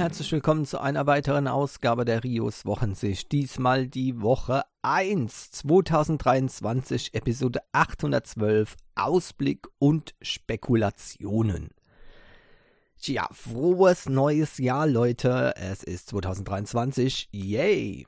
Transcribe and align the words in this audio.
herzlich 0.00 0.32
willkommen 0.32 0.64
zu 0.64 0.80
einer 0.80 1.06
weiteren 1.06 1.46
Ausgabe 1.46 2.06
der 2.06 2.24
Rios 2.24 2.64
Wochensicht. 2.64 3.30
Diesmal 3.32 3.86
die 3.86 4.22
Woche 4.22 4.62
1 4.80 5.50
2023, 5.50 7.12
Episode 7.12 7.60
812, 7.72 8.76
Ausblick 8.94 9.66
und 9.78 10.14
Spekulationen. 10.22 11.68
Tja, 12.98 13.28
frohes 13.30 14.08
neues 14.08 14.56
Jahr, 14.56 14.86
Leute. 14.86 15.52
Es 15.56 15.84
ist 15.84 16.08
2023. 16.08 17.28
Yay! 17.32 18.06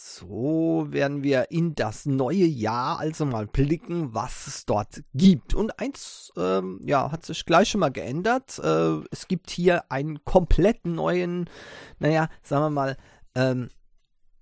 So 0.00 0.86
werden 0.90 1.24
wir 1.24 1.50
in 1.50 1.74
das 1.74 2.06
neue 2.06 2.44
Jahr 2.44 3.00
also 3.00 3.26
mal 3.26 3.48
blicken, 3.48 4.14
was 4.14 4.46
es 4.46 4.64
dort 4.64 5.02
gibt. 5.12 5.54
Und 5.54 5.80
eins, 5.80 6.32
ähm, 6.36 6.80
ja, 6.84 7.10
hat 7.10 7.26
sich 7.26 7.44
gleich 7.44 7.70
schon 7.70 7.80
mal 7.80 7.90
geändert. 7.90 8.60
Äh, 8.60 9.00
es 9.10 9.26
gibt 9.26 9.50
hier 9.50 9.90
einen 9.90 10.24
komplett 10.24 10.86
neuen, 10.86 11.50
naja, 11.98 12.28
sagen 12.44 12.62
wir 12.62 12.70
mal, 12.70 12.96
ähm, 13.34 13.70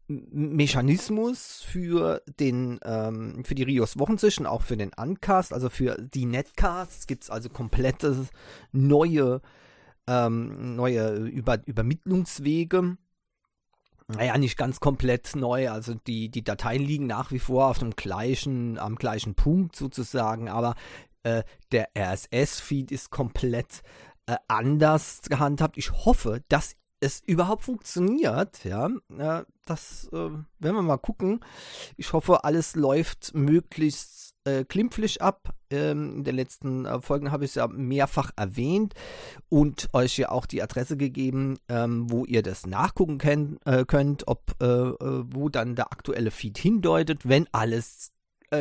Mechanismus 0.09 1.62
für 1.66 2.20
den 2.38 2.79
ähm, 2.84 3.43
für 3.43 3.54
die 3.54 3.62
Rios 3.62 3.98
Wochensicht 3.98 4.45
auch 4.45 4.60
für 4.60 4.77
den 4.77 4.93
Uncast, 4.95 5.54
also 5.54 5.70
für 5.70 5.96
die 5.96 6.27
Netcasts 6.27 7.07
gibt 7.07 7.23
es 7.23 7.30
also 7.30 7.48
komplette 7.48 8.27
neue 8.73 9.41
ähm, 10.07 10.76
neue 10.76 11.16
Über 11.16 11.66
Übermittlungswege 11.66 12.98
naja, 14.09 14.38
nicht 14.38 14.57
ganz 14.57 14.80
komplett 14.80 15.35
neu. 15.35 15.71
Also 15.71 15.95
die, 15.95 16.29
die 16.29 16.45
Dateien 16.45 16.82
liegen 16.82 17.07
nach 17.07 17.32
wie 17.32 17.38
vor 17.38 17.66
auf 17.66 17.79
dem 17.79 17.90
gleichen, 17.90 18.79
am 18.79 18.96
gleichen 18.96 19.35
Punkt 19.35 19.76
sozusagen, 19.76 20.48
aber 20.48 20.74
äh, 21.24 21.43
der 21.73 21.88
RSS-Feed 21.96 22.93
ist 22.93 23.10
komplett 23.10 23.82
äh, 24.26 24.37
anders 24.48 25.23
gehandhabt. 25.23 25.76
Ich 25.76 25.90
hoffe, 25.90 26.43
dass 26.48 26.76
es 27.01 27.21
überhaupt 27.21 27.65
funktioniert, 27.65 28.65
ja, 28.65 28.88
äh, 29.18 29.45
das 29.66 30.09
äh, 30.13 30.16
werden 30.16 30.46
wir 30.60 30.82
mal 30.82 30.96
gucken. 30.98 31.41
Ich 31.96 32.13
hoffe, 32.13 32.45
alles 32.45 32.74
läuft 32.76 33.35
möglichst 33.35 34.35
äh, 34.45 34.65
klimpflich 34.65 35.20
ab. 35.20 35.54
Ähm, 35.70 36.18
in 36.18 36.24
den 36.24 36.36
letzten 36.36 36.86
äh, 36.86 37.00
Folgen 37.00 37.32
habe 37.32 37.45
ich 37.45 37.50
es 37.50 37.54
ja 37.56 37.66
mehrfach 37.66 38.30
erwähnt 38.36 38.95
und 39.48 39.88
euch 39.92 40.18
ja 40.18 40.30
auch 40.30 40.46
die 40.46 40.62
Adresse 40.62 40.96
gegeben, 40.96 41.58
ähm, 41.68 42.10
wo 42.10 42.24
ihr 42.24 42.42
das 42.42 42.66
nachgucken 42.66 43.58
äh, 43.64 43.84
könnt, 43.84 44.28
ob 44.28 44.54
äh, 44.60 44.66
wo 44.66 45.48
dann 45.48 45.74
der 45.74 45.92
aktuelle 45.92 46.30
Feed 46.30 46.58
hindeutet, 46.58 47.28
wenn 47.28 47.46
alles 47.52 48.12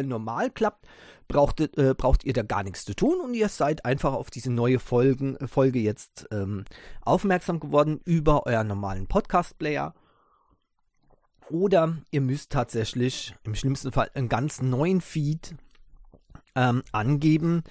normal 0.04 0.50
klappt 0.50 0.88
braucht, 1.28 1.62
braucht 1.98 2.24
ihr 2.24 2.34
da 2.34 2.42
gar 2.42 2.64
nichts 2.64 2.86
zu 2.86 2.96
tun 2.96 3.22
und 3.24 3.36
ihr 3.36 3.50
seid 3.50 3.86
einfach 3.86 4.14
auf 4.14 4.32
diese 4.32 4.52
neue 4.52 4.80
Folgen, 4.80 5.38
Folge 5.48 5.78
jetzt 5.78 6.28
ähm, 6.32 6.66
aufmerksam 7.02 7.60
geworden 7.60 8.02
über 8.04 8.48
euren 8.48 8.68
normalen 8.68 9.06
Podcast-Player. 9.06 9.94
Oder 11.50 11.98
ihr 12.10 12.22
müsst 12.22 12.52
tatsächlich 12.52 13.36
im 13.44 13.54
schlimmsten 13.54 13.92
Fall 13.92 14.10
einen 14.16 14.30
ganz 14.30 14.62
neuen 14.62 15.02
Feed 15.02 15.56
ähm, 16.56 16.84
angeben. 16.92 17.64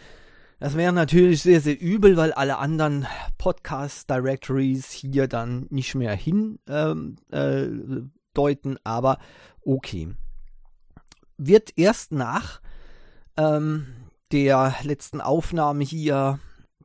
Das 0.60 0.76
wäre 0.76 0.92
natürlich 0.92 1.42
sehr, 1.42 1.60
sehr 1.60 1.80
übel, 1.80 2.16
weil 2.16 2.32
alle 2.32 2.58
anderen 2.58 3.06
Podcast-Directories 3.38 4.90
hier 4.90 5.28
dann 5.28 5.66
nicht 5.70 5.94
mehr 5.94 6.14
hindeuten, 6.14 7.16
ähm, 7.30 8.10
äh, 8.34 8.76
aber 8.84 9.18
okay. 9.62 10.14
Wird 11.36 11.72
erst 11.76 12.12
nach 12.12 12.60
ähm, 13.36 13.86
der 14.32 14.74
letzten 14.82 15.20
Aufnahme 15.20 15.84
hier 15.84 16.38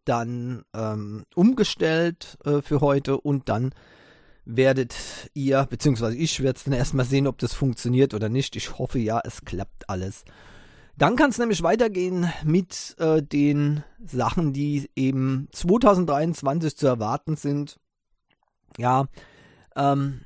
dann 0.06 0.64
ähm, 0.74 1.24
umgestellt 1.36 2.38
äh, 2.44 2.62
für 2.62 2.82
heute 2.82 3.20
und 3.20 3.48
dann 3.48 3.74
werdet 4.44 4.96
ihr, 5.36 5.68
beziehungsweise 5.70 6.18
ich 6.18 6.42
werde 6.42 6.58
es 6.58 6.64
dann 6.64 6.74
erstmal 6.74 7.06
sehen, 7.06 7.28
ob 7.28 7.38
das 7.38 7.54
funktioniert 7.54 8.14
oder 8.16 8.30
nicht. 8.30 8.56
Ich 8.56 8.80
hoffe 8.80 8.98
ja, 8.98 9.22
es 9.24 9.46
klappt 9.46 9.90
alles. 9.90 10.26
Dann 11.00 11.16
kann 11.16 11.32
es 11.32 11.40
nämlich 11.40 11.64
weitergehen 11.64 12.32
mit 12.44 12.96
äh, 13.00 13.24
den 13.24 13.84
Sachen, 14.06 14.54
die 14.54 14.90
eben 14.96 15.48
2023 15.52 16.78
zu 16.78 16.88
erwarten 16.88 17.36
sind. 17.36 17.80
Ja, 18.78 19.08
ähm, 19.76 20.22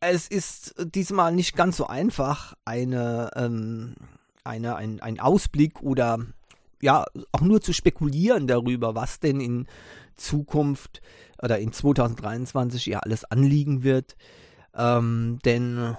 es 0.00 0.28
ist 0.28 0.74
diesmal 0.94 1.32
nicht 1.32 1.56
ganz 1.56 1.78
so 1.78 1.86
einfach, 1.86 2.54
eine 2.64 3.30
ähm, 3.34 3.96
eine, 4.46 4.76
ein, 4.76 5.00
ein 5.00 5.20
Ausblick 5.20 5.82
oder 5.82 6.18
ja, 6.80 7.04
auch 7.32 7.40
nur 7.40 7.60
zu 7.60 7.72
spekulieren 7.72 8.46
darüber, 8.46 8.94
was 8.94 9.18
denn 9.20 9.40
in 9.40 9.66
Zukunft 10.16 11.02
oder 11.42 11.58
in 11.58 11.72
2023 11.72 12.86
ja 12.86 13.00
alles 13.00 13.24
anliegen 13.24 13.82
wird. 13.82 14.16
Ähm, 14.74 15.38
denn, 15.44 15.96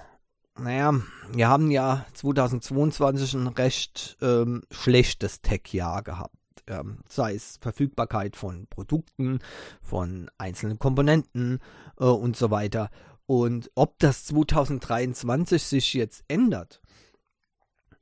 naja, 0.58 0.94
wir 1.32 1.48
haben 1.48 1.70
ja 1.70 2.04
2022 2.14 3.34
ein 3.34 3.46
recht 3.48 4.16
ähm, 4.20 4.62
schlechtes 4.70 5.40
Tech-Jahr 5.40 6.02
gehabt. 6.02 6.34
Ähm, 6.66 6.98
sei 7.08 7.34
es 7.34 7.58
Verfügbarkeit 7.60 8.36
von 8.36 8.66
Produkten, 8.66 9.38
von 9.80 10.30
einzelnen 10.36 10.78
Komponenten 10.78 11.60
äh, 11.98 12.04
und 12.04 12.36
so 12.36 12.50
weiter. 12.50 12.90
Und 13.26 13.70
ob 13.74 13.98
das 13.98 14.24
2023 14.26 15.62
sich 15.62 15.94
jetzt 15.94 16.24
ändert, 16.28 16.80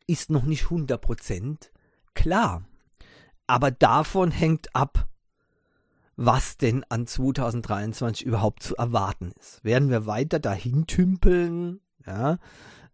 ist 0.07 0.31
noch 0.31 0.45
nicht 0.45 0.65
100% 0.65 1.71
klar. 2.15 2.65
Aber 3.47 3.71
davon 3.71 4.31
hängt 4.31 4.75
ab, 4.75 5.09
was 6.17 6.57
denn 6.57 6.85
an 6.89 7.07
2023 7.07 8.25
überhaupt 8.27 8.63
zu 8.63 8.77
erwarten 8.77 9.33
ist. 9.39 9.63
Werden 9.65 9.91
wir 9.91 10.07
weiter 10.07 10.39
dahin 10.39 10.87
tümpeln, 10.87 11.81
ja, 12.07 12.39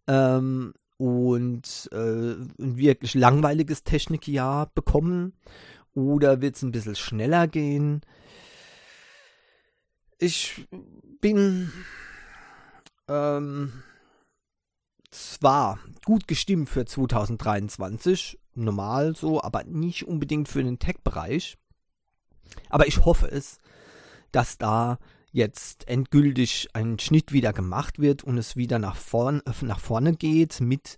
ähm, 0.07 0.73
und 0.97 1.89
äh, 1.91 1.95
ein 1.95 2.77
wirklich 2.77 3.13
langweiliges 3.13 3.83
Technikjahr 3.83 4.71
bekommen? 4.73 5.33
Oder 5.93 6.41
wird 6.41 6.55
es 6.55 6.63
ein 6.63 6.71
bisschen 6.71 6.95
schneller 6.95 7.47
gehen? 7.47 8.01
Ich 10.17 10.67
bin 11.21 11.71
ähm, 13.07 13.83
zwar 15.11 15.79
gut 16.05 16.27
gestimmt 16.27 16.69
für 16.69 16.85
2023, 16.85 18.39
normal 18.55 19.15
so, 19.15 19.41
aber 19.43 19.63
nicht 19.65 20.07
unbedingt 20.07 20.47
für 20.47 20.63
den 20.63 20.79
Tech-Bereich. 20.79 21.57
Aber 22.69 22.87
ich 22.87 23.05
hoffe 23.05 23.27
es, 23.27 23.59
dass 24.31 24.57
da 24.57 24.97
jetzt 25.33 25.87
endgültig 25.89 26.69
ein 26.73 26.99
Schnitt 26.99 27.33
wieder 27.33 27.51
gemacht 27.51 27.99
wird 27.99 28.23
und 28.23 28.37
es 28.37 28.55
wieder 28.55 28.79
nach, 28.79 28.95
vorn, 28.95 29.41
äh, 29.45 29.65
nach 29.65 29.79
vorne 29.79 30.13
geht 30.13 30.61
mit 30.61 30.97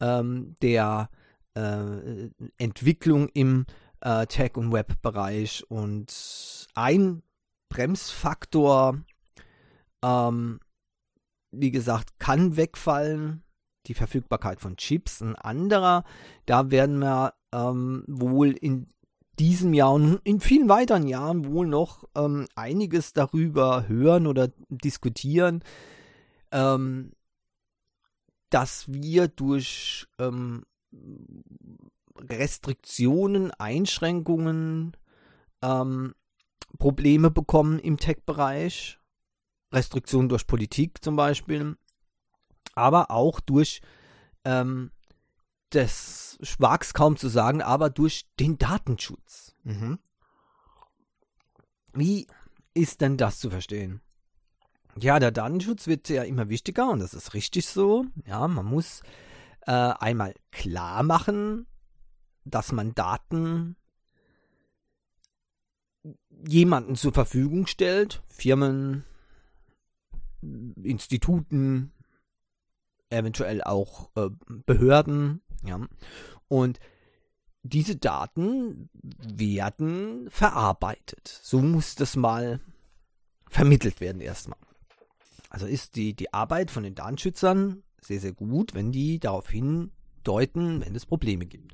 ähm, 0.00 0.56
der 0.62 1.10
äh, 1.54 2.30
Entwicklung 2.56 3.28
im 3.28 3.66
äh, 4.00 4.26
Tech- 4.26 4.56
und 4.56 4.72
Web-Bereich. 4.72 5.64
Und 5.68 6.66
ein 6.74 7.22
Bremsfaktor, 7.68 9.02
ähm, 10.02 10.60
wie 11.52 11.70
gesagt, 11.70 12.18
kann 12.18 12.56
wegfallen 12.56 13.42
die 13.86 13.94
Verfügbarkeit 13.94 14.60
von 14.60 14.78
Chips. 14.78 15.20
Ein 15.20 15.36
anderer, 15.36 16.04
da 16.46 16.70
werden 16.70 17.00
wir 17.00 17.34
ähm, 17.52 18.02
wohl 18.08 18.52
in 18.52 18.88
diesem 19.38 19.74
Jahr 19.74 19.92
und 19.92 20.20
in 20.24 20.40
vielen 20.40 20.68
weiteren 20.68 21.06
Jahren 21.06 21.46
wohl 21.46 21.66
noch 21.66 22.04
ähm, 22.14 22.46
einiges 22.54 23.12
darüber 23.12 23.88
hören 23.88 24.26
oder 24.26 24.48
diskutieren, 24.68 25.62
ähm, 26.52 27.12
dass 28.50 28.84
wir 28.92 29.28
durch 29.28 30.06
ähm, 30.18 30.64
Restriktionen, 32.16 33.50
Einschränkungen 33.52 34.96
ähm, 35.62 36.14
Probleme 36.78 37.30
bekommen 37.30 37.78
im 37.78 37.98
Tech-Bereich. 37.98 38.98
Restriktionen 39.72 40.28
durch 40.28 40.46
Politik 40.46 41.02
zum 41.02 41.16
Beispiel 41.16 41.76
aber 42.74 43.10
auch 43.10 43.40
durch 43.40 43.80
ähm, 44.44 44.90
das 45.74 46.38
wag's 46.58 46.94
kaum 46.94 47.16
zu 47.16 47.28
sagen, 47.28 47.62
aber 47.62 47.90
durch 47.90 48.26
den 48.40 48.58
Datenschutz. 48.58 49.54
Mhm. 49.62 49.98
Wie 51.92 52.26
ist 52.74 53.00
denn 53.00 53.16
das 53.16 53.38
zu 53.38 53.50
verstehen? 53.50 54.00
Ja, 54.98 55.18
der 55.18 55.30
Datenschutz 55.30 55.86
wird 55.86 56.08
ja 56.08 56.22
immer 56.22 56.48
wichtiger 56.48 56.90
und 56.90 57.00
das 57.00 57.14
ist 57.14 57.34
richtig 57.34 57.66
so. 57.66 58.04
Ja, 58.26 58.46
man 58.46 58.66
muss 58.66 59.02
äh, 59.66 59.72
einmal 59.72 60.34
klar 60.52 61.02
machen, 61.02 61.66
dass 62.44 62.72
man 62.72 62.94
Daten 62.94 63.76
jemanden 66.46 66.94
zur 66.96 67.12
Verfügung 67.12 67.66
stellt, 67.66 68.22
Firmen, 68.28 69.04
Instituten, 70.82 71.92
eventuell 73.08 73.62
auch 73.62 74.10
äh, 74.16 74.28
Behörden, 74.66 75.40
ja. 75.66 75.80
Und 76.48 76.78
diese 77.62 77.96
Daten 77.96 78.90
werden 78.92 80.28
verarbeitet. 80.30 81.40
So 81.42 81.60
muss 81.60 81.94
das 81.94 82.14
mal 82.14 82.60
vermittelt 83.48 84.00
werden 84.00 84.20
erstmal. 84.20 84.58
Also 85.48 85.66
ist 85.66 85.96
die, 85.96 86.14
die 86.14 86.32
Arbeit 86.32 86.70
von 86.70 86.82
den 86.82 86.94
Datenschützern 86.94 87.82
sehr, 88.02 88.20
sehr 88.20 88.32
gut, 88.32 88.74
wenn 88.74 88.92
die 88.92 89.18
darauf 89.18 89.48
hindeuten, 89.48 90.84
wenn 90.84 90.94
es 90.94 91.06
Probleme 91.06 91.46
gibt. 91.46 91.72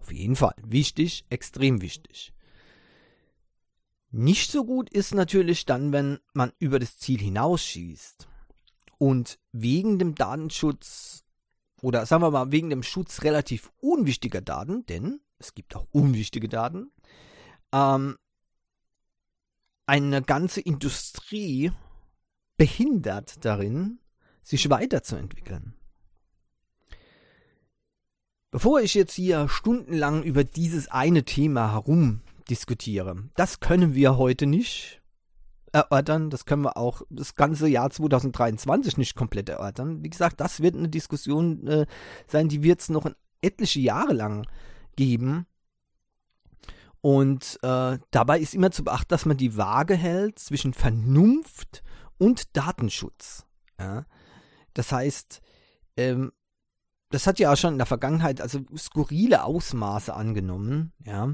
Auf 0.00 0.12
jeden 0.12 0.36
Fall. 0.36 0.54
Wichtig, 0.64 1.26
extrem 1.28 1.82
wichtig. 1.82 2.32
Nicht 4.10 4.50
so 4.50 4.64
gut 4.64 4.88
ist 4.88 5.14
natürlich 5.14 5.66
dann, 5.66 5.92
wenn 5.92 6.18
man 6.32 6.52
über 6.58 6.78
das 6.78 6.98
Ziel 6.98 7.20
hinausschießt 7.20 8.26
und 8.96 9.38
wegen 9.52 9.98
dem 9.98 10.14
Datenschutz 10.14 11.24
oder 11.82 12.06
sagen 12.06 12.22
wir 12.22 12.30
mal 12.30 12.52
wegen 12.52 12.70
dem 12.70 12.82
Schutz 12.82 13.22
relativ 13.22 13.70
unwichtiger 13.80 14.40
Daten, 14.40 14.84
denn 14.86 15.20
es 15.38 15.54
gibt 15.54 15.76
auch 15.76 15.86
unwichtige 15.92 16.48
Daten, 16.48 16.90
ähm, 17.72 18.16
eine 19.86 20.22
ganze 20.22 20.60
Industrie 20.60 21.72
behindert 22.56 23.44
darin, 23.44 24.00
sich 24.42 24.68
weiterzuentwickeln. 24.68 25.74
Bevor 28.50 28.80
ich 28.80 28.94
jetzt 28.94 29.14
hier 29.14 29.48
stundenlang 29.48 30.22
über 30.22 30.42
dieses 30.42 30.88
eine 30.88 31.24
Thema 31.24 31.72
herum 31.72 32.22
diskutiere, 32.48 33.28
das 33.36 33.60
können 33.60 33.94
wir 33.94 34.16
heute 34.16 34.46
nicht 34.46 34.97
erörtern, 35.72 36.30
das 36.30 36.44
können 36.44 36.62
wir 36.62 36.76
auch 36.76 37.02
das 37.10 37.34
ganze 37.34 37.68
Jahr 37.68 37.90
2023 37.90 38.96
nicht 38.96 39.14
komplett 39.14 39.48
erörtern. 39.48 40.02
Wie 40.02 40.10
gesagt, 40.10 40.40
das 40.40 40.60
wird 40.60 40.74
eine 40.74 40.88
Diskussion 40.88 41.66
äh, 41.66 41.86
sein, 42.26 42.48
die 42.48 42.62
wird 42.62 42.80
es 42.80 42.88
noch 42.88 43.10
etliche 43.42 43.80
Jahre 43.80 44.12
lang 44.12 44.46
geben. 44.96 45.46
Und 47.00 47.58
äh, 47.62 47.98
dabei 48.10 48.40
ist 48.40 48.54
immer 48.54 48.70
zu 48.70 48.84
beachten, 48.84 49.08
dass 49.08 49.26
man 49.26 49.36
die 49.36 49.56
Waage 49.56 49.94
hält 49.94 50.38
zwischen 50.38 50.74
Vernunft 50.74 51.82
und 52.18 52.56
Datenschutz. 52.56 53.46
Ja? 53.78 54.04
Das 54.74 54.90
heißt, 54.92 55.40
ähm, 55.96 56.32
das 57.10 57.26
hat 57.26 57.38
ja 57.38 57.52
auch 57.52 57.56
schon 57.56 57.74
in 57.74 57.78
der 57.78 57.86
Vergangenheit 57.86 58.40
also 58.40 58.60
skurrile 58.76 59.44
Ausmaße 59.44 60.14
angenommen, 60.14 60.92
ja. 61.04 61.32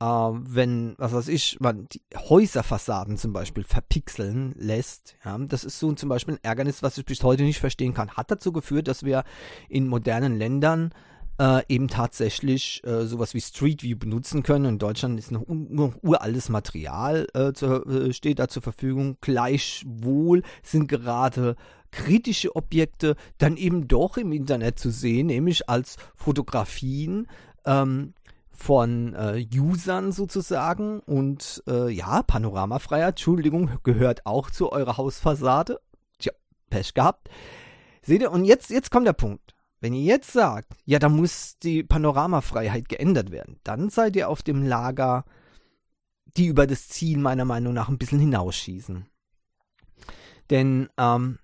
Äh, 0.00 0.04
wenn, 0.04 0.94
was 0.98 1.12
weiß 1.12 1.28
ich, 1.28 1.58
man 1.60 1.88
die 1.88 2.02
Häuserfassaden 2.16 3.16
zum 3.16 3.32
Beispiel 3.32 3.64
verpixeln 3.64 4.54
lässt, 4.56 5.16
ja, 5.24 5.36
das 5.38 5.64
ist 5.64 5.78
so 5.78 5.92
zum 5.92 6.08
Beispiel 6.08 6.34
ein 6.34 6.44
Ärgernis, 6.44 6.82
was 6.82 6.98
ich 6.98 7.04
bis 7.04 7.22
heute 7.22 7.42
nicht 7.42 7.58
verstehen 7.58 7.94
kann. 7.94 8.10
Hat 8.10 8.30
dazu 8.30 8.52
geführt, 8.52 8.88
dass 8.88 9.02
wir 9.04 9.24
in 9.68 9.88
modernen 9.88 10.38
Ländern 10.38 10.92
äh, 11.40 11.62
eben 11.68 11.88
tatsächlich 11.88 12.82
äh, 12.84 13.06
sowas 13.06 13.34
wie 13.34 13.40
Street 13.40 13.82
View 13.82 13.96
benutzen 13.96 14.42
können. 14.42 14.64
In 14.66 14.78
Deutschland 14.78 15.18
ist 15.18 15.30
noch, 15.30 15.44
noch 15.46 15.94
uraltes 16.02 16.48
Material, 16.48 17.26
äh, 17.34 17.52
zu, 17.52 17.84
äh, 17.86 18.12
steht 18.12 18.38
da 18.38 18.48
zur 18.48 18.62
Verfügung. 18.62 19.16
Gleichwohl 19.20 20.42
sind 20.62 20.88
gerade 20.88 21.56
kritische 21.90 22.54
Objekte 22.54 23.16
dann 23.38 23.56
eben 23.56 23.88
doch 23.88 24.16
im 24.16 24.32
Internet 24.32 24.78
zu 24.78 24.90
sehen, 24.90 25.28
nämlich 25.28 25.68
als 25.68 25.96
Fotografien 26.16 27.26
ähm, 27.64 28.14
von 28.58 29.14
äh, 29.14 29.46
Usern 29.54 30.10
sozusagen. 30.10 31.00
Und 31.00 31.62
äh, 31.68 31.90
ja, 31.90 32.22
Panoramafreiheit, 32.22 33.10
Entschuldigung, 33.10 33.78
gehört 33.84 34.26
auch 34.26 34.50
zu 34.50 34.72
eurer 34.72 34.96
Hausfassade. 34.96 35.80
Tja, 36.18 36.32
Pech 36.68 36.92
gehabt. 36.92 37.30
Seht 38.02 38.20
ihr, 38.20 38.32
und 38.32 38.44
jetzt, 38.44 38.70
jetzt 38.70 38.90
kommt 38.90 39.06
der 39.06 39.12
Punkt. 39.12 39.54
Wenn 39.80 39.94
ihr 39.94 40.02
jetzt 40.02 40.32
sagt, 40.32 40.72
ja, 40.84 40.98
da 40.98 41.08
muss 41.08 41.56
die 41.58 41.84
Panoramafreiheit 41.84 42.88
geändert 42.88 43.30
werden, 43.30 43.60
dann 43.62 43.90
seid 43.90 44.16
ihr 44.16 44.28
auf 44.28 44.42
dem 44.42 44.66
Lager, 44.66 45.24
die 46.36 46.46
über 46.46 46.66
das 46.66 46.88
Ziel 46.88 47.18
meiner 47.18 47.44
Meinung 47.44 47.74
nach 47.74 47.88
ein 47.88 47.98
bisschen 47.98 48.18
hinausschießen. 48.18 49.06
Denn 50.50 50.88
ähm, 50.98 51.38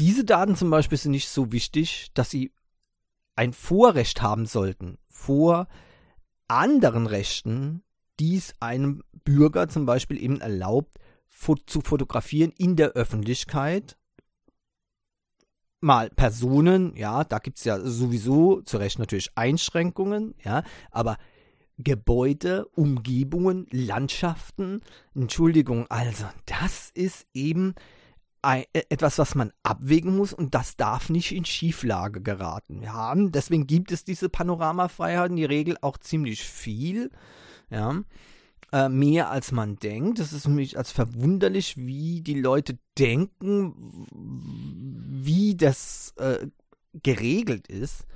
diese 0.00 0.24
Daten 0.24 0.56
zum 0.56 0.70
Beispiel 0.70 0.98
sind 0.98 1.12
nicht 1.12 1.28
so 1.28 1.52
wichtig, 1.52 2.10
dass 2.14 2.30
sie 2.30 2.52
ein 3.36 3.52
Vorrecht 3.52 4.20
haben 4.20 4.46
sollten 4.46 4.98
vor 5.08 5.68
anderen 6.50 7.06
Rechten, 7.06 7.82
die 8.18 8.36
es 8.36 8.54
einem 8.60 9.02
Bürger 9.24 9.68
zum 9.68 9.86
Beispiel 9.86 10.22
eben 10.22 10.40
erlaubt, 10.40 10.96
zu 11.66 11.80
fotografieren 11.80 12.52
in 12.58 12.76
der 12.76 12.90
Öffentlichkeit. 12.90 13.96
Mal 15.80 16.10
Personen, 16.10 16.94
ja, 16.96 17.24
da 17.24 17.38
gibt 17.38 17.56
es 17.58 17.64
ja 17.64 17.80
sowieso 17.80 18.60
zu 18.62 18.76
Recht 18.76 18.98
natürlich 18.98 19.30
Einschränkungen, 19.36 20.34
ja, 20.44 20.62
aber 20.90 21.16
Gebäude, 21.78 22.66
Umgebungen, 22.74 23.66
Landschaften, 23.70 24.82
Entschuldigung, 25.14 25.86
also 25.88 26.26
das 26.44 26.90
ist 26.90 27.26
eben 27.32 27.74
ein, 28.42 28.64
äh, 28.72 28.82
etwas, 28.88 29.18
was 29.18 29.34
man 29.34 29.52
abwägen 29.62 30.16
muss 30.16 30.32
und 30.32 30.54
das 30.54 30.76
darf 30.76 31.10
nicht 31.10 31.32
in 31.32 31.44
Schieflage 31.44 32.20
geraten. 32.20 32.80
Wir 32.80 32.92
haben, 32.92 33.32
deswegen 33.32 33.66
gibt 33.66 33.92
es 33.92 34.04
diese 34.04 34.28
Panoramafreiheit 34.28 35.30
in 35.30 35.36
die 35.36 35.44
Regel 35.44 35.76
auch 35.80 35.98
ziemlich 35.98 36.42
viel, 36.42 37.10
ja, 37.70 38.02
äh, 38.72 38.88
mehr 38.88 39.30
als 39.30 39.52
man 39.52 39.76
denkt. 39.76 40.18
Das 40.18 40.32
ist 40.32 40.48
mich 40.48 40.78
als 40.78 40.92
verwunderlich, 40.92 41.76
wie 41.76 42.22
die 42.22 42.40
Leute 42.40 42.78
denken, 42.98 44.06
wie 44.10 45.56
das 45.56 46.14
äh, 46.16 46.46
geregelt 47.02 47.66
ist. 47.68 48.06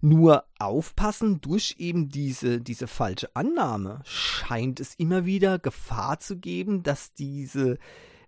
Nur 0.00 0.44
aufpassen, 0.58 1.40
durch 1.40 1.76
eben 1.78 2.10
diese, 2.10 2.60
diese 2.60 2.86
falsche 2.86 3.34
Annahme 3.34 4.02
scheint 4.04 4.78
es 4.78 4.94
immer 4.96 5.24
wieder 5.24 5.58
Gefahr 5.58 6.18
zu 6.18 6.36
geben, 6.36 6.82
dass 6.82 7.14
diese 7.14 7.78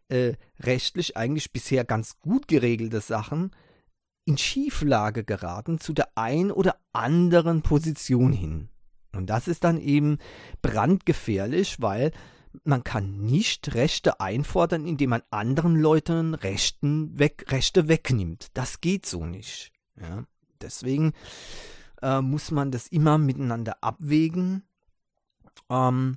äh, 0.09 0.35
rechtlich 0.61 1.17
eigentlich 1.17 1.53
bisher 1.53 1.85
ganz 1.85 2.21
gut 2.21 2.49
geregelte 2.49 3.01
Sachen 3.01 3.51
in 4.25 4.39
Schieflage 4.39 5.25
geraten 5.25 5.79
zu 5.79 5.93
der 5.93 6.09
ein 6.17 6.51
oder 6.51 6.77
anderen 6.93 7.63
Position 7.63 8.33
hin. 8.33 8.69
Und 9.13 9.27
das 9.27 9.49
ist 9.49 9.65
dann 9.65 9.79
eben 9.79 10.19
brandgefährlich, 10.63 11.81
weil 11.81 12.13
man 12.65 12.85
kann 12.85 13.23
nicht 13.23 13.75
Rechte 13.75 14.21
einfordern, 14.21 14.87
indem 14.87 15.11
man 15.11 15.23
anderen 15.31 15.77
Leuten 15.77 16.35
Rechten 16.35 17.19
weg, 17.19 17.47
Rechte 17.49 17.89
wegnimmt. 17.89 18.49
Das 18.55 18.81
geht 18.81 19.07
so 19.07 19.27
nicht. 19.27 19.73
Ja? 20.01 20.25
Deswegen 20.61 21.13
äh, 22.03 22.21
muss 22.21 22.51
man 22.51 22.71
das 22.71 22.89
immer 22.89 23.19
miteinander 23.19 23.77
abwägen. 23.83 24.63
Ähm, 25.71 26.17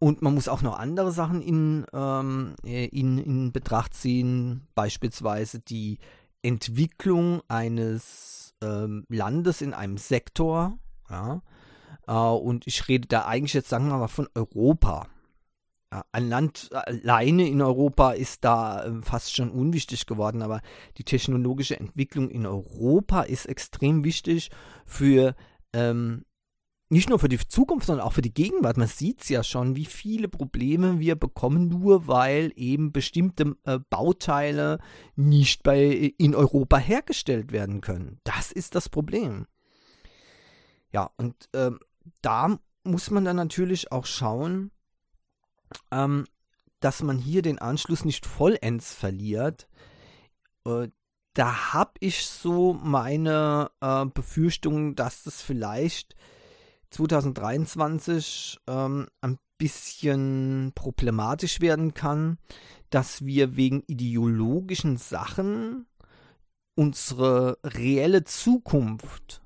und 0.00 0.22
man 0.22 0.34
muss 0.34 0.48
auch 0.48 0.62
noch 0.62 0.78
andere 0.78 1.12
Sachen 1.12 1.42
in, 1.42 1.84
ähm, 1.92 2.56
in, 2.64 3.18
in 3.18 3.52
Betracht 3.52 3.94
ziehen, 3.94 4.66
beispielsweise 4.74 5.60
die 5.60 5.98
Entwicklung 6.42 7.42
eines 7.48 8.54
ähm, 8.62 9.04
Landes 9.10 9.60
in 9.60 9.74
einem 9.74 9.98
Sektor. 9.98 10.78
Ja? 11.10 11.42
Äh, 12.06 12.12
und 12.14 12.66
ich 12.66 12.88
rede 12.88 13.08
da 13.08 13.26
eigentlich 13.26 13.52
jetzt, 13.52 13.68
sagen 13.68 13.88
wir 13.88 13.98
mal, 13.98 14.08
von 14.08 14.26
Europa. 14.34 15.06
Ja, 15.92 16.04
ein 16.12 16.30
Land 16.30 16.70
alleine 16.72 17.46
in 17.46 17.60
Europa 17.60 18.12
ist 18.12 18.42
da 18.42 18.84
äh, 18.84 19.02
fast 19.02 19.36
schon 19.36 19.50
unwichtig 19.50 20.06
geworden, 20.06 20.40
aber 20.40 20.62
die 20.96 21.04
technologische 21.04 21.78
Entwicklung 21.78 22.30
in 22.30 22.46
Europa 22.46 23.22
ist 23.22 23.46
extrem 23.46 24.02
wichtig 24.02 24.50
für 24.86 25.34
ähm, 25.74 26.24
nicht 26.90 27.08
nur 27.08 27.20
für 27.20 27.28
die 27.28 27.38
Zukunft, 27.38 27.86
sondern 27.86 28.04
auch 28.04 28.12
für 28.12 28.20
die 28.20 28.34
Gegenwart. 28.34 28.76
Man 28.76 28.88
sieht 28.88 29.22
es 29.22 29.28
ja 29.28 29.44
schon, 29.44 29.76
wie 29.76 29.84
viele 29.84 30.28
Probleme 30.28 30.98
wir 30.98 31.14
bekommen, 31.14 31.68
nur 31.68 32.08
weil 32.08 32.52
eben 32.56 32.90
bestimmte 32.90 33.56
äh, 33.64 33.78
Bauteile 33.90 34.80
nicht 35.14 35.62
bei, 35.62 36.12
in 36.18 36.34
Europa 36.34 36.78
hergestellt 36.78 37.52
werden 37.52 37.80
können. 37.80 38.18
Das 38.24 38.50
ist 38.50 38.74
das 38.74 38.88
Problem. 38.88 39.46
Ja, 40.92 41.10
und 41.16 41.48
ähm, 41.54 41.78
da 42.22 42.58
muss 42.82 43.10
man 43.10 43.24
dann 43.24 43.36
natürlich 43.36 43.92
auch 43.92 44.04
schauen, 44.04 44.72
ähm, 45.92 46.26
dass 46.80 47.04
man 47.04 47.18
hier 47.18 47.42
den 47.42 47.60
Anschluss 47.60 48.04
nicht 48.04 48.26
vollends 48.26 48.92
verliert. 48.92 49.68
Äh, 50.66 50.88
da 51.34 51.72
habe 51.72 51.92
ich 52.00 52.26
so 52.26 52.72
meine 52.72 53.70
äh, 53.80 54.06
Befürchtung, 54.06 54.96
dass 54.96 55.22
das 55.22 55.40
vielleicht 55.40 56.16
2023 56.90 58.60
ähm, 58.66 59.06
ein 59.20 59.38
bisschen 59.58 60.72
problematisch 60.74 61.60
werden 61.60 61.94
kann, 61.94 62.38
dass 62.90 63.24
wir 63.24 63.56
wegen 63.56 63.82
ideologischen 63.86 64.96
Sachen 64.96 65.86
unsere 66.74 67.58
reelle 67.62 68.24
Zukunft 68.24 69.42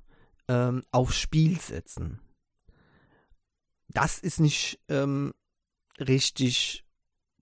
ähm, 0.49 0.83
aufs 0.93 1.17
Spiel 1.17 1.59
setzen. 1.61 2.21
Das 3.89 4.19
ist 4.19 4.41
nicht 4.41 4.81
ähm, 4.89 5.33
richtig 5.99 6.85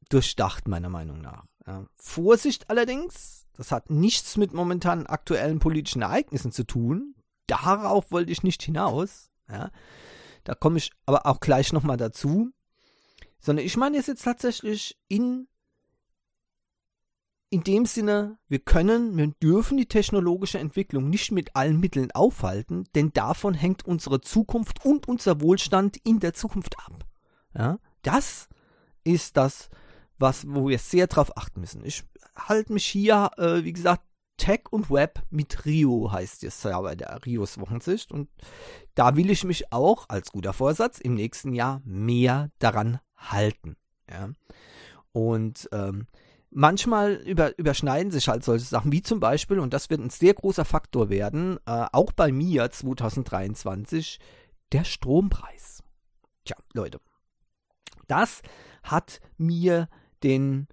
durchdacht, 0.08 0.68
meiner 0.68 0.88
Meinung 0.88 1.20
nach. 1.20 1.44
Ja. 1.66 1.86
Vorsicht 1.94 2.70
allerdings, 2.70 3.46
das 3.54 3.72
hat 3.72 3.90
nichts 3.90 4.36
mit 4.36 4.52
momentanen 4.52 5.06
aktuellen 5.06 5.58
politischen 5.58 6.02
Ereignissen 6.02 6.52
zu 6.52 6.64
tun. 6.64 7.14
Darauf 7.46 8.10
wollte 8.10 8.32
ich 8.32 8.42
nicht 8.42 8.62
hinaus. 8.62 9.31
Ja. 9.52 9.70
Da 10.44 10.54
komme 10.54 10.78
ich 10.78 10.90
aber 11.06 11.26
auch 11.26 11.40
gleich 11.40 11.72
nochmal 11.72 11.96
dazu. 11.96 12.50
Sondern 13.38 13.66
ich 13.66 13.76
meine 13.76 13.96
jetzt 13.96 14.22
tatsächlich 14.22 14.98
in, 15.08 15.48
in 17.50 17.64
dem 17.64 17.86
Sinne, 17.86 18.38
wir 18.48 18.60
können, 18.60 19.16
wir 19.16 19.28
dürfen 19.42 19.76
die 19.76 19.86
technologische 19.86 20.58
Entwicklung 20.58 21.10
nicht 21.10 21.32
mit 21.32 21.54
allen 21.56 21.80
Mitteln 21.80 22.12
aufhalten, 22.12 22.84
denn 22.94 23.12
davon 23.12 23.54
hängt 23.54 23.84
unsere 23.84 24.20
Zukunft 24.20 24.84
und 24.84 25.08
unser 25.08 25.40
Wohlstand 25.40 25.96
in 26.04 26.20
der 26.20 26.34
Zukunft 26.34 26.78
ab. 26.78 27.04
Ja, 27.54 27.78
das 28.02 28.48
ist 29.04 29.36
das, 29.36 29.68
was, 30.18 30.46
wo 30.48 30.68
wir 30.68 30.78
sehr 30.78 31.08
drauf 31.08 31.36
achten 31.36 31.60
müssen. 31.60 31.84
Ich 31.84 32.04
halte 32.36 32.72
mich 32.72 32.86
hier, 32.86 33.30
äh, 33.36 33.64
wie 33.64 33.72
gesagt, 33.72 34.04
Tech 34.36 34.62
und 34.70 34.90
Web 34.90 35.22
mit 35.30 35.64
Rio 35.64 36.10
heißt 36.10 36.44
es 36.44 36.62
ja 36.62 36.80
bei 36.80 36.94
der 36.94 37.24
Rios 37.24 37.58
Wochensicht. 37.58 38.10
Und 38.10 38.28
da 38.94 39.16
will 39.16 39.30
ich 39.30 39.44
mich 39.44 39.72
auch 39.72 40.08
als 40.08 40.32
guter 40.32 40.52
Vorsatz 40.52 40.98
im 40.98 41.14
nächsten 41.14 41.52
Jahr 41.52 41.80
mehr 41.84 42.50
daran 42.58 43.00
halten. 43.16 43.76
Ja. 44.10 44.30
Und 45.12 45.68
ähm, 45.72 46.06
manchmal 46.50 47.14
über, 47.14 47.56
überschneiden 47.58 48.12
sich 48.12 48.28
halt 48.28 48.44
solche 48.44 48.64
Sachen, 48.64 48.92
wie 48.92 49.02
zum 49.02 49.20
Beispiel, 49.20 49.58
und 49.58 49.72
das 49.72 49.90
wird 49.90 50.00
ein 50.00 50.10
sehr 50.10 50.34
großer 50.34 50.64
Faktor 50.64 51.08
werden, 51.08 51.58
äh, 51.66 51.86
auch 51.92 52.12
bei 52.12 52.32
mir 52.32 52.70
2023, 52.70 54.18
der 54.72 54.84
Strompreis. 54.84 55.82
Tja, 56.44 56.56
Leute, 56.72 57.00
das 58.08 58.42
hat 58.82 59.20
mir 59.36 59.88
den 60.22 60.66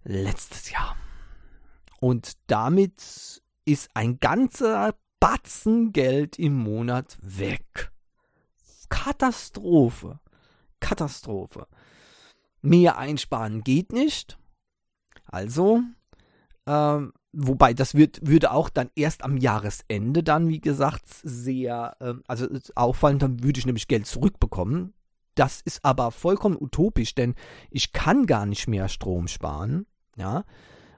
letztes 0.03 0.71
Jahr. 0.71 0.95
Und 1.99 2.33
damit 2.47 3.43
ist 3.65 3.89
ein 3.93 4.19
ganzer 4.19 4.95
Batzen 5.19 5.93
Geld 5.93 6.39
im 6.39 6.57
Monat 6.57 7.17
weg. 7.21 7.91
Katastrophe. 8.89 10.19
Katastrophe. 10.79 11.67
Mehr 12.61 12.97
einsparen 12.97 13.63
geht 13.63 13.91
nicht. 13.93 14.39
Also, 15.25 15.83
ähm, 16.65 17.13
wobei 17.37 17.73
das 17.73 17.93
wird, 17.93 18.19
würde 18.25 18.51
auch 18.51 18.69
dann 18.69 18.89
erst 18.95 19.23
am 19.23 19.37
Jahresende 19.37 20.23
dann, 20.23 20.49
wie 20.49 20.59
gesagt, 20.59 21.03
sehr, 21.05 21.95
ähm, 22.01 22.23
also 22.27 22.47
auffallen, 22.75 23.19
dann 23.19 23.43
würde 23.43 23.59
ich 23.59 23.65
nämlich 23.65 23.87
Geld 23.87 24.07
zurückbekommen. 24.07 24.93
Das 25.35 25.61
ist 25.61 25.85
aber 25.85 26.11
vollkommen 26.11 26.57
utopisch, 26.59 27.13
denn 27.13 27.35
ich 27.69 27.93
kann 27.93 28.25
gar 28.25 28.47
nicht 28.47 28.67
mehr 28.67 28.89
Strom 28.89 29.27
sparen. 29.27 29.85
Ja. 30.17 30.45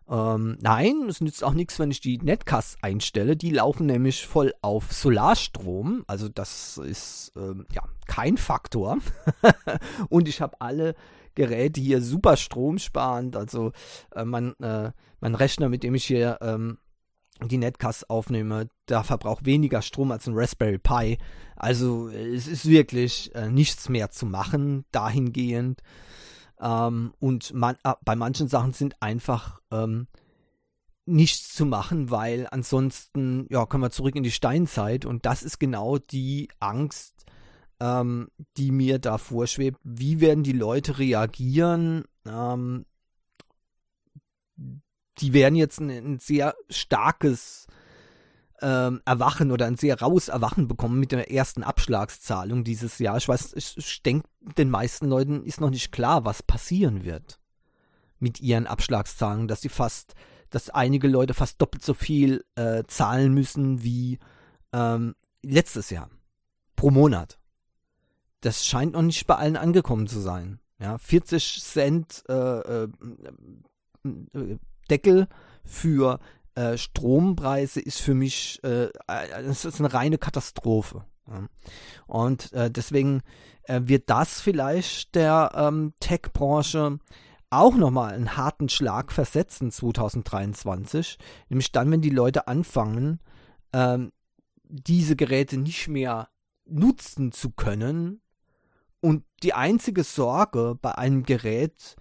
Ähm, 0.10 0.58
nein, 0.62 1.08
es 1.10 1.20
nützt 1.20 1.44
auch 1.44 1.54
nichts, 1.54 1.78
wenn 1.78 1.92
ich 1.92 2.00
die 2.00 2.18
Netcasts 2.18 2.78
einstelle. 2.82 3.36
Die 3.36 3.52
laufen 3.52 3.86
nämlich 3.86 4.26
voll 4.26 4.54
auf 4.62 4.94
Solarstrom. 4.94 6.06
Also 6.08 6.30
das 6.30 6.78
ist 6.78 7.34
ähm, 7.36 7.66
ja 7.74 7.84
kein 8.08 8.38
Faktor. 8.38 8.98
Und 10.10 10.30
ich 10.30 10.40
habe 10.40 10.60
alle 10.62 10.96
Geräte 11.36 11.82
hier 11.82 12.02
super 12.02 12.38
stromsparend. 12.38 13.36
Also 13.36 13.72
äh, 14.14 14.26
mein, 14.26 14.60
äh, 14.60 14.92
mein 15.20 15.36
Rechner, 15.36 15.70
mit 15.70 15.84
dem 15.84 15.96
ich 15.96 16.06
hier 16.06 16.38
ähm, 16.42 16.78
die 17.44 17.58
Netcasts 17.58 18.10
aufnehme, 18.10 18.70
da 18.86 19.04
verbraucht 19.04 19.46
weniger 19.46 19.82
Strom 19.82 20.12
als 20.12 20.28
ein 20.28 20.36
Raspberry 20.36 20.78
Pi. 20.78 21.18
Also 21.56 22.10
es 22.10 22.48
ist 22.48 22.68
wirklich 22.68 23.34
äh, 23.36 23.50
nichts 23.50 23.90
mehr 23.90 24.10
zu 24.10 24.26
machen 24.26 24.86
dahingehend. 24.92 25.82
Ähm, 26.60 27.14
und 27.20 27.54
man, 27.54 27.78
äh, 27.84 27.94
bei 28.04 28.16
manchen 28.16 28.48
Sachen 28.48 28.74
sind 28.74 29.02
einfach 29.02 29.60
ähm, 29.72 30.08
nichts 31.06 31.54
zu 31.54 31.66
machen, 31.66 32.12
weil 32.12 32.48
ansonsten, 32.52 33.48
ja, 33.50 33.66
kommen 33.66 33.84
wir 33.84 33.92
zurück 33.92 34.16
in 34.16 34.24
die 34.24 34.32
Steinzeit 34.32 35.06
und 35.06 35.26
das 35.26 35.44
ist 35.44 35.60
genau 35.60 35.98
die 35.98 36.50
Angst, 36.60 37.26
ähm, 37.80 38.30
die 38.58 38.72
mir 38.72 39.00
da 39.00 39.18
vorschwebt. 39.18 39.80
Wie 39.84 40.22
werden 40.22 40.44
die 40.44 40.54
Leute 40.54 41.00
reagieren? 41.00 42.04
Ähm, 42.26 42.86
die 45.20 45.34
werden 45.34 45.56
jetzt 45.56 45.80
ein, 45.80 45.90
ein 45.90 46.20
sehr 46.20 46.56
starkes 46.70 47.68
ähm, 48.62 49.02
Erwachen 49.06 49.52
oder 49.52 49.66
ein 49.66 49.78
sehr 49.78 50.00
raues 50.00 50.28
Erwachen 50.28 50.68
bekommen 50.68 51.00
mit 51.00 51.12
der 51.12 51.32
ersten 51.32 51.64
Abschlagszahlung 51.64 52.64
dieses 52.64 53.00
Jahr. 53.00 53.18
Ich 53.18 53.28
weiß, 53.28 53.54
ich, 53.54 53.78
ich 53.78 54.04
denke, 54.04 54.28
den 54.58 54.70
meisten 54.70 55.08
Leuten 55.08 55.44
ist 55.44 55.62
noch 55.62 55.70
nicht 55.70 55.92
klar, 55.92 56.26
was 56.26 56.44
passieren 56.44 57.04
wird 57.06 57.40
mit 58.20 58.42
ihren 58.42 58.68
Abschlagszahlungen, 58.68 59.48
dass 59.48 59.62
sie 59.62 59.70
fast, 59.70 60.14
dass 60.50 60.70
einige 60.70 61.08
Leute 61.08 61.34
fast 61.34 61.62
doppelt 61.62 61.84
so 61.84 61.94
viel 61.94 62.44
äh, 62.56 62.84
zahlen 62.88 63.34
müssen 63.34 63.82
wie 63.84 64.20
ähm, 64.74 65.16
letztes 65.42 65.90
Jahr 65.90 66.10
pro 66.76 66.92
Monat. 66.92 67.39
Das 68.42 68.66
scheint 68.66 68.94
noch 68.94 69.02
nicht 69.02 69.28
bei 69.28 69.36
allen 69.36 69.58
angekommen 69.58 70.08
zu 70.08 70.20
sein. 70.20 70.60
Ja, 70.80 70.98
40 70.98 71.62
Cent 71.62 72.24
äh, 72.30 72.34
äh, 72.34 72.88
äh 74.34 74.58
Deckel 74.90 75.28
für 75.64 76.20
äh, 76.56 76.78
Strompreise 76.78 77.80
ist 77.80 78.02
für 78.02 78.16
mich, 78.16 78.64
äh, 78.64 78.90
das 79.08 79.66
ist 79.66 79.80
eine 79.80 79.94
reine 79.94 80.18
Katastrophe. 80.18 81.06
Ja. 81.28 81.48
Und 82.08 82.54
äh, 82.54 82.72
deswegen 82.72 83.22
wird 83.72 84.10
das 84.10 84.42
vielleicht 84.42 85.14
der 85.14 85.52
ähm, 85.54 85.94
Tech-Branche 86.00 86.98
auch 87.52 87.76
nochmal 87.76 88.14
einen 88.14 88.36
harten 88.36 88.68
Schlag 88.68 89.12
versetzen 89.12 89.72
2023. 89.72 91.18
Nämlich 91.50 91.72
dann, 91.72 91.92
wenn 91.92 92.02
die 92.02 92.10
Leute 92.10 92.48
anfangen, 92.48 93.20
ähm, 93.74 94.12
diese 94.64 95.16
Geräte 95.16 95.58
nicht 95.58 95.88
mehr 95.88 96.30
nutzen 96.66 97.32
zu 97.32 97.52
können. 97.52 98.22
Und 99.02 99.24
die 99.44 99.54
einzige 99.54 100.04
Sorge 100.04 100.78
bei 100.82 100.98
einem 100.98 101.24
Gerät, 101.24 101.96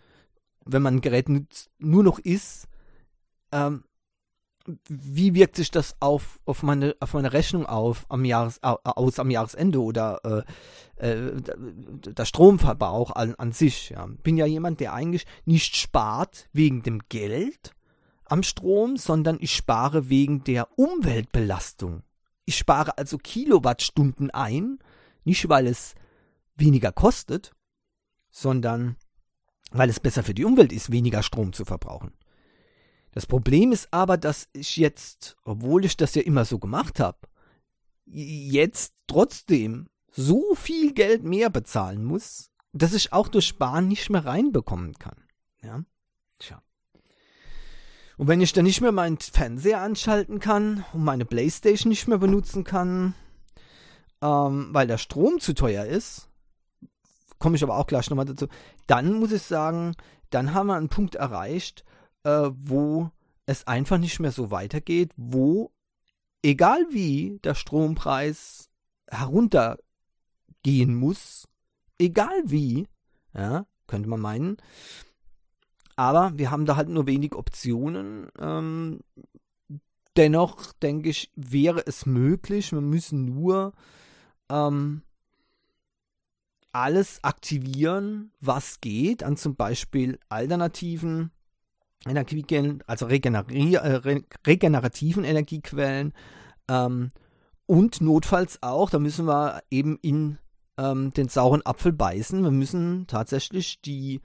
wenn 0.65 0.83
man 0.83 0.97
ein 0.97 1.01
Gerät 1.01 1.29
nutzt, 1.29 1.71
nur 1.79 2.03
noch 2.03 2.19
ist, 2.19 2.67
ähm, 3.53 3.85
wie 4.89 5.35
wirkt 5.35 5.57
sich 5.57 5.71
das 5.71 5.97
auf, 6.01 6.41
auf, 6.45 6.63
meine, 6.63 6.95
auf 7.01 7.15
meine 7.15 7.33
Rechnung 7.33 7.65
auf, 7.65 8.05
am 8.09 8.25
Jahres, 8.25 8.63
aus 8.63 9.19
am 9.19 9.31
Jahresende 9.31 9.81
oder 9.81 10.45
äh, 10.99 11.11
äh, 11.11 11.41
der 11.41 12.25
Stromverbrauch 12.25 13.13
an, 13.13 13.35
an 13.37 13.53
sich. 13.53 13.91
Ja. 13.91 14.07
Bin 14.23 14.37
ja 14.37 14.47
jemand, 14.47 14.81
der 14.81 14.93
eigentlich 14.93 15.25
nicht 15.45 15.77
spart 15.77 16.49
wegen 16.53 16.83
dem 16.83 17.01
Geld 17.09 17.73
am 18.25 18.43
Strom, 18.43 18.97
sondern 18.97 19.39
ich 19.41 19.55
spare 19.55 20.11
wegen 20.11 20.45
der 20.45 20.79
Umweltbelastung. 20.79 22.03
Ich 22.45 22.57
spare 22.57 22.99
also 22.99 23.17
Kilowattstunden 23.19 24.31
ein, 24.31 24.79
nicht 25.25 25.49
weil 25.49 25.67
es 25.67 25.95
weniger 26.59 26.93
kostet, 26.93 27.53
sondern 28.31 28.97
weil 29.71 29.91
es 29.91 30.01
besser 30.01 30.23
für 30.23 30.35
die 30.35 30.45
Umwelt 30.45 30.73
ist, 30.73 30.91
weniger 30.91 31.23
Strom 31.23 31.53
zu 31.53 31.65
verbrauchen. 31.65 32.13
Das 33.13 33.27
Problem 33.27 33.73
ist 33.73 33.89
aber, 33.93 34.17
dass 34.17 34.49
ich 34.53 34.77
jetzt, 34.77 35.37
obwohl 35.45 35.85
ich 35.85 35.97
das 35.97 36.15
ja 36.15 36.23
immer 36.23 36.45
so 36.45 36.59
gemacht 36.59 37.01
habe, 37.01 37.19
jetzt 38.05 38.95
trotzdem 39.07 39.89
so 40.11 40.55
viel 40.55 40.93
Geld 40.93 41.25
mehr 41.25 41.51
bezahlen 41.51 42.05
muss, 42.05 42.51
dass 42.73 42.95
ich 42.95 43.13
auch 43.13 43.29
durch 43.29 43.47
Sparen 43.47 43.89
nicht 43.89 44.11
mehr 44.11 44.25
reinbekommen 44.25 44.95
kann. 44.95 45.17
Ja, 45.63 45.83
tja. 46.39 46.63
Und 48.17 48.29
wenn 48.29 48.41
ich 48.41 48.53
dann 48.53 48.65
nicht 48.65 48.81
mehr 48.81 48.93
meinen 48.93 49.19
Fernseher 49.19 49.81
anschalten 49.81 50.41
kann 50.41 50.85
und 50.93 51.05
meine 51.05 51.25
Playstation 51.25 51.91
nicht 51.91 52.09
mehr 52.09 52.19
benutzen 52.19 52.65
kann, 52.65 53.15
ähm, 54.21 54.69
weil 54.73 54.87
der 54.87 54.99
Strom 54.99 55.41
zu 55.41 55.55
teuer 55.55 55.85
ist, 55.85 56.28
komme 57.39 57.57
ich 57.57 57.63
aber 57.63 57.77
auch 57.77 57.87
gleich 57.87 58.11
nochmal 58.11 58.27
dazu, 58.27 58.47
dann 58.87 59.15
muss 59.15 59.33
ich 59.33 59.43
sagen, 59.43 59.95
dann 60.31 60.55
haben 60.55 60.67
wir 60.67 60.77
einen 60.77 60.89
Punkt 60.89 61.15
erreicht, 61.15 61.85
äh, 62.25 62.51
wo 62.53 63.11
es 63.47 63.67
einfach 63.67 63.99
nicht 63.99 64.21
mehr 64.21 64.33
so 64.33 64.51
weitergeht, 64.51 65.13
wo, 65.17 65.73
egal 66.43 66.85
wie 66.91 67.39
der 67.45 67.55
Strompreis 67.55 68.69
heruntergehen 69.11 70.95
muss, 70.95 71.49
egal 71.99 72.43
wie, 72.45 72.89
ja, 73.35 73.67
könnte 73.87 74.09
man 74.09 74.21
meinen, 74.21 74.57
aber 75.99 76.39
wir 76.39 76.53
haben 76.53 76.65
da 76.65 76.77
halt 76.77 76.89
nur 76.89 77.09
wenig 77.09 77.35
Optionen. 77.35 78.29
Ähm, 78.39 79.01
dennoch 80.17 80.73
denke 80.75 81.09
ich, 81.09 81.33
wäre 81.35 81.85
es 81.85 82.07
möglich. 82.07 82.71
Wir 82.71 82.81
müssen 82.81 83.25
nur 83.25 83.73
ähm, 84.49 85.03
alles 86.79 87.25
aktivieren, 87.25 88.31
was 88.41 88.81
geht, 88.81 89.25
an 89.25 89.37
zum 89.37 89.57
Beispiel 89.57 90.21
alternativen 90.29 91.33
Energiequellen, 92.07 92.85
also 92.87 93.07
äh, 93.09 94.21
regenerativen 94.47 95.25
Energiequellen 95.25 96.13
ähm, 96.69 97.11
und 97.67 98.01
notfalls 98.01 98.63
auch, 98.63 98.91
da 98.91 99.01
müssen 99.01 99.27
wir 99.27 99.61
eben 99.71 99.99
in 100.03 100.39
ähm, 100.79 101.13
den 101.13 101.29
sauren 101.29 101.67
Apfel 101.67 101.93
beißen. 101.93 102.45
Wir 102.45 102.53
müssen 102.53 103.09
tatsächlich 103.09 103.81
die 103.81 104.21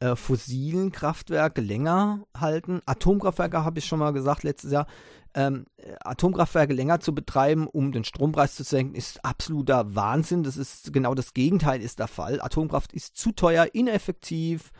äh, 0.00 0.16
fossilen 0.16 0.92
Kraftwerke 0.92 1.60
länger 1.60 2.24
halten. 2.36 2.80
Atomkraftwerke 2.86 3.64
habe 3.64 3.78
ich 3.78 3.86
schon 3.86 3.98
mal 3.98 4.12
gesagt 4.12 4.42
letztes 4.42 4.72
Jahr. 4.72 4.86
Ähm, 5.34 5.66
Atomkraftwerke 6.00 6.72
länger 6.72 7.00
zu 7.00 7.14
betreiben, 7.14 7.66
um 7.66 7.90
den 7.90 8.04
Strompreis 8.04 8.54
zu 8.54 8.62
senken, 8.62 8.94
ist 8.94 9.24
absoluter 9.24 9.94
Wahnsinn. 9.94 10.44
Das 10.44 10.56
ist 10.56 10.92
genau 10.92 11.14
das 11.14 11.34
Gegenteil 11.34 11.80
ist 11.82 11.98
der 11.98 12.08
Fall. 12.08 12.40
Atomkraft 12.40 12.92
ist 12.92 13.16
zu 13.16 13.32
teuer, 13.32 13.66
ineffektiv 13.72 14.70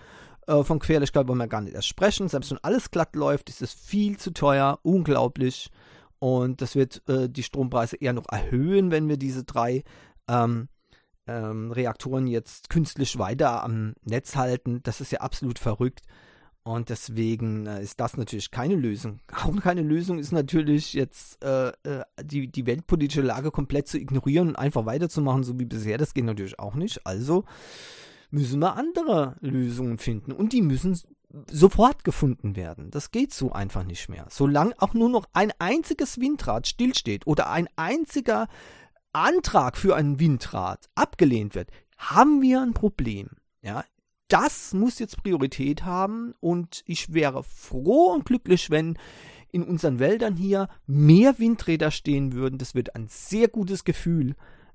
äh, 0.46 0.62
von 0.62 0.79
Querlichkeit 0.79 1.29
wollen 1.29 1.38
wir 1.38 1.48
gar 1.48 1.61
nicht 1.61 1.74
erst 1.74 1.88
sprechen. 1.88 2.29
Selbst 2.29 2.50
wenn 2.50 2.62
alles 2.62 2.90
glatt 2.90 3.16
läuft, 3.16 3.48
ist 3.48 3.62
es 3.62 3.72
viel 3.72 4.18
zu 4.18 4.33
teuer, 4.33 4.79
unglaublich. 4.83 5.70
Und 6.18 6.62
das 6.62 6.74
wird 6.74 7.03
äh, 7.09 7.29
die 7.29 7.42
Strompreise 7.42 7.96
eher 7.96 8.12
noch 8.12 8.29
erhöhen, 8.31 8.90
wenn 8.90 9.09
wir 9.09 9.16
diese 9.16 9.44
drei 9.44 9.83
ähm, 10.29 10.68
ähm, 11.27 11.71
Reaktoren 11.73 12.27
jetzt 12.27 12.71
künstlich 12.71 13.19
weiter 13.19 13.63
am 13.63 13.95
Netz 14.05 14.37
halten. 14.37 14.81
Das 14.83 15.01
ist 15.01 15.13
ja 15.13 15.21
absolut 15.21 15.59
verrückt. 15.59 16.03
Und 16.67 16.89
deswegen 16.89 17.67
äh, 17.67 17.83
ist 17.83 18.01
das 18.01 18.17
natürlich 18.17 18.51
keine 18.51 18.75
Lösung. 18.75 19.21
Auch 19.45 19.55
keine 19.61 19.83
Lösung 19.83 20.19
ist 20.19 20.33
natürlich 20.33 20.95
jetzt 20.95 21.45
äh, 21.45 21.69
äh, 21.69 22.05
die, 22.23 22.49
die 22.51 22.67
weltpolitische 22.67 23.21
Lage 23.21 23.51
komplett 23.51 23.87
zu 23.87 23.99
ignorieren 23.99 24.49
und 24.49 24.57
einfach 24.57 24.87
weiterzumachen, 24.87 25.45
so 25.45 25.59
wie 25.61 25.67
bisher. 25.67 25.99
Das 25.99 26.15
geht 26.15 26.25
natürlich 26.25 26.59
auch 26.59 26.75
nicht. 26.75 27.07
Also 27.07 27.45
müssen 28.31 28.61
wir 28.61 28.77
andere 28.77 29.37
Lösungen 29.41 29.99
finden. 29.99 30.33
Und 30.33 30.55
die 30.55 30.63
müssen 30.63 30.99
sofort 31.51 32.05
gefunden 32.05 32.57
werden. 32.57 32.91
Das 32.91 33.11
geht 33.11 33.33
so 33.33 33.53
einfach 33.53 33.85
nicht 33.85 34.09
mehr. 34.09 34.27
Solange 34.31 34.75
auch 34.79 34.95
nur 34.95 35.11
noch 35.11 35.27
ein 35.33 35.53
einziges 35.59 36.21
Windrad 36.21 36.67
stillsteht 36.67 37.27
oder 37.27 37.51
ein 37.51 37.69
einziger 37.77 38.49
Antrag 39.14 39.77
für 39.77 39.96
ein 39.96 40.18
Windrad 40.20 40.88
abgelehnt 40.94 41.55
wird, 41.55 41.70
haben 41.96 42.42
wir 42.42 42.61
ein 42.61 42.74
Problem. 42.74 43.31
Ja, 43.62 43.85
das 44.29 44.74
muss 44.74 44.98
jetzt 44.98 45.22
Priorität 45.22 45.85
haben 45.85 46.35
und 46.40 46.83
ich 46.87 47.12
wäre 47.12 47.42
froh 47.42 48.12
und 48.12 48.24
glücklich, 48.24 48.70
wenn 48.70 48.98
in 49.53 49.62
unseren 49.62 50.00
Wäldern 50.00 50.37
hier 50.37 50.68
mehr 50.87 51.38
Windräder 51.38 51.90
stehen 51.90 52.33
würden. 52.33 52.59
Das 52.59 52.74
wird 52.74 52.96
ein 52.96 53.07
sehr 53.09 53.48
gutes 53.48 53.85
Gefühl 53.85 54.35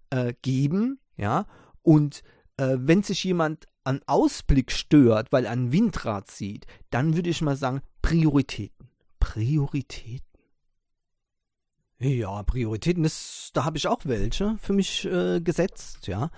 äh, 0.10 0.34
geben, 0.42 1.00
ja, 1.18 1.46
und 1.82 2.24
äh, 2.58 2.78
wenn 2.80 3.04
sich 3.04 3.24
jemand 3.24 3.68
an 3.84 4.02
Ausblick 4.06 4.72
stört, 4.72 5.32
weil 5.32 5.46
er 5.46 5.52
ein 5.52 5.72
Windrad 5.72 6.30
sieht, 6.30 6.66
dann 6.90 7.16
würde 7.16 7.30
ich 7.30 7.42
mal 7.42 7.56
sagen, 7.56 7.82
Prioritäten. 8.02 8.90
Prioritäten. 9.20 10.29
Ja, 12.02 12.44
Prioritäten, 12.44 13.04
das, 13.04 13.52
da 13.54 13.66
habe 13.66 13.78
ich 13.78 13.88
auch 13.88 14.00
welche 14.06 14.58
für 14.62 14.72
mich 14.72 15.04
äh, 15.06 15.42
gesetzt, 15.42 16.08
ja. 16.08 16.32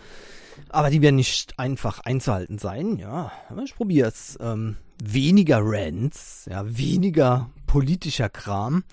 Aber 0.69 0.89
die 0.89 1.03
werden 1.03 1.17
nicht 1.17 1.59
einfach 1.59 1.99
einzuhalten 1.99 2.57
sein, 2.57 2.97
ja. 2.97 3.31
Ich 3.63 3.75
probiere 3.75 4.07
es. 4.07 4.39
Ähm, 4.41 4.77
weniger 5.03 5.59
Rants, 5.61 6.47
ja, 6.49 6.63
weniger 6.65 7.51
politischer 7.67 8.29
Kram, 8.29 8.83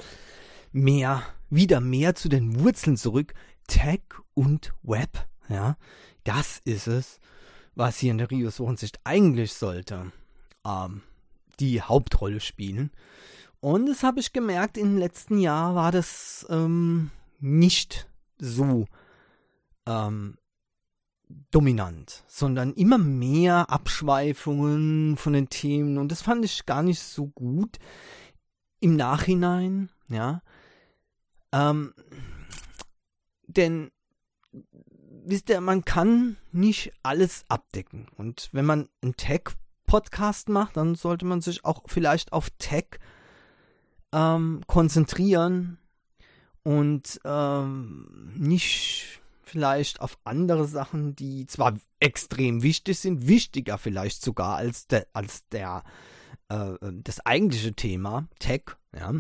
mehr, 0.71 1.23
wieder 1.49 1.81
mehr 1.81 2.15
zu 2.15 2.29
den 2.29 2.61
Wurzeln 2.61 2.99
zurück. 2.99 3.33
Tech 3.67 4.03
und 4.35 4.75
Web, 4.83 5.27
ja. 5.49 5.79
Das 6.25 6.61
ist 6.65 6.87
es, 6.87 7.19
was 7.77 7.99
hier 7.99 8.11
in 8.11 8.19
der 8.19 8.31
Rios 8.31 8.61
Wochensicht 8.61 9.01
eigentlich 9.05 9.55
sollte. 9.55 10.13
Ähm, 10.67 11.01
die 11.61 11.81
Hauptrolle 11.81 12.41
spielen. 12.41 12.91
Und 13.61 13.87
das 13.87 14.03
habe 14.03 14.21
ich 14.21 14.33
gemerkt, 14.33 14.79
im 14.79 14.97
letzten 14.97 15.39
Jahr 15.39 15.75
war 15.75 15.91
das 15.91 16.47
ähm, 16.49 17.11
nicht 17.41 18.09
so 18.39 18.87
ähm, 19.87 20.39
dominant, 21.51 22.25
sondern 22.29 22.73
immer 22.73 22.99
mehr 22.99 23.71
Abschweifungen 23.71 25.17
von 25.17 25.33
den 25.33 25.49
Themen. 25.49 25.99
Und 25.99 26.13
das 26.13 26.23
fand 26.23 26.45
ich 26.45 26.67
gar 26.67 26.83
nicht 26.83 27.01
so 27.01 27.27
gut 27.27 27.79
im 28.81 28.97
Nachhinein, 28.97 29.91
ja. 30.09 30.41
Ähm, 31.53 31.95
denn 33.47 33.91
wisst 35.25 35.51
ihr, 35.51 35.61
man 35.61 35.85
kann 35.85 36.37
nicht 36.53 36.93
alles 37.03 37.45
abdecken. 37.49 38.07
Und 38.17 38.51
wenn 38.53 38.65
man 38.65 38.89
einen 39.03 39.17
Tech-Podcast 39.17 40.49
macht, 40.49 40.77
dann 40.77 40.95
sollte 40.95 41.25
man 41.25 41.41
sich 41.41 41.65
auch 41.65 41.83
vielleicht 41.87 42.33
auf 42.33 42.51
Tech 42.59 42.99
ähm, 44.13 44.63
konzentrieren 44.67 45.79
und 46.63 47.21
ähm, 47.25 48.33
nicht 48.37 49.21
vielleicht 49.43 50.01
auf 50.01 50.19
andere 50.25 50.67
Sachen, 50.67 51.17
die 51.17 51.47
zwar 51.47 51.75
extrem 52.01 52.63
wichtig 52.63 52.99
sind, 52.99 53.27
wichtiger 53.27 53.79
vielleicht 53.79 54.23
sogar 54.23 54.57
als 54.57 54.87
der, 54.87 55.07
als 55.13 55.49
der 55.49 55.83
äh, 56.49 56.75
das 56.81 57.25
eigentliche 57.25 57.73
Thema 57.75 58.29
Tech, 58.39 58.63
ja, 58.95 59.13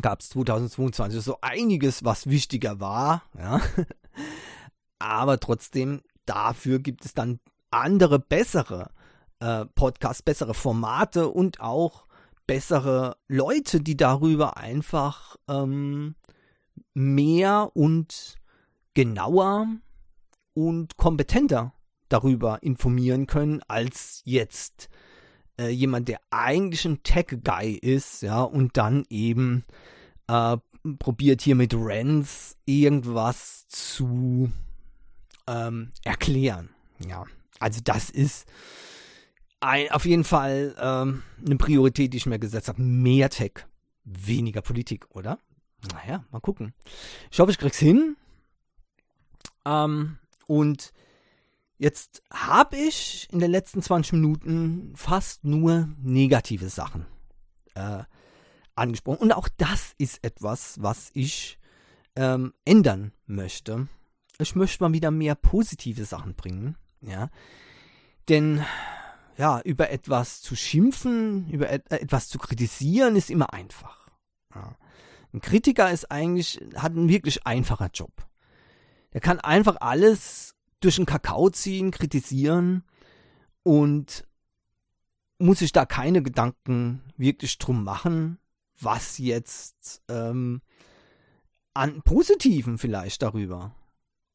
gab 0.00 0.20
es 0.20 0.30
2022 0.30 1.20
so 1.20 1.38
einiges, 1.40 2.04
was 2.04 2.28
wichtiger 2.28 2.80
war, 2.80 3.22
ja. 3.36 3.60
Aber 4.98 5.40
trotzdem, 5.40 6.02
dafür 6.26 6.78
gibt 6.78 7.04
es 7.04 7.14
dann 7.14 7.40
andere, 7.70 8.18
bessere 8.18 8.90
äh, 9.40 9.64
Podcasts, 9.64 10.22
bessere 10.22 10.54
Formate 10.54 11.28
und 11.28 11.60
auch 11.60 12.06
bessere 12.50 13.16
Leute, 13.28 13.80
die 13.80 13.96
darüber 13.96 14.56
einfach 14.56 15.36
ähm, 15.46 16.16
mehr 16.94 17.70
und 17.74 18.34
genauer 18.92 19.68
und 20.54 20.96
kompetenter 20.96 21.74
darüber 22.08 22.60
informieren 22.64 23.28
können, 23.28 23.62
als 23.68 24.22
jetzt 24.24 24.88
äh, 25.60 25.68
jemand, 25.68 26.08
der 26.08 26.18
eigentlich 26.30 26.84
ein 26.86 27.04
Tech-Guy 27.04 27.74
ist, 27.74 28.22
ja, 28.22 28.42
und 28.42 28.76
dann 28.76 29.04
eben 29.10 29.62
äh, 30.26 30.56
probiert 30.98 31.42
hier 31.42 31.54
mit 31.54 31.72
Rents 31.72 32.56
irgendwas 32.64 33.68
zu 33.68 34.50
ähm, 35.46 35.92
erklären. 36.02 36.70
Ja, 36.98 37.26
also 37.60 37.80
das 37.84 38.10
ist 38.10 38.48
ein, 39.60 39.90
auf 39.90 40.04
jeden 40.04 40.24
Fall 40.24 40.74
ähm, 40.80 41.22
eine 41.44 41.56
Priorität, 41.56 42.12
die 42.12 42.16
ich 42.16 42.26
mir 42.26 42.38
gesetzt 42.38 42.68
habe. 42.68 42.82
Mehr 42.82 43.30
Tech. 43.30 43.66
weniger 44.04 44.62
Politik, 44.62 45.06
oder? 45.10 45.38
Naja, 45.92 46.24
mal 46.30 46.40
gucken. 46.40 46.74
Ich 47.30 47.38
hoffe, 47.38 47.50
ich 47.52 47.58
krieg's 47.58 47.78
hin. 47.78 48.16
Ähm, 49.64 50.18
und 50.46 50.92
jetzt 51.78 52.22
habe 52.32 52.76
ich 52.76 53.28
in 53.30 53.38
den 53.38 53.50
letzten 53.50 53.82
20 53.82 54.14
Minuten 54.14 54.92
fast 54.96 55.44
nur 55.44 55.88
negative 56.02 56.68
Sachen 56.68 57.06
äh, 57.74 58.04
angesprochen. 58.74 59.18
Und 59.18 59.32
auch 59.32 59.48
das 59.56 59.94
ist 59.98 60.24
etwas, 60.24 60.82
was 60.82 61.10
ich 61.14 61.58
ähm, 62.16 62.54
ändern 62.64 63.12
möchte. 63.26 63.88
Ich 64.38 64.54
möchte 64.54 64.82
mal 64.82 64.92
wieder 64.92 65.10
mehr 65.10 65.34
positive 65.34 66.04
Sachen 66.04 66.34
bringen. 66.34 66.76
Ja. 67.02 67.30
Denn 68.28 68.64
ja, 69.40 69.62
über 69.62 69.88
etwas 69.88 70.42
zu 70.42 70.54
schimpfen, 70.54 71.48
über 71.48 71.70
et 71.70 71.90
etwas 71.90 72.28
zu 72.28 72.38
kritisieren, 72.38 73.16
ist 73.16 73.30
immer 73.30 73.54
einfach. 73.54 74.06
Ja. 74.54 74.76
Ein 75.32 75.40
Kritiker 75.40 75.90
ist 75.90 76.10
eigentlich, 76.10 76.60
hat 76.74 76.92
einen 76.92 77.08
wirklich 77.08 77.46
einfacher 77.46 77.88
Job. 77.94 78.12
Der 79.14 79.22
kann 79.22 79.40
einfach 79.40 79.76
alles 79.80 80.54
durch 80.80 80.96
den 80.96 81.06
Kakao 81.06 81.48
ziehen, 81.48 81.90
kritisieren 81.90 82.84
und 83.62 84.28
muss 85.38 85.60
sich 85.60 85.72
da 85.72 85.86
keine 85.86 86.22
Gedanken 86.22 87.02
wirklich 87.16 87.56
drum 87.56 87.82
machen, 87.82 88.38
was 88.78 89.16
jetzt 89.16 90.02
ähm, 90.10 90.60
an 91.72 92.02
Positiven 92.02 92.76
vielleicht 92.76 93.22
darüber 93.22 93.74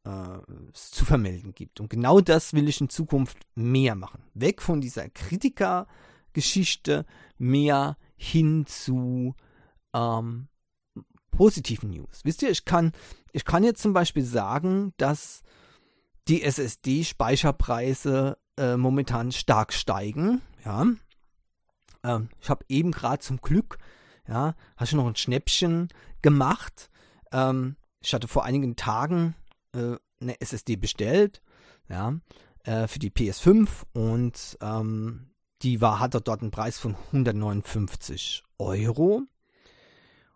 äh, 0.05 0.39
zu 0.73 1.03
vermelden 1.03 1.53
gibt. 1.53 1.79
Und 1.79 1.89
genau 1.89 2.21
das 2.21 2.53
will 2.53 2.69
ich 2.69 2.79
in 2.79 2.89
Zukunft 2.89 3.37
mehr 3.55 3.95
machen. 3.95 4.23
Weg 4.33 4.61
von 4.61 4.79
dieser 4.79 5.09
Kritikergeschichte, 5.09 7.05
mehr 7.37 7.97
hin 8.15 8.65
zu 8.67 9.35
ähm, 9.93 10.47
positiven 11.31 11.89
News. 11.89 12.21
Wisst 12.23 12.43
ihr, 12.43 12.49
ich 12.49 12.65
kann, 12.65 12.93
ich 13.33 13.45
kann 13.45 13.63
jetzt 13.63 13.81
zum 13.81 13.93
Beispiel 13.93 14.23
sagen, 14.23 14.93
dass 14.97 15.41
die 16.27 16.43
SSD-Speicherpreise 16.43 18.37
äh, 18.57 18.77
momentan 18.77 19.31
stark 19.31 19.73
steigen. 19.73 20.41
Ja. 20.63 20.85
Ähm, 22.03 22.29
ich 22.39 22.49
habe 22.49 22.65
eben 22.69 22.91
gerade 22.91 23.19
zum 23.19 23.41
Glück, 23.41 23.77
ja, 24.27 24.55
hast 24.77 24.91
du 24.91 24.97
noch 24.97 25.07
ein 25.07 25.15
Schnäppchen 25.15 25.89
gemacht. 26.21 26.89
Ähm, 27.31 27.75
ich 28.01 28.13
hatte 28.13 28.27
vor 28.27 28.45
einigen 28.45 28.75
Tagen 28.75 29.35
äh, 29.75 29.97
eine 30.21 30.39
SSD 30.41 30.75
bestellt, 30.75 31.41
ja, 31.89 32.17
äh, 32.63 32.87
für 32.87 32.99
die 32.99 33.11
PS5 33.11 33.67
und 33.93 34.57
ähm, 34.61 35.31
die 35.61 35.81
war, 35.81 35.99
hatte 35.99 36.21
dort 36.21 36.41
einen 36.41 36.51
Preis 36.51 36.77
von 36.77 36.95
159 37.07 38.43
Euro. 38.57 39.23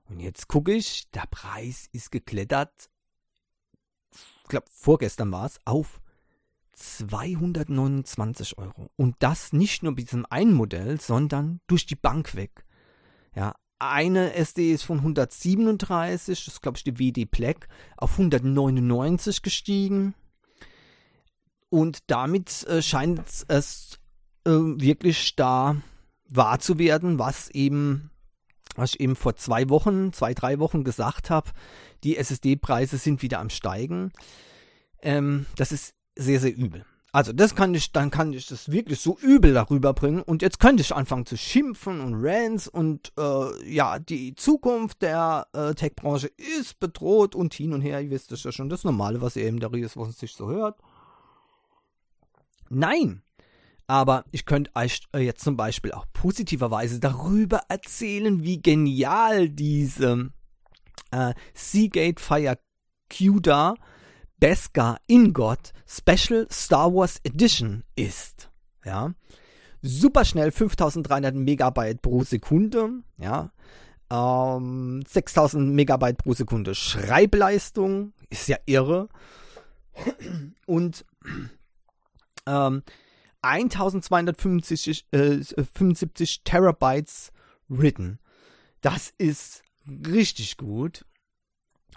Und 0.05 0.19
jetzt 0.19 0.47
gucke 0.47 0.73
ich, 0.73 1.09
der 1.11 1.25
Preis 1.29 1.87
ist 1.91 2.11
geklettert, 2.11 2.89
ich 4.13 4.49
glaube 4.49 4.67
vorgestern 4.71 5.31
war 5.31 5.45
es, 5.45 5.59
auf 5.65 6.01
229 6.73 8.57
Euro. 8.57 8.89
Und 8.95 9.15
das 9.19 9.53
nicht 9.53 9.83
nur 9.83 9.95
bei 9.95 10.01
diesem 10.01 10.25
einen 10.25 10.53
Modell, 10.53 10.99
sondern 10.99 11.61
durch 11.67 11.85
die 11.85 11.95
Bank 11.95 12.35
weg. 12.35 12.65
Ja, 13.35 13.53
eine 13.79 14.33
SD 14.33 14.73
ist 14.73 14.83
von 14.83 14.97
137, 14.99 16.45
das 16.45 16.53
ist 16.53 16.61
glaube 16.61 16.77
ich 16.77 16.83
die 16.83 16.99
WD 16.99 17.31
Black, 17.31 17.67
auf 17.97 18.11
199 18.13 19.41
gestiegen. 19.41 20.13
Und 21.69 21.99
damit 22.07 22.65
äh, 22.67 22.81
scheint 22.81 23.21
es 23.47 23.99
äh, 24.45 24.51
wirklich 24.51 25.35
da 25.35 25.77
wahr 26.27 26.59
zu 26.59 26.77
werden, 26.77 27.19
was 27.19 27.49
eben 27.49 28.09
was 28.75 28.93
ich 28.93 28.99
eben 29.01 29.15
vor 29.15 29.35
zwei 29.35 29.69
Wochen, 29.69 30.13
zwei, 30.13 30.33
drei 30.33 30.59
Wochen 30.59 30.83
gesagt 30.83 31.29
habe, 31.29 31.51
die 32.03 32.17
SSD-Preise 32.17 32.97
sind 32.97 33.21
wieder 33.21 33.39
am 33.39 33.49
Steigen. 33.49 34.11
Ähm, 35.01 35.45
das 35.55 35.71
ist 35.71 35.95
sehr, 36.15 36.39
sehr 36.39 36.55
übel. 36.55 36.85
Also 37.11 37.33
das 37.33 37.55
kann 37.55 37.73
ich, 37.73 37.91
dann 37.91 38.11
kann 38.11 38.33
ich 38.33 38.45
das 38.45 38.71
wirklich 38.71 38.99
so 38.99 39.17
übel 39.19 39.53
darüber 39.53 39.93
bringen 39.93 40.21
und 40.21 40.43
jetzt 40.43 40.59
könnte 40.59 40.81
ich 40.81 40.93
anfangen 40.93 41.25
zu 41.25 41.37
schimpfen 41.37 42.01
und 42.01 42.13
Rants 42.23 42.67
und 42.67 43.11
äh, 43.17 43.71
ja, 43.71 43.97
die 43.97 44.35
Zukunft 44.35 45.01
der 45.01 45.47
äh, 45.53 45.73
Tech-Branche 45.73 46.27
ist 46.57 46.79
bedroht 46.79 47.33
und 47.33 47.53
hin 47.55 47.73
und 47.73 47.81
her, 47.81 48.01
ihr 48.01 48.11
wisst 48.11 48.31
das 48.31 48.43
ja 48.43 48.51
schon, 48.51 48.69
das 48.69 48.83
Normale, 48.83 49.21
was 49.21 49.35
ihr 49.35 49.45
eben 49.45 49.59
darüber 49.59 49.85
ist, 49.85 49.97
was 49.97 50.19
sich 50.19 50.33
so 50.33 50.49
hört. 50.49 50.77
Nein, 52.69 53.23
aber 53.87 54.23
ich 54.31 54.45
könnte 54.45 54.69
euch 54.75 55.01
äh, 55.15 55.19
jetzt 55.19 55.43
zum 55.43 55.57
Beispiel 55.57 55.93
auch 55.93 56.05
positiverweise 56.13 56.99
darüber 56.99 57.61
erzählen, 57.69 58.43
wie 58.43 58.61
genial 58.61 59.49
diese 59.49 60.29
äh, 61.09 61.33
Seagate 61.55 62.21
Fire 62.21 62.59
CUDA 63.09 63.73
Beskar 64.39 64.99
Ingot 65.07 65.73
Special 65.87 66.47
Star 66.51 66.93
Wars 66.93 67.19
Edition 67.23 67.83
ist. 67.95 68.49
Ja. 68.85 69.13
Super 69.81 70.25
schnell, 70.25 70.51
5300 70.51 71.35
Megabyte 71.35 72.01
pro 72.01 72.23
Sekunde. 72.23 73.03
Ja. 73.17 73.51
Ähm, 74.09 75.03
6000 75.07 75.73
Megabyte 75.73 76.17
pro 76.17 76.33
Sekunde 76.33 76.75
Schreibleistung. 76.75 78.13
Ist 78.29 78.47
ja 78.47 78.57
irre. 78.65 79.09
Und 80.65 81.05
ähm, 82.45 82.81
1275 83.41 85.05
äh, 85.11 85.39
75 85.43 86.43
Terabytes 86.43 87.31
written. 87.67 88.19
Das 88.81 89.13
ist 89.17 89.63
richtig 89.87 90.57
gut. 90.57 91.05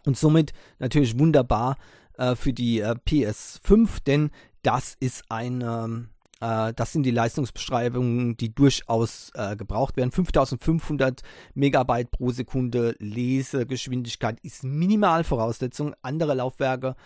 Und 0.04 0.16
somit 0.16 0.52
natürlich 0.78 1.18
wunderbar 1.18 1.76
äh, 2.16 2.34
für 2.34 2.52
die 2.52 2.80
äh, 2.80 2.94
PS5, 3.06 4.04
denn 4.06 4.30
das 4.62 4.96
ist 5.00 5.24
ein, 5.28 5.62
äh, 6.42 6.74
das 6.74 6.92
sind 6.92 7.04
die 7.04 7.12
Leistungsbeschreibungen, 7.12 8.36
die 8.36 8.54
durchaus 8.54 9.30
äh, 9.34 9.56
gebraucht 9.56 9.96
werden. 9.96 10.10
5500 10.10 11.22
Megabyte 11.54 12.10
pro 12.10 12.30
Sekunde 12.30 12.96
Lesegeschwindigkeit 12.98 14.38
ist 14.42 14.64
Minimalvoraussetzung. 14.64 15.94
Andere 16.02 16.34
Laufwerke 16.34 16.96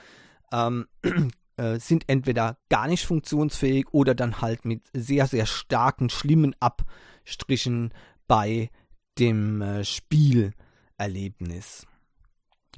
ähm, 0.52 0.86
äh, 1.56 1.78
sind 1.78 2.04
entweder 2.08 2.56
gar 2.70 2.88
nicht 2.88 3.04
funktionsfähig 3.04 3.86
oder 3.92 4.14
dann 4.14 4.40
halt 4.40 4.64
mit 4.64 4.82
sehr, 4.94 5.26
sehr 5.26 5.46
starken, 5.46 6.08
schlimmen 6.08 6.56
Abstrichen 6.60 7.92
bei 8.26 8.70
dem 9.18 9.60
äh, 9.60 9.84
Spielerlebnis. 9.84 11.86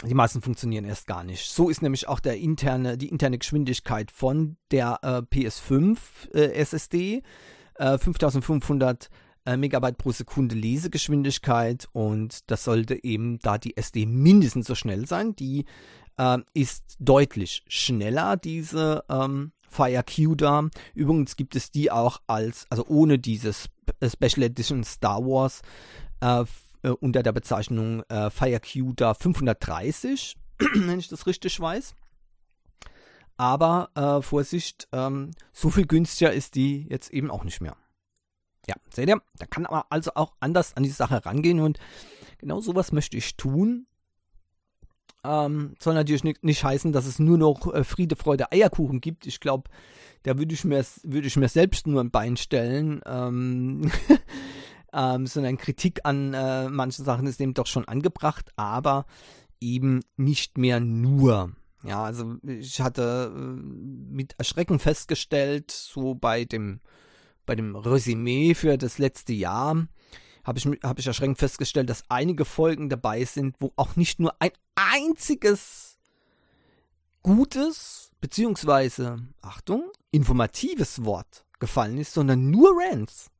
Die 0.07 0.15
meisten 0.15 0.43
funktionieren 0.43 0.85
erst 0.85 1.07
gar 1.07 1.25
nicht. 1.25 1.51
So 1.51 1.69
ist 1.69 1.83
nämlich 1.83 2.07
auch 2.07 2.21
der 2.21 2.39
interne, 2.39 2.97
die 2.97 3.09
interne 3.09 3.39
Geschwindigkeit 3.39 4.13
von 4.13 4.57
der 4.71 5.01
äh, 5.03 5.35
PS5 5.35 5.99
äh, 6.35 6.53
SSD. 6.53 7.23
Äh, 7.75 7.99
5500 7.99 9.11
äh, 9.45 9.57
Megabyte 9.57 9.99
pro 9.99 10.13
Sekunde 10.13 10.55
Lesegeschwindigkeit 10.55 11.89
und 11.93 12.51
das 12.51 12.65
sollte 12.65 13.03
eben 13.03 13.39
da 13.41 13.59
die 13.59 13.77
SD 13.77 14.07
mindestens 14.07 14.67
so 14.67 14.75
schnell 14.75 15.07
sein. 15.07 15.35
Die 15.35 15.65
äh, 16.17 16.39
ist 16.55 16.97
deutlich 17.01 17.65
schneller, 17.67 18.37
diese 18.37 19.05
ähm, 19.09 19.53
FireQ 19.69 20.37
da. 20.37 20.69
Übrigens 20.95 21.37
gibt 21.37 21.57
es 21.57 21.71
die 21.71 21.91
auch 21.91 22.21
als, 22.27 22.67
also 22.71 22.85
ohne 22.89 23.19
dieses 23.19 23.69
Special 24.05 24.45
Edition 24.45 24.85
Star 24.85 25.25
Wars 25.25 25.63
äh, 26.83 26.91
unter 26.91 27.23
der 27.23 27.33
Bezeichnung 27.33 28.03
äh, 28.09 28.31
FireQ 28.31 28.95
da 28.97 29.14
530, 29.14 30.37
wenn 30.75 30.99
ich 30.99 31.09
das 31.09 31.27
richtig 31.27 31.59
weiß. 31.59 31.95
Aber 33.37 33.91
äh, 33.95 34.21
Vorsicht, 34.23 34.88
ähm, 34.93 35.31
so 35.53 35.71
viel 35.71 35.87
günstiger 35.87 36.33
ist 36.33 36.57
die 36.57 36.87
jetzt 36.88 37.11
eben 37.11 37.31
auch 37.31 37.45
nicht 37.45 37.61
mehr. 37.61 37.77
Ja, 38.67 38.75
seht 38.91 39.09
ihr, 39.09 39.23
da 39.37 39.47
kann 39.47 39.62
man 39.62 39.83
also 39.88 40.11
auch 40.14 40.35
anders 40.41 40.77
an 40.77 40.83
die 40.83 40.91
Sache 40.91 41.25
rangehen 41.25 41.61
und 41.61 41.79
genau 42.38 42.61
sowas 42.61 42.93
möchte 42.93 43.17
ich 43.17 43.37
tun. 43.37 43.87
Ähm, 45.25 45.75
soll 45.79 45.95
natürlich 45.95 46.25
nicht, 46.25 46.45
nicht, 46.45 46.64
heißen, 46.64 46.93
dass 46.93 47.07
es 47.07 47.19
nur 47.19 47.38
noch 47.38 47.73
äh, 47.73 47.85
Friede, 47.85 48.17
Freude, 48.17 48.53
Eierkuchen 48.53 49.01
gibt. 49.01 49.27
Ich 49.27 49.41
glaube, 49.41 49.71
da 50.23 50.38
würde 50.38 50.55
ich, 50.55 50.64
mir, 50.64 50.85
würd 51.03 51.27
ich 51.27 51.37
mir 51.37 51.49
selbst 51.49 51.87
nur 51.87 52.01
ein 52.01 52.11
Bein 52.11 52.37
stellen. 52.37 53.01
Ähm 53.07 53.91
ähm, 54.92 55.27
sondern 55.27 55.59
Kritik 55.59 56.01
an 56.05 56.35
äh, 56.35 56.68
manchen 56.68 57.05
Sachen 57.05 57.27
ist 57.27 57.40
eben 57.40 57.55
doch 57.55 57.66
schon 57.66 57.87
angebracht, 57.87 58.51
aber 58.57 59.07
eben 59.61 60.03
nicht 60.16 60.59
mehr 60.59 60.81
nur. 60.81 61.53
Ja, 61.85 62.05
also 62.05 62.37
ich 62.42 62.81
hatte 62.81 63.33
äh, 63.35 63.38
mit 63.38 64.35
Erschrecken 64.38 64.79
festgestellt, 64.79 65.70
so 65.70 66.14
bei 66.14 66.44
dem, 66.44 66.81
bei 67.46 67.55
dem 67.55 67.77
Resümee 67.77 68.55
für 68.55 68.77
das 68.79 68.98
letzte 68.98 69.33
Jahr, 69.33 69.87
habe 70.44 70.59
ich, 70.59 70.66
hab 70.83 70.98
ich 70.98 71.07
erschreckend 71.07 71.38
festgestellt, 71.38 71.90
dass 71.90 72.05
einige 72.09 72.44
Folgen 72.44 72.88
dabei 72.88 73.24
sind, 73.24 73.57
wo 73.61 73.72
auch 73.77 73.96
nicht 73.96 74.18
nur 74.18 74.35
ein 74.40 74.51
einziges 74.74 75.98
gutes, 77.22 78.11
beziehungsweise, 78.20 79.18
Achtung, 79.42 79.90
informatives 80.11 81.05
Wort 81.05 81.44
gefallen 81.59 81.98
ist, 81.98 82.14
sondern 82.14 82.51
nur 82.51 82.72
Rants. 82.74 83.31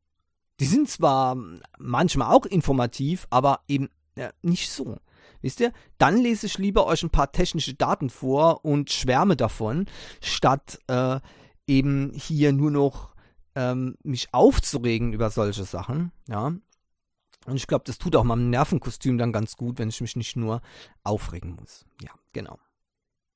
Die 0.61 0.66
sind 0.66 0.88
zwar 0.88 1.37
manchmal 1.79 2.35
auch 2.35 2.47
informativ, 2.47 3.27
aber 3.31 3.61
eben 3.68 3.88
Ja, 4.16 4.31
nicht 4.42 4.71
so. 4.71 4.99
Wisst 5.40 5.61
ihr? 5.61 5.73
Dann 5.99 6.16
lese 6.16 6.47
ich 6.47 6.59
lieber 6.59 6.87
euch 6.87 7.05
ein 7.05 7.11
paar 7.11 7.31
technische 7.31 7.75
Daten 7.75 8.11
vor 8.11 8.64
und 8.64 8.90
schwärme 8.90 9.37
davon, 9.37 9.87
statt 10.21 10.81
äh, 10.88 11.21
eben 11.68 12.12
hier 12.14 12.53
nur 12.53 12.73
noch 12.73 13.14
ähm, 13.55 13.97
mich 14.03 14.35
aufzuregen 14.35 15.12
über 15.12 15.31
solche 15.31 15.64
Sachen. 15.64 16.11
Ja. 16.29 16.47
Und 17.47 17.57
ich 17.57 17.66
glaube, 17.66 17.85
das 17.87 17.99
tut 17.99 18.16
auch 18.16 18.25
meinem 18.25 18.51
Nervenkostüm 18.51 19.16
dann 19.16 19.33
ganz 19.33 19.57
gut, 19.57 19.79
wenn 19.79 19.88
ich 19.88 20.01
mich 20.01 20.16
nicht 20.16 20.37
nur 20.37 20.61
aufregen 21.05 21.55
muss. 21.55 21.87
Ja, 22.03 22.11
genau. 22.33 22.59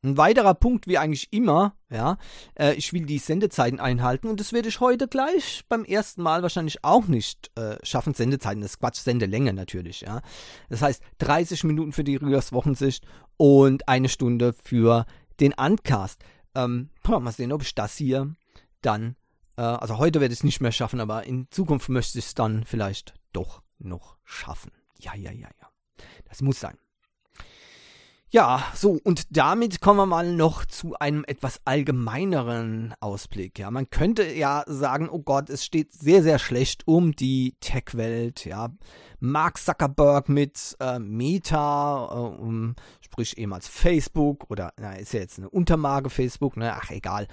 Ein 0.05 0.17
weiterer 0.17 0.55
Punkt, 0.55 0.89
wie 0.89 0.99
eigentlich 0.99 1.33
immer, 1.33 1.77
ja, 1.89 2.19
äh, 2.59 2.75
ich 2.75 2.93
will 2.93 3.07
die 3.07 3.19
Sendezeiten 3.19 3.79
einhalten 3.79 4.27
und 4.27 4.41
das 4.41 4.53
werde 4.53 4.69
ich 4.69 4.81
heute 4.81 5.07
gleich 5.07 5.63
beim 5.69 5.85
ersten 5.85 6.23
Mal 6.23 6.43
wahrscheinlich 6.43 6.83
auch 6.83 7.07
nicht 7.07 7.53
äh, 7.57 7.77
schaffen. 7.85 8.13
Sendezeiten, 8.13 8.63
das 8.63 8.73
ist 8.73 8.79
Quatsch, 8.81 8.97
Sendelänge 8.97 9.53
natürlich, 9.53 10.01
ja. 10.01 10.21
Das 10.69 10.83
heißt 10.83 11.05
30 11.19 11.63
Minuten 11.63 11.93
für 11.93 12.03
die 12.03 12.17
Rios 12.17 12.51
Wochensicht 12.51 13.07
und 13.37 13.89
eine 13.89 14.09
Stunde 14.09 14.55
für 14.65 15.07
den 15.39 15.53
Uncast. 15.53 16.25
Ähm, 16.57 16.91
mal 17.07 17.31
sehen, 17.31 17.53
ob 17.53 17.63
ich 17.63 17.77
das 17.77 17.97
hier 17.97 18.35
dann, 18.81 19.15
äh, 19.57 19.63
also 19.63 19.99
heute 19.99 20.21
werde 20.21 20.33
ich 20.33 20.41
es 20.41 20.45
nicht 20.45 20.61
mehr 20.61 20.73
schaffen, 20.73 20.99
aber 20.99 21.25
in 21.27 21.47
Zukunft 21.53 21.89
möchte 21.89 22.19
ich 22.19 22.27
es 22.27 22.35
dann 22.35 22.65
vielleicht 22.65 23.15
doch 23.33 23.63
noch 23.79 24.17
schaffen. 24.25 24.73
Ja, 24.99 25.15
ja, 25.15 25.31
ja, 25.31 25.49
ja. 25.61 25.69
Das 26.25 26.43
muss 26.43 26.59
sein. 26.59 26.77
Ja, 28.35 28.65
so, 28.75 28.99
und 29.05 29.37
damit 29.37 29.83
kommen 29.83 29.99
wir 29.99 30.07
mal 30.07 30.33
noch 30.33 30.65
zu 30.65 30.95
einem 30.99 31.23
etwas 31.27 31.61
allgemeineren 31.67 32.95
Ausblick. 32.99 33.59
Ja, 33.59 33.71
man 33.71 33.91
könnte 33.91 34.25
ja 34.25 34.65
sagen, 34.67 35.11
oh 35.11 35.19
Gott, 35.19 35.51
es 35.51 35.67
steht 35.67 35.93
sehr, 35.93 36.23
sehr 36.23 36.39
schlecht 36.39 36.89
um 36.89 37.13
die 37.13 37.57
Tech-Welt. 37.61 38.47
Ja, 38.47 38.71
Mark 39.25 39.57
Zuckerberg 39.59 40.29
mit 40.29 40.77
äh, 40.81 40.99
Meta, 40.99 42.09
äh, 42.11 42.43
um, 42.43 42.75
sprich 43.01 43.39
ehemals 43.39 43.69
Facebook 43.69 44.51
oder, 44.51 44.73
na, 44.81 44.95
ist 44.95 45.13
ja 45.13 45.21
jetzt 45.21 45.39
eine 45.39 45.49
Untermarke 45.49 46.11
Facebook, 46.11 46.57
ne, 46.57 46.75
ach, 46.75 46.91
egal. 46.91 47.29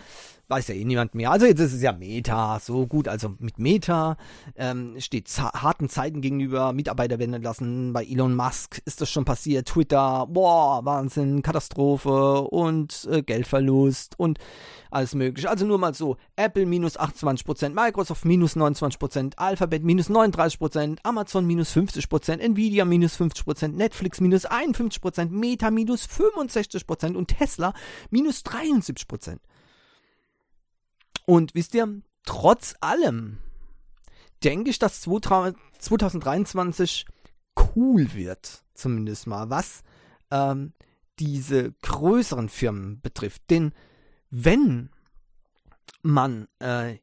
Weiß 0.49 0.67
ja 0.67 0.75
eh 0.75 0.85
niemand 0.85 1.15
mehr. 1.15 1.31
Also 1.31 1.47
jetzt 1.47 1.59
ist 1.59 1.73
es 1.73 1.81
ja 1.81 1.91
Meta, 1.91 2.59
so 2.59 2.85
gut, 2.85 3.07
also 3.07 3.35
mit 3.39 3.57
Meta 3.57 4.17
ähm, 4.55 4.95
steht 4.99 5.29
harten 5.29 5.89
Zeiten 5.89 6.21
gegenüber, 6.21 6.73
Mitarbeiter 6.73 7.17
werden 7.17 7.33
entlassen, 7.33 7.91
bei 7.91 8.03
Elon 8.05 8.35
Musk 8.35 8.81
ist 8.85 9.01
das 9.01 9.09
schon 9.09 9.25
passiert, 9.25 9.67
Twitter, 9.67 10.27
boah, 10.27 10.85
Wahnsinn, 10.85 11.41
Katastrophe 11.41 12.41
und 12.41 13.07
äh, 13.11 13.23
Geldverlust 13.23 14.13
und 14.19 14.37
alles 14.89 15.15
mögliche. 15.15 15.49
Also 15.49 15.65
nur 15.65 15.77
mal 15.77 15.93
so, 15.93 16.17
Apple 16.35 16.65
minus 16.65 16.99
28%, 16.99 17.69
Microsoft 17.69 18.25
minus 18.25 18.55
29%, 18.55 19.37
Alphabet 19.37 19.83
minus 19.83 20.09
39%, 20.09 20.97
Amazon 21.03 21.45
minus 21.45 21.75
50%, 21.75 22.39
Nvidia 22.39 22.85
minus 22.85 23.19
50%, 23.19 23.69
Netflix 23.69 24.21
minus 24.21 24.47
51%, 24.47 25.29
Meta 25.29 25.71
minus 25.71 26.07
65% 26.07 27.15
und 27.15 27.27
Tesla 27.27 27.73
minus 28.09 28.45
73%. 28.45 29.39
Und 31.25 31.53
wisst 31.53 31.75
ihr, 31.75 32.01
trotz 32.25 32.75
allem 32.81 33.37
denke 34.43 34.71
ich, 34.71 34.79
dass 34.79 35.01
2023 35.01 37.05
cool 37.75 38.13
wird, 38.13 38.63
zumindest 38.73 39.27
mal, 39.27 39.49
was 39.49 39.83
ähm, 40.31 40.73
diese 41.19 41.73
größeren 41.81 42.49
Firmen 42.49 43.01
betrifft. 43.01 43.43
Denn 43.49 43.73
wenn 44.29 44.89
man 46.01 46.47
äh, 46.59 46.97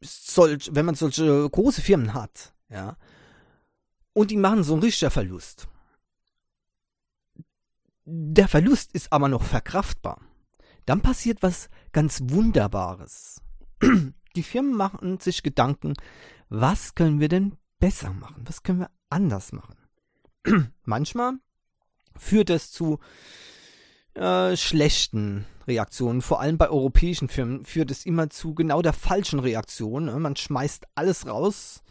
solch, 0.00 0.70
wenn 0.72 0.86
man 0.86 0.94
solche 0.94 1.48
große 1.48 1.82
Firmen 1.82 2.14
hat, 2.14 2.54
ja, 2.68 2.96
und 4.12 4.30
die 4.30 4.36
machen 4.36 4.64
so 4.64 4.72
einen 4.74 4.82
richtigen 4.82 5.10
Verlust, 5.10 5.68
der 8.04 8.48
Verlust 8.48 8.92
ist 8.92 9.12
aber 9.12 9.28
noch 9.28 9.42
verkraftbar, 9.42 10.20
dann 10.84 11.02
passiert 11.02 11.42
was 11.42 11.68
ganz 11.92 12.20
Wunderbares. 12.24 13.42
Die 14.36 14.42
Firmen 14.42 14.76
machen 14.76 15.18
sich 15.18 15.42
Gedanken, 15.42 15.94
was 16.48 16.94
können 16.94 17.20
wir 17.20 17.28
denn 17.28 17.56
besser 17.80 18.12
machen? 18.12 18.44
Was 18.46 18.62
können 18.62 18.80
wir 18.80 18.90
anders 19.10 19.52
machen? 19.52 19.76
Manchmal 20.84 21.34
führt 22.16 22.50
es 22.50 22.70
zu 22.70 23.00
äh, 24.16 24.56
schlechten 24.56 25.46
Reaktionen. 25.66 26.22
Vor 26.22 26.40
allem 26.40 26.58
bei 26.58 26.68
europäischen 26.68 27.28
Firmen 27.28 27.64
führt 27.64 27.90
es 27.90 28.06
immer 28.06 28.30
zu 28.30 28.54
genau 28.54 28.82
der 28.82 28.92
falschen 28.92 29.40
Reaktion. 29.40 30.06
Ne? 30.06 30.18
Man 30.18 30.36
schmeißt 30.36 30.86
alles 30.94 31.26
raus, 31.26 31.82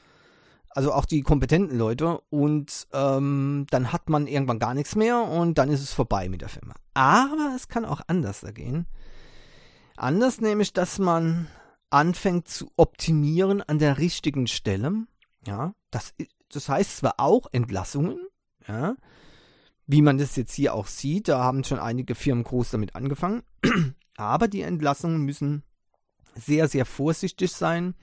also 0.70 0.92
auch 0.92 1.06
die 1.06 1.22
kompetenten 1.22 1.78
Leute, 1.78 2.20
und 2.30 2.88
ähm, 2.94 3.66
dann 3.70 3.92
hat 3.92 4.10
man 4.10 4.28
irgendwann 4.28 4.60
gar 4.60 4.74
nichts 4.74 4.96
mehr 4.96 5.22
und 5.22 5.58
dann 5.58 5.70
ist 5.70 5.82
es 5.82 5.94
vorbei 5.94 6.28
mit 6.30 6.42
der 6.42 6.50
Firma. 6.50 6.74
Aber 6.94 7.54
es 7.56 7.68
kann 7.68 7.86
auch 7.86 8.02
anders 8.08 8.46
gehen. 8.54 8.86
Anders 9.96 10.42
nämlich, 10.42 10.74
dass 10.74 11.00
man 11.00 11.48
anfängt 11.90 12.48
zu 12.50 12.72
optimieren 12.76 13.62
an 13.62 13.80
der 13.80 13.98
richtigen 13.98 14.48
Stelle. 14.48 15.06
Ja, 15.48 15.74
das, 15.92 16.14
das 16.50 16.68
heißt 16.68 16.98
zwar 16.98 17.16
auch 17.20 17.48
Entlassungen, 17.52 18.20
ja, 18.68 18.96
wie 19.88 20.02
man 20.02 20.18
das 20.18 20.36
jetzt 20.36 20.54
hier 20.54 20.74
auch 20.74 20.88
sieht, 20.88 21.28
da 21.28 21.40
haben 21.44 21.64
schon 21.64 21.80
einige 21.80 22.16
Firmen 22.16 22.44
groß 22.44 22.72
damit 22.72 22.96
angefangen, 22.96 23.44
aber 24.18 24.48
die 24.48 24.62
Entlassungen 24.62 25.22
müssen 25.22 25.64
sehr, 26.36 26.68
sehr 26.68 26.86
vorsichtig 26.86 27.52
sein 27.52 27.96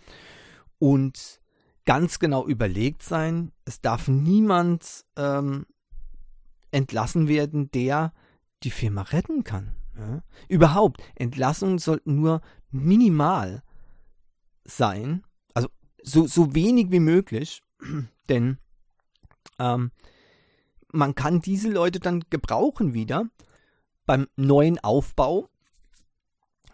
und 0.78 1.40
ganz 1.84 2.18
genau 2.18 2.46
überlegt 2.46 3.02
sein. 3.02 3.52
Es 3.64 3.80
darf 3.80 4.08
niemand 4.08 5.04
ähm, 5.16 5.66
entlassen 6.70 7.28
werden, 7.28 7.70
der 7.70 8.12
die 8.62 8.70
Firma 8.70 9.02
retten 9.02 9.44
kann. 9.44 9.72
Ja? 9.98 10.22
Überhaupt, 10.48 11.02
Entlassungen 11.14 11.78
sollten 11.78 12.16
nur 12.16 12.40
minimal 12.70 13.62
sein, 14.64 15.24
also 15.54 15.68
so, 16.02 16.26
so 16.26 16.54
wenig 16.54 16.90
wie 16.90 17.00
möglich, 17.00 17.62
denn 18.28 18.58
ähm, 19.58 19.90
man 20.92 21.14
kann 21.14 21.40
diese 21.40 21.70
Leute 21.70 22.00
dann 22.00 22.24
gebrauchen 22.30 22.94
wieder 22.94 23.26
beim 24.06 24.28
neuen 24.36 24.78
Aufbau, 24.78 25.48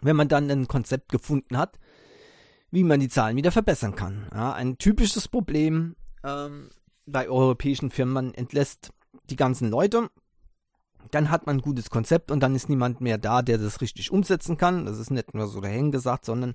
wenn 0.01 0.15
man 0.15 0.27
dann 0.27 0.49
ein 0.49 0.67
Konzept 0.67 1.11
gefunden 1.11 1.57
hat, 1.57 1.79
wie 2.71 2.83
man 2.83 2.99
die 2.99 3.09
Zahlen 3.09 3.37
wieder 3.37 3.51
verbessern 3.51 3.95
kann. 3.95 4.27
Ja, 4.33 4.53
ein 4.53 4.77
typisches 4.77 5.27
Problem 5.27 5.95
ähm, 6.23 6.69
bei 7.05 7.27
europäischen 7.27 7.89
Firmen, 7.89 8.13
man 8.13 8.33
entlässt 8.33 8.91
die 9.29 9.35
ganzen 9.35 9.69
Leute, 9.69 10.09
dann 11.11 11.31
hat 11.31 11.45
man 11.45 11.57
ein 11.57 11.61
gutes 11.61 11.89
Konzept 11.89 12.29
und 12.29 12.41
dann 12.41 12.55
ist 12.55 12.69
niemand 12.69 13.01
mehr 13.01 13.17
da, 13.17 13.41
der 13.41 13.57
das 13.57 13.81
richtig 13.81 14.11
umsetzen 14.11 14.57
kann. 14.57 14.85
Das 14.85 14.99
ist 14.99 15.09
nicht 15.09 15.33
nur 15.33 15.47
so 15.47 15.61
dahin 15.61 15.91
gesagt, 15.91 16.25
sondern 16.25 16.53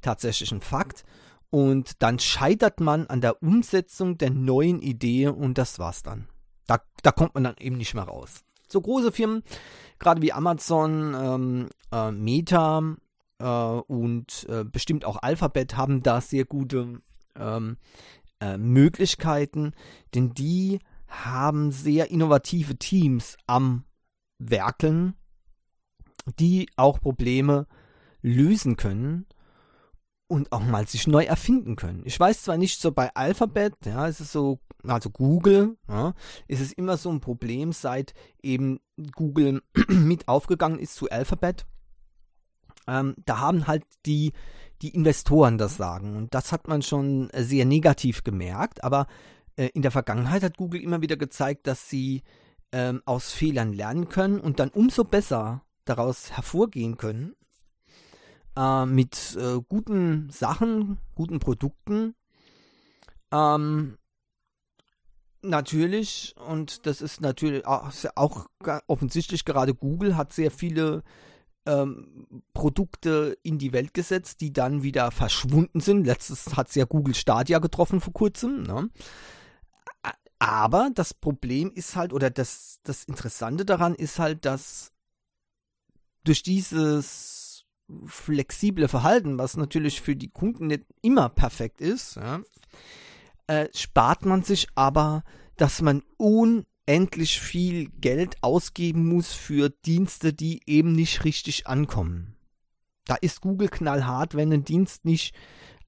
tatsächlich 0.00 0.52
ein 0.52 0.60
Fakt. 0.60 1.04
Und 1.50 2.02
dann 2.02 2.18
scheitert 2.18 2.80
man 2.80 3.08
an 3.08 3.20
der 3.20 3.42
Umsetzung 3.42 4.16
der 4.16 4.30
neuen 4.30 4.80
Idee 4.80 5.28
und 5.28 5.58
das 5.58 5.78
war's 5.78 6.02
dann. 6.02 6.28
Da, 6.70 6.80
da 7.02 7.10
kommt 7.10 7.34
man 7.34 7.42
dann 7.42 7.56
eben 7.58 7.76
nicht 7.78 7.94
mehr 7.94 8.04
raus. 8.04 8.44
So 8.68 8.80
große 8.80 9.10
Firmen, 9.10 9.42
gerade 9.98 10.22
wie 10.22 10.32
Amazon, 10.32 11.16
ähm, 11.20 11.68
äh, 11.90 12.12
Meta 12.12 12.94
äh, 13.40 13.44
und 13.44 14.46
äh, 14.48 14.62
bestimmt 14.62 15.04
auch 15.04 15.20
Alphabet 15.20 15.76
haben 15.76 16.00
da 16.04 16.20
sehr 16.20 16.44
gute 16.44 17.00
ähm, 17.34 17.76
äh, 18.38 18.56
Möglichkeiten, 18.56 19.72
denn 20.14 20.32
die 20.32 20.78
haben 21.08 21.72
sehr 21.72 22.12
innovative 22.12 22.76
Teams 22.76 23.36
am 23.48 23.82
Werkeln, 24.38 25.14
die 26.38 26.70
auch 26.76 27.00
Probleme 27.00 27.66
lösen 28.22 28.76
können 28.76 29.26
und 30.28 30.52
auch 30.52 30.62
mal 30.62 30.86
sich 30.86 31.08
neu 31.08 31.24
erfinden 31.24 31.74
können. 31.74 32.02
Ich 32.04 32.20
weiß 32.20 32.44
zwar 32.44 32.58
nicht 32.58 32.80
so 32.80 32.92
bei 32.92 33.12
Alphabet, 33.16 33.74
ja, 33.84 34.06
es 34.06 34.20
ist 34.20 34.30
so, 34.30 34.60
also 34.86 35.10
Google, 35.10 35.76
ja, 35.88 36.14
ist 36.48 36.60
es 36.60 36.72
immer 36.72 36.96
so 36.96 37.10
ein 37.10 37.20
Problem, 37.20 37.72
seit 37.72 38.14
eben 38.42 38.80
Google 39.14 39.62
mit 39.88 40.28
aufgegangen 40.28 40.78
ist 40.78 40.94
zu 40.94 41.08
Alphabet. 41.10 41.66
Ähm, 42.86 43.14
da 43.24 43.38
haben 43.38 43.66
halt 43.66 43.84
die, 44.06 44.32
die 44.82 44.94
Investoren 44.94 45.58
das 45.58 45.76
Sagen 45.76 46.16
und 46.16 46.34
das 46.34 46.52
hat 46.52 46.68
man 46.68 46.82
schon 46.82 47.30
sehr 47.34 47.64
negativ 47.64 48.24
gemerkt, 48.24 48.82
aber 48.82 49.06
äh, 49.56 49.68
in 49.74 49.82
der 49.82 49.90
Vergangenheit 49.90 50.42
hat 50.42 50.56
Google 50.56 50.80
immer 50.80 51.02
wieder 51.02 51.16
gezeigt, 51.16 51.66
dass 51.66 51.88
sie 51.88 52.22
ähm, 52.72 53.02
aus 53.04 53.32
Fehlern 53.32 53.72
lernen 53.72 54.08
können 54.08 54.40
und 54.40 54.60
dann 54.60 54.70
umso 54.70 55.04
besser 55.04 55.62
daraus 55.84 56.32
hervorgehen 56.32 56.96
können 56.96 57.34
äh, 58.56 58.86
mit 58.86 59.36
äh, 59.36 59.60
guten 59.68 60.30
Sachen, 60.30 60.98
guten 61.14 61.38
Produkten. 61.40 62.14
Ähm, 63.32 63.96
natürlich, 65.42 66.34
und 66.46 66.86
das 66.86 67.00
ist 67.00 67.20
natürlich 67.20 67.66
auch, 67.66 68.46
offensichtlich, 68.86 69.44
gerade 69.44 69.74
Google 69.74 70.16
hat 70.16 70.32
sehr 70.32 70.50
viele 70.50 71.02
ähm, 71.66 72.42
Produkte 72.54 73.36
in 73.42 73.58
die 73.58 73.72
Welt 73.72 73.94
gesetzt, 73.94 74.40
die 74.40 74.52
dann 74.52 74.82
wieder 74.82 75.10
verschwunden 75.10 75.80
sind. 75.80 76.06
Letztes 76.06 76.56
hat 76.56 76.68
es 76.68 76.74
ja 76.74 76.84
Google 76.84 77.14
Stadia 77.14 77.58
getroffen 77.58 78.00
vor 78.00 78.12
kurzem. 78.12 78.62
Ne? 78.62 78.90
Aber 80.38 80.90
das 80.94 81.12
Problem 81.12 81.70
ist 81.74 81.96
halt, 81.96 82.12
oder 82.12 82.30
das, 82.30 82.80
das 82.82 83.04
Interessante 83.04 83.64
daran 83.64 83.94
ist 83.94 84.18
halt, 84.18 84.44
dass 84.46 84.92
durch 86.24 86.42
dieses 86.42 87.66
flexible 88.06 88.88
Verhalten, 88.88 89.38
was 89.38 89.56
natürlich 89.56 90.00
für 90.00 90.16
die 90.16 90.30
Kunden 90.30 90.68
nicht 90.68 90.84
immer 91.02 91.28
perfekt 91.28 91.80
ist, 91.80 92.16
ja, 92.16 92.40
äh, 93.50 93.68
spart 93.74 94.24
man 94.24 94.44
sich 94.44 94.68
aber, 94.76 95.24
dass 95.56 95.82
man 95.82 96.04
unendlich 96.16 97.40
viel 97.40 97.88
Geld 97.88 98.36
ausgeben 98.42 99.08
muss 99.08 99.32
für 99.32 99.70
Dienste, 99.70 100.32
die 100.32 100.60
eben 100.66 100.92
nicht 100.92 101.24
richtig 101.24 101.66
ankommen. 101.66 102.36
Da 103.06 103.16
ist 103.16 103.40
Google 103.40 103.68
knallhart, 103.68 104.36
wenn 104.36 104.52
ein 104.52 104.62
Dienst 104.62 105.04
nicht 105.04 105.34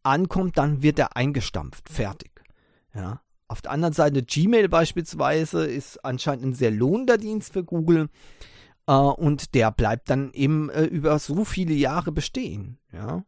ankommt, 0.03 0.59
dann 0.59 0.83
wird 0.83 0.99
er 0.99 1.17
eingestampft, 1.17 1.89
fertig. 1.89 2.33
Ja. 2.95 3.23
Auf 3.47 3.63
der 3.63 3.71
anderen 3.71 3.95
Seite 3.95 4.25
Gmail 4.25 4.69
beispielsweise 4.69 5.65
ist 5.65 6.05
anscheinend 6.05 6.45
ein 6.47 6.55
sehr 6.55 6.73
lohnender 6.73 7.17
Dienst 7.17 7.53
für 7.53 7.63
Google 7.63 8.09
äh, 8.89 8.93
und 8.93 9.55
der 9.55 9.71
bleibt 9.71 10.11
dann 10.11 10.33
eben 10.33 10.69
äh, 10.71 10.83
über 10.85 11.17
so 11.21 11.45
viele 11.45 11.75
Jahre 11.75 12.11
bestehen. 12.11 12.79
Ja. 12.93 13.25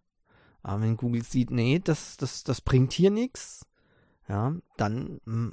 Aber 0.63 0.83
wenn 0.83 0.97
Google 0.97 1.23
sieht, 1.23 1.53
nee, 1.53 1.79
das, 1.79 2.17
das, 2.17 2.43
das 2.43 2.63
bringt 2.63 2.93
hier 2.93 3.11
nichts, 3.11 3.65
ja, 4.29 4.55
dann 4.77 5.21
mh, 5.25 5.37
mm, 5.37 5.53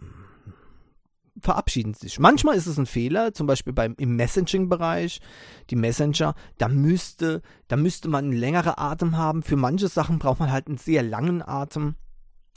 verabschieden 1.41 1.93
sich. 1.93 2.19
Manchmal 2.19 2.55
ist 2.55 2.67
es 2.67 2.77
ein 2.77 2.85
Fehler, 2.85 3.33
zum 3.33 3.47
Beispiel 3.47 3.73
beim, 3.73 3.95
im 3.97 4.15
Messaging-Bereich, 4.15 5.21
die 5.69 5.75
Messenger, 5.75 6.35
da 6.57 6.67
müsste, 6.67 7.41
da 7.67 7.77
müsste 7.77 8.09
man 8.09 8.25
einen 8.25 8.33
längeren 8.33 8.73
Atem 8.77 9.17
haben. 9.17 9.43
Für 9.43 9.55
manche 9.55 9.87
Sachen 9.87 10.19
braucht 10.19 10.39
man 10.39 10.51
halt 10.51 10.67
einen 10.67 10.77
sehr 10.77 11.03
langen 11.03 11.41
Atem. 11.41 11.95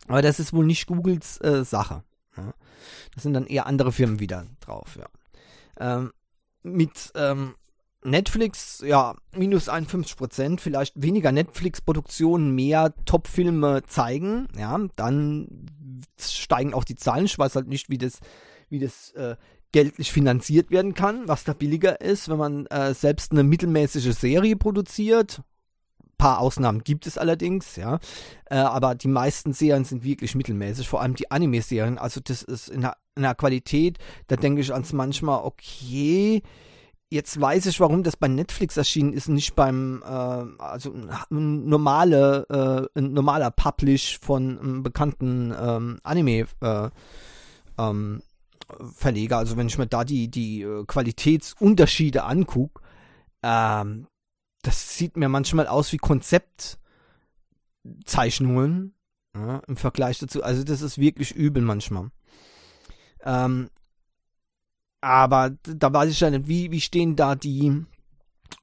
Aber 0.08 0.22
das 0.22 0.40
ist 0.40 0.52
wohl 0.52 0.66
nicht 0.66 0.86
Googles 0.86 1.40
äh, 1.40 1.64
Sache. 1.64 2.04
Ja. 2.36 2.52
Das 3.14 3.22
sind 3.22 3.34
dann 3.34 3.46
eher 3.46 3.66
andere 3.66 3.92
Firmen 3.92 4.20
wieder 4.20 4.44
drauf, 4.60 4.98
ja. 4.98 5.06
Ähm, 5.78 6.12
mit 6.62 7.12
ähm, 7.14 7.54
Netflix, 8.04 8.82
ja, 8.86 9.14
minus 9.34 9.68
51 9.68 10.16
Prozent, 10.16 10.60
vielleicht 10.60 11.00
weniger 11.00 11.32
Netflix-Produktionen, 11.32 12.54
mehr 12.54 12.94
Top-Filme 13.06 13.82
zeigen, 13.86 14.46
ja, 14.56 14.78
dann 14.96 15.66
steigen 16.20 16.74
auch 16.74 16.84
die 16.84 16.96
Zahlen. 16.96 17.24
Ich 17.24 17.38
weiß 17.38 17.56
halt 17.56 17.68
nicht, 17.68 17.88
wie 17.88 17.98
das, 17.98 18.20
wie 18.68 18.78
das 18.78 19.10
äh, 19.12 19.36
geldlich 19.72 20.12
finanziert 20.12 20.70
werden 20.70 20.94
kann, 20.94 21.26
was 21.26 21.44
da 21.44 21.54
billiger 21.54 22.00
ist, 22.00 22.28
wenn 22.28 22.38
man 22.38 22.66
äh, 22.66 22.94
selbst 22.94 23.32
eine 23.32 23.42
mittelmäßige 23.42 24.14
Serie 24.14 24.56
produziert. 24.56 25.42
Paar 26.18 26.38
Ausnahmen 26.38 26.84
gibt 26.84 27.06
es 27.06 27.18
allerdings, 27.18 27.74
ja. 27.76 27.98
Äh, 28.44 28.56
aber 28.56 28.94
die 28.94 29.08
meisten 29.08 29.52
Serien 29.52 29.84
sind 29.84 30.04
wirklich 30.04 30.34
mittelmäßig, 30.34 30.88
vor 30.88 31.00
allem 31.00 31.16
die 31.16 31.30
Anime-Serien. 31.30 31.98
Also 31.98 32.20
das 32.22 32.42
ist 32.42 32.68
in 32.68 32.82
der, 32.82 32.96
in 33.16 33.22
der 33.22 33.34
Qualität, 33.34 33.98
da 34.28 34.36
denke 34.36 34.60
ich 34.60 34.72
ans 34.72 34.92
manchmal, 34.92 35.42
okay, 35.42 36.42
jetzt 37.14 37.40
weiß 37.40 37.64
ich, 37.66 37.78
warum 37.80 38.02
das 38.02 38.16
bei 38.16 38.28
Netflix 38.28 38.76
erschienen 38.76 39.12
ist, 39.12 39.28
nicht 39.28 39.54
beim, 39.54 40.02
äh, 40.04 40.44
also 40.58 40.92
normale, 41.30 42.88
äh, 42.94 43.00
normaler 43.00 43.52
Publish 43.52 44.18
von 44.20 44.58
einem 44.58 44.82
bekannten 44.82 45.54
ähm, 45.58 45.98
Anime 46.02 46.46
äh, 46.60 46.90
ähm, 47.78 48.22
Verleger. 48.94 49.38
Also 49.38 49.56
wenn 49.56 49.68
ich 49.68 49.78
mir 49.78 49.86
da 49.86 50.04
die, 50.04 50.28
die 50.28 50.60
äh, 50.62 50.84
Qualitätsunterschiede 50.84 52.24
angucke, 52.24 52.82
ähm, 53.42 54.08
das 54.62 54.98
sieht 54.98 55.16
mir 55.16 55.28
manchmal 55.28 55.68
aus 55.68 55.92
wie 55.92 55.98
Konzeptzeichnungen 55.98 58.94
ja, 59.36 59.58
im 59.68 59.76
Vergleich 59.76 60.18
dazu. 60.18 60.42
Also 60.42 60.64
das 60.64 60.82
ist 60.82 60.98
wirklich 60.98 61.30
übel 61.32 61.62
manchmal. 61.62 62.10
Ähm, 63.24 63.70
aber 65.04 65.50
da 65.62 65.92
weiß 65.92 66.10
ich 66.10 66.20
ja 66.20 66.30
nicht, 66.30 66.48
wie, 66.48 66.70
wie 66.70 66.80
stehen 66.80 67.14
da 67.14 67.34
die, 67.34 67.84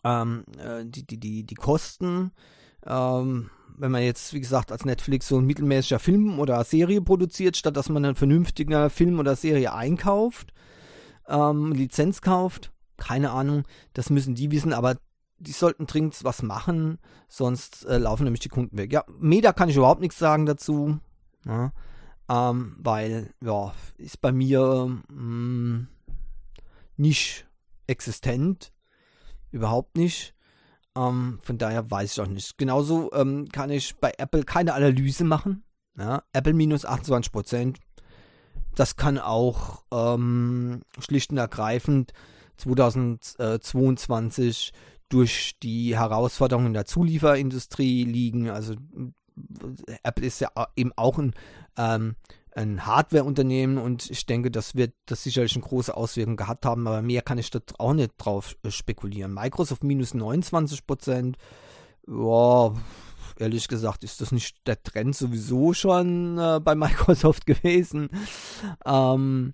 ähm, 0.03 0.43
äh, 0.57 0.83
die, 0.83 1.05
die, 1.05 1.19
die, 1.19 1.43
die 1.43 1.55
Kosten. 1.55 2.31
Ähm, 2.83 3.51
wenn 3.77 3.91
man 3.91 4.01
jetzt, 4.01 4.33
wie 4.33 4.39
gesagt, 4.39 4.71
als 4.71 4.83
Netflix 4.83 5.27
so 5.27 5.37
ein 5.37 5.45
mittelmäßiger 5.45 5.99
Film 5.99 6.39
oder 6.39 6.63
Serie 6.63 7.01
produziert, 7.01 7.57
statt 7.57 7.77
dass 7.77 7.89
man 7.89 8.03
einen 8.03 8.15
vernünftigen 8.15 8.89
Film 8.89 9.19
oder 9.19 9.35
Serie 9.35 9.71
einkauft, 9.71 10.51
ähm, 11.27 11.73
Lizenz 11.73 12.21
kauft, 12.21 12.71
keine 12.97 13.29
Ahnung, 13.31 13.63
das 13.93 14.09
müssen 14.09 14.33
die 14.33 14.49
wissen, 14.49 14.73
aber 14.73 14.97
die 15.37 15.51
sollten 15.51 15.85
dringend 15.85 16.23
was 16.23 16.41
machen, 16.41 16.97
sonst 17.27 17.85
äh, 17.85 17.99
laufen 17.99 18.23
nämlich 18.23 18.41
die 18.41 18.49
Kunden 18.49 18.77
weg. 18.77 18.91
Ja, 18.91 19.03
Meta 19.19 19.53
kann 19.53 19.69
ich 19.69 19.75
überhaupt 19.75 20.01
nichts 20.01 20.17
sagen 20.17 20.47
dazu, 20.47 20.97
ja, 21.45 21.71
ähm, 22.29 22.77
weil, 22.79 23.31
ja, 23.41 23.73
ist 23.97 24.21
bei 24.21 24.31
mir, 24.31 24.99
mh, 25.09 25.21
mm, 25.21 25.87
nicht 27.01 27.47
existent. 27.87 28.71
Überhaupt 29.51 29.97
nicht. 29.97 30.33
Ähm, 30.95 31.39
von 31.41 31.57
daher 31.57 31.89
weiß 31.89 32.11
ich 32.13 32.21
auch 32.21 32.27
nicht. 32.27 32.57
Genauso 32.57 33.11
ähm, 33.13 33.49
kann 33.49 33.69
ich 33.69 33.97
bei 33.97 34.13
Apple 34.17 34.43
keine 34.43 34.73
Analyse 34.73 35.25
machen. 35.25 35.63
Ja, 35.97 36.23
Apple 36.31 36.53
minus 36.53 36.85
28% 36.85 37.75
Das 38.75 38.95
kann 38.95 39.17
auch 39.17 39.83
ähm, 39.91 40.83
schlicht 40.99 41.31
und 41.31 41.37
ergreifend 41.37 42.13
2022 42.57 44.71
durch 45.09 45.57
die 45.61 45.97
Herausforderungen 45.97 46.71
der 46.73 46.85
Zulieferindustrie 46.85 48.05
liegen. 48.05 48.49
Also 48.49 48.75
Apple 50.03 50.25
ist 50.25 50.39
ja 50.39 50.49
eben 50.77 50.93
auch 50.95 51.17
ein 51.17 51.33
ähm, 51.77 52.15
ein 52.53 52.85
Hardware-Unternehmen 52.85 53.77
und 53.77 54.09
ich 54.09 54.25
denke, 54.25 54.51
das 54.51 54.75
wird 54.75 54.93
das 55.05 55.23
sicherlich 55.23 55.55
eine 55.55 55.63
große 55.63 55.95
Auswirkung 55.95 56.35
gehabt 56.35 56.65
haben, 56.65 56.87
aber 56.87 57.01
mehr 57.01 57.21
kann 57.21 57.37
ich 57.37 57.49
dort 57.49 57.79
auch 57.79 57.93
nicht 57.93 58.13
drauf 58.17 58.55
äh, 58.63 58.71
spekulieren. 58.71 59.33
Microsoft 59.33 59.83
minus 59.83 60.13
29 60.13 60.85
Prozent, 60.85 61.37
ja, 62.07 62.73
ehrlich 63.37 63.67
gesagt, 63.67 64.03
ist 64.03 64.21
das 64.21 64.31
nicht 64.31 64.67
der 64.67 64.81
Trend 64.83 65.15
sowieso 65.15 65.73
schon 65.73 66.37
äh, 66.37 66.59
bei 66.61 66.75
Microsoft 66.75 67.45
gewesen. 67.45 68.09
Ähm, 68.85 69.53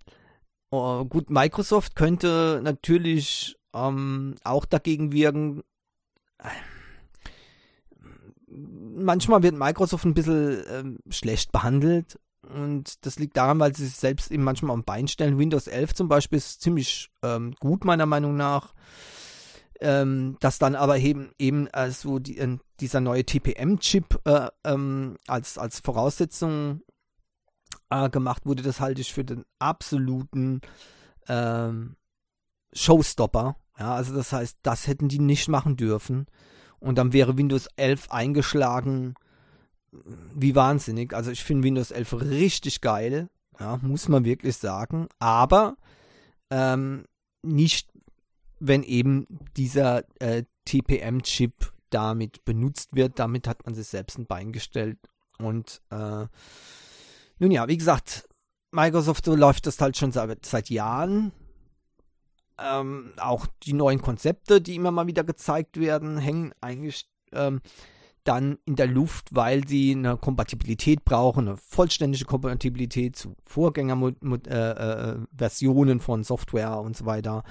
oh, 0.71 1.05
gut, 1.05 1.29
Microsoft 1.29 1.95
könnte 1.95 2.61
natürlich 2.63 3.57
ähm, 3.73 4.35
auch 4.43 4.65
dagegen 4.65 5.11
wirken. 5.11 5.61
Manchmal 8.49 9.43
wird 9.43 9.55
Microsoft 9.55 10.05
ein 10.05 10.15
bisschen 10.15 10.63
ähm, 10.71 10.99
schlecht 11.09 11.51
behandelt 11.51 12.17
und 12.47 13.05
das 13.05 13.19
liegt 13.19 13.37
daran, 13.37 13.59
weil 13.59 13.75
sie 13.75 13.85
sich 13.85 13.95
selbst 13.95 14.31
eben 14.31 14.43
manchmal 14.43 14.73
am 14.73 14.83
Bein 14.83 15.07
stellen. 15.07 15.37
Windows 15.37 15.67
11 15.67 15.93
zum 15.93 16.07
Beispiel 16.07 16.37
ist 16.37 16.61
ziemlich 16.61 17.09
ähm, 17.23 17.53
gut, 17.59 17.85
meiner 17.85 18.05
Meinung 18.05 18.35
nach. 18.35 18.73
Ähm, 19.79 20.37
dass 20.39 20.57
dann 20.57 20.73
aber 20.73 20.97
eben, 20.97 21.29
eben 21.37 21.67
also 21.67 22.17
die, 22.17 22.39
äh, 22.39 22.57
dieser 22.79 22.99
neue 22.99 23.23
TPM-Chip 23.23 24.21
äh, 24.25 24.47
ähm, 24.63 25.17
als, 25.27 25.59
als 25.59 25.81
Voraussetzung 25.81 26.81
äh, 27.91 28.09
gemacht 28.09 28.47
wurde, 28.47 28.63
das 28.63 28.79
halte 28.79 29.01
ich 29.01 29.13
für 29.13 29.23
den 29.23 29.45
absoluten 29.59 30.61
ähm, 31.27 31.95
Showstopper. 32.73 33.55
Ja, 33.77 33.93
also 33.93 34.15
das 34.15 34.33
heißt, 34.33 34.57
das 34.63 34.87
hätten 34.87 35.09
die 35.09 35.19
nicht 35.19 35.47
machen 35.47 35.77
dürfen. 35.77 36.25
Und 36.79 36.97
dann 36.97 37.13
wäre 37.13 37.37
Windows 37.37 37.67
11 37.75 38.09
eingeschlagen 38.09 39.13
wie 40.35 40.55
wahnsinnig. 40.55 41.13
Also 41.13 41.31
ich 41.31 41.43
finde 41.43 41.63
Windows 41.63 41.91
11 41.91 42.21
richtig 42.21 42.81
geil, 42.81 43.29
ja, 43.59 43.77
muss 43.81 44.07
man 44.07 44.25
wirklich 44.25 44.57
sagen. 44.57 45.07
Aber 45.19 45.77
ähm, 46.49 47.05
nicht, 47.43 47.89
wenn 48.59 48.83
eben 48.83 49.25
dieser 49.55 50.03
äh, 50.19 50.43
TPM-Chip 50.65 51.71
damit 51.89 52.43
benutzt 52.45 52.95
wird. 52.95 53.19
Damit 53.19 53.47
hat 53.47 53.65
man 53.65 53.75
sich 53.75 53.87
selbst 53.87 54.17
ein 54.17 54.27
Bein 54.27 54.51
gestellt. 54.51 54.97
Und 55.39 55.81
äh, 55.89 56.25
nun 57.39 57.51
ja, 57.51 57.67
wie 57.67 57.77
gesagt, 57.77 58.27
Microsoft 58.71 59.25
so 59.25 59.35
läuft 59.35 59.67
das 59.67 59.79
halt 59.79 59.97
schon 59.97 60.11
seit, 60.11 60.45
seit 60.45 60.69
Jahren. 60.69 61.31
Ähm, 62.59 63.13
auch 63.17 63.45
die 63.63 63.73
neuen 63.73 64.01
Konzepte, 64.01 64.61
die 64.61 64.75
immer 64.75 64.91
mal 64.91 65.07
wieder 65.07 65.23
gezeigt 65.23 65.79
werden, 65.79 66.17
hängen 66.17 66.53
eigentlich 66.59 67.07
ähm, 67.31 67.61
dann 68.27 68.57
in 68.65 68.75
der 68.75 68.87
Luft, 68.87 69.33
weil 69.33 69.67
sie 69.67 69.91
eine 69.91 70.17
Kompatibilität 70.17 71.05
brauchen, 71.05 71.47
eine 71.47 71.57
vollständige 71.57 72.25
Kompatibilität 72.25 73.15
zu 73.15 73.35
Vorgängerversionen 73.43 75.97
äh, 75.97 76.01
äh, 76.01 76.03
von 76.03 76.23
Software 76.23 76.79
und 76.79 76.97
so 76.97 77.05
weiter. 77.05 77.43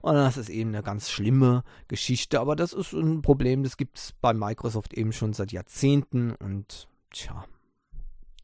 Und 0.00 0.14
das 0.14 0.36
ist 0.36 0.48
eben 0.48 0.70
eine 0.70 0.82
ganz 0.82 1.10
schlimme 1.10 1.64
Geschichte, 1.88 2.40
aber 2.40 2.56
das 2.56 2.72
ist 2.72 2.92
ein 2.92 3.22
Problem, 3.22 3.62
das 3.62 3.76
gibt 3.76 3.98
es 3.98 4.12
bei 4.20 4.32
Microsoft 4.32 4.94
eben 4.94 5.12
schon 5.12 5.32
seit 5.32 5.52
Jahrzehnten 5.52 6.34
und 6.36 6.88
tja, 7.10 7.44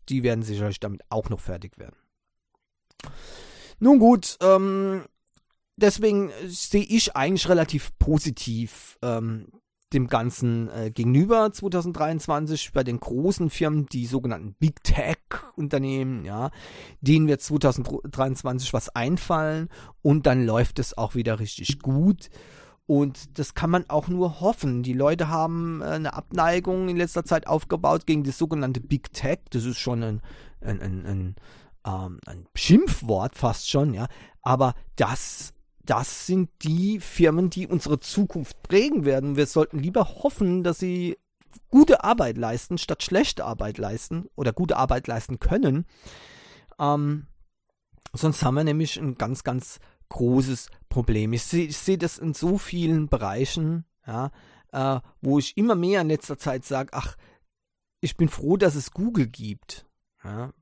die 0.09 0.23
werden 0.23 0.43
sicherlich 0.43 0.81
damit 0.81 1.03
auch 1.09 1.31
noch 1.31 1.41
fertig 1.41 1.79
werden. 1.79 1.97
Nun 3.81 3.99
gut, 3.99 4.37
ähm, 4.43 5.05
deswegen 5.77 6.31
sehe 6.47 6.85
ich 6.85 7.17
eigentlich 7.17 7.49
relativ 7.49 7.97
positiv 7.99 8.99
ähm, 9.03 9.49
dem 9.93 10.09
Ganzen 10.09 10.69
äh, 10.71 10.91
gegenüber 10.91 11.53
2023 11.53 12.73
bei 12.73 12.85
den 12.85 13.01
großen 13.01 13.51
Firmen, 13.51 13.87
die 13.87 14.07
sogenannten 14.07 14.55
Big 14.55 14.83
Tech 14.85 15.17
Unternehmen, 15.57 16.25
ja, 16.25 16.51
denen 17.01 17.27
wird 17.27 17.41
2023 17.41 18.73
was 18.73 18.89
einfallen 18.91 19.69
und 20.03 20.27
dann 20.27 20.45
läuft 20.45 20.79
es 20.79 20.97
auch 20.97 21.15
wieder 21.15 21.41
richtig 21.41 21.81
gut. 21.81 22.29
Und 22.87 23.39
das 23.39 23.53
kann 23.53 23.69
man 23.69 23.85
auch 23.91 24.09
nur 24.09 24.41
hoffen. 24.41 24.83
Die 24.83 24.95
Leute 24.95 25.29
haben 25.29 25.83
äh, 25.83 25.87
eine 25.87 26.15
Abneigung 26.15 26.89
in 26.89 26.97
letzter 26.97 27.25
Zeit 27.25 27.47
aufgebaut 27.47 28.07
gegen 28.07 28.25
das 28.25 28.39
sogenannte 28.39 28.81
Big 28.81 29.13
Tech. 29.13 29.41
Das 29.51 29.65
ist 29.67 29.79
schon 29.79 30.03
ein, 30.03 30.23
ein, 30.63 30.81
ein, 30.81 31.07
ein, 31.07 31.37
ähm, 31.87 32.19
ein 32.25 32.47
Schimpfwort 32.55 33.37
fast 33.37 33.69
schon, 33.69 33.93
ja. 33.93 34.07
Aber 34.41 34.75
das 34.97 35.53
das 35.89 36.27
sind 36.27 36.51
die 36.63 37.01
Firmen, 37.01 37.49
die 37.49 37.67
unsere 37.67 37.99
Zukunft 37.99 38.63
prägen 38.63 39.07
werden. 39.07 39.37
Wir 39.37 39.47
sollten 39.47 39.79
lieber 39.79 40.05
hoffen, 40.23 40.63
dass 40.63 40.79
sie 40.79 41.17
gute 41.71 42.05
Arbeit 42.05 42.37
leisten, 42.37 42.77
statt 42.77 43.03
schlechte 43.03 43.47
Arbeit 43.47 43.79
leisten 43.79 44.29
oder 44.37 44.53
gute 44.53 44.77
Arbeit 44.77 45.07
leisten 45.07 45.39
können. 45.39 45.87
Ähm, 46.79 47.27
sonst 48.13 48.45
haben 48.45 48.57
wir 48.57 48.65
nämlich 48.65 48.99
ein 48.99 49.15
ganz, 49.15 49.45
ganz 49.45 49.81
großes 50.11 50.69
Problem. 50.91 51.33
Ich 51.33 51.45
sehe 51.45 51.73
seh 51.73 51.97
das 51.97 52.19
in 52.19 52.35
so 52.35 52.59
vielen 52.59 53.09
Bereichen, 53.09 53.87
ja, 54.07 54.31
äh, 54.73 55.01
wo 55.23 55.39
ich 55.39 55.57
immer 55.57 55.75
mehr 55.75 56.03
in 56.03 56.09
letzter 56.09 56.37
Zeit 56.37 56.67
sage, 56.67 56.91
ach, 56.93 57.17
ich 58.03 58.19
bin 58.19 58.29
froh, 58.29 58.59
dass 58.59 58.75
es 58.75 58.91
Google 58.91 59.27
gibt. 59.27 59.87
Ja. 60.23 60.53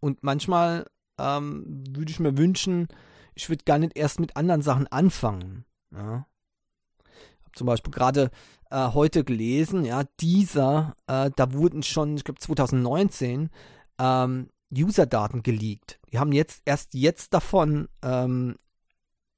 Und 0.00 0.22
manchmal 0.22 0.86
ähm, 1.18 1.84
würde 1.90 2.10
ich 2.10 2.20
mir 2.20 2.38
wünschen, 2.38 2.88
ich 3.34 3.48
würde 3.48 3.64
gar 3.64 3.78
nicht 3.78 3.96
erst 3.96 4.20
mit 4.20 4.36
anderen 4.36 4.62
Sachen 4.62 4.86
anfangen. 4.88 5.64
Ja. 5.92 6.26
Ich 6.98 7.44
habe 7.44 7.54
zum 7.54 7.66
Beispiel 7.66 7.92
gerade 7.92 8.30
äh, 8.70 8.88
heute 8.92 9.24
gelesen, 9.24 9.84
ja, 9.84 10.04
dieser, 10.20 10.96
äh, 11.06 11.30
da 11.34 11.52
wurden 11.52 11.82
schon, 11.82 12.16
ich 12.16 12.24
glaube 12.24 12.40
2019, 12.40 13.50
ähm, 13.98 14.48
User-Daten 14.72 15.42
geleakt. 15.42 16.00
Die 16.10 16.18
haben 16.18 16.32
jetzt 16.32 16.62
erst 16.64 16.94
jetzt 16.94 17.32
davon 17.34 17.88
ähm, 18.02 18.56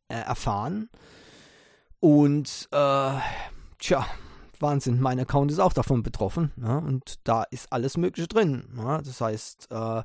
äh, 0.09 0.15
erfahren. 0.15 0.89
Und 2.01 2.69
äh, 2.73 3.13
tja, 3.79 4.07
Wahnsinn, 4.61 5.01
mein 5.01 5.21
Account 5.21 5.51
ist 5.51 5.59
auch 5.59 5.73
davon 5.73 6.03
betroffen. 6.03 6.53
Ja, 6.57 6.79
und 6.79 7.17
da 7.25 7.43
ist 7.45 7.73
alles 7.73 7.97
Mögliche 7.97 8.29
drin. 8.29 8.69
Ja, 8.77 9.03
das 9.03 9.21
heißt, 9.21 9.69
äh, 9.71 10.03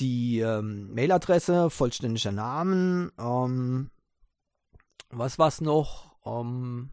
die 0.00 0.40
ähm, 0.40 0.92
Mailadresse, 0.94 1.70
vollständiger 1.70 2.32
Namen, 2.32 3.12
ähm, 3.18 3.90
was 5.10 5.38
war's 5.38 5.60
noch? 5.60 6.16
Ähm, 6.24 6.90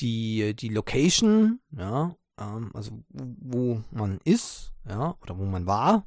die, 0.00 0.54
die 0.54 0.68
Location, 0.68 1.60
ja, 1.70 2.14
ähm, 2.38 2.70
also 2.74 3.02
wo 3.08 3.82
man 3.90 4.20
ist, 4.24 4.72
ja, 4.88 5.16
oder 5.22 5.38
wo 5.38 5.44
man 5.44 5.66
war. 5.66 6.06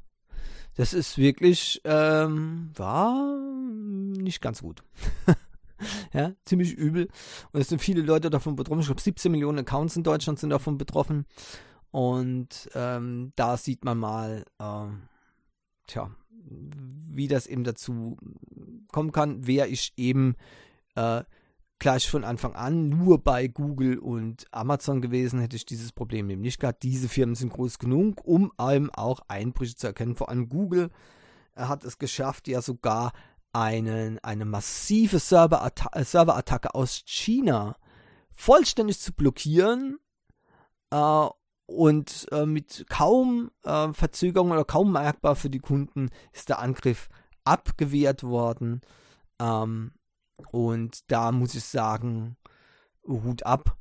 Das 0.76 0.94
ist 0.94 1.18
wirklich, 1.18 1.80
ähm, 1.84 2.70
war 2.74 3.36
nicht 4.16 4.40
ganz 4.40 4.62
gut. 4.62 4.82
ja, 6.12 6.32
ziemlich 6.44 6.72
übel. 6.72 7.08
Und 7.52 7.60
es 7.60 7.68
sind 7.68 7.80
viele 7.80 8.02
Leute 8.02 8.30
davon 8.30 8.56
betroffen. 8.56 8.80
Ich 8.80 8.86
glaube, 8.86 9.00
17 9.00 9.32
Millionen 9.32 9.58
Accounts 9.58 9.96
in 9.96 10.04
Deutschland 10.04 10.38
sind 10.38 10.50
davon 10.50 10.78
betroffen. 10.78 11.26
Und 11.90 12.70
ähm, 12.74 13.32
da 13.34 13.56
sieht 13.56 13.84
man 13.84 13.98
mal, 13.98 14.44
ähm, 14.60 15.02
tja, 15.90 16.10
wie 16.42 17.28
das 17.28 17.46
eben 17.46 17.64
dazu 17.64 18.16
kommen 18.92 19.12
kann, 19.12 19.46
wäre 19.46 19.68
ich 19.68 19.92
eben 19.96 20.36
äh, 20.94 21.22
gleich 21.78 22.08
von 22.08 22.24
Anfang 22.24 22.54
an 22.54 22.88
nur 22.88 23.22
bei 23.22 23.48
Google 23.48 23.98
und 23.98 24.46
Amazon 24.52 25.00
gewesen, 25.00 25.40
hätte 25.40 25.56
ich 25.56 25.64
dieses 25.64 25.92
Problem 25.92 26.30
eben 26.30 26.42
nicht 26.42 26.60
gehabt. 26.60 26.82
Diese 26.82 27.08
Firmen 27.08 27.34
sind 27.34 27.52
groß 27.52 27.78
genug, 27.78 28.24
um 28.24 28.52
einem 28.56 28.90
auch 28.90 29.20
Einbrüche 29.28 29.76
zu 29.76 29.86
erkennen. 29.86 30.14
Vor 30.14 30.28
allem 30.28 30.48
Google 30.48 30.90
hat 31.56 31.84
es 31.84 31.98
geschafft, 31.98 32.48
ja 32.48 32.62
sogar 32.62 33.12
einen, 33.52 34.18
eine 34.20 34.44
massive 34.44 35.18
Serverattacke 35.18 36.04
Server 36.04 36.44
aus 36.74 37.02
China 37.06 37.76
vollständig 38.30 39.00
zu 39.00 39.12
blockieren 39.12 39.98
äh, 40.90 41.26
und 41.70 42.26
äh, 42.32 42.46
mit 42.46 42.86
kaum 42.88 43.50
äh, 43.62 43.92
Verzögerung 43.92 44.50
oder 44.50 44.64
kaum 44.64 44.92
merkbar 44.92 45.36
für 45.36 45.50
die 45.50 45.60
Kunden 45.60 46.10
ist 46.32 46.48
der 46.48 46.58
Angriff 46.58 47.08
abgewehrt 47.44 48.24
worden. 48.24 48.80
Ähm, 49.38 49.92
und 50.50 51.10
da 51.10 51.30
muss 51.30 51.54
ich 51.54 51.64
sagen, 51.64 52.36
Hut 53.06 53.44
ab. 53.44 53.76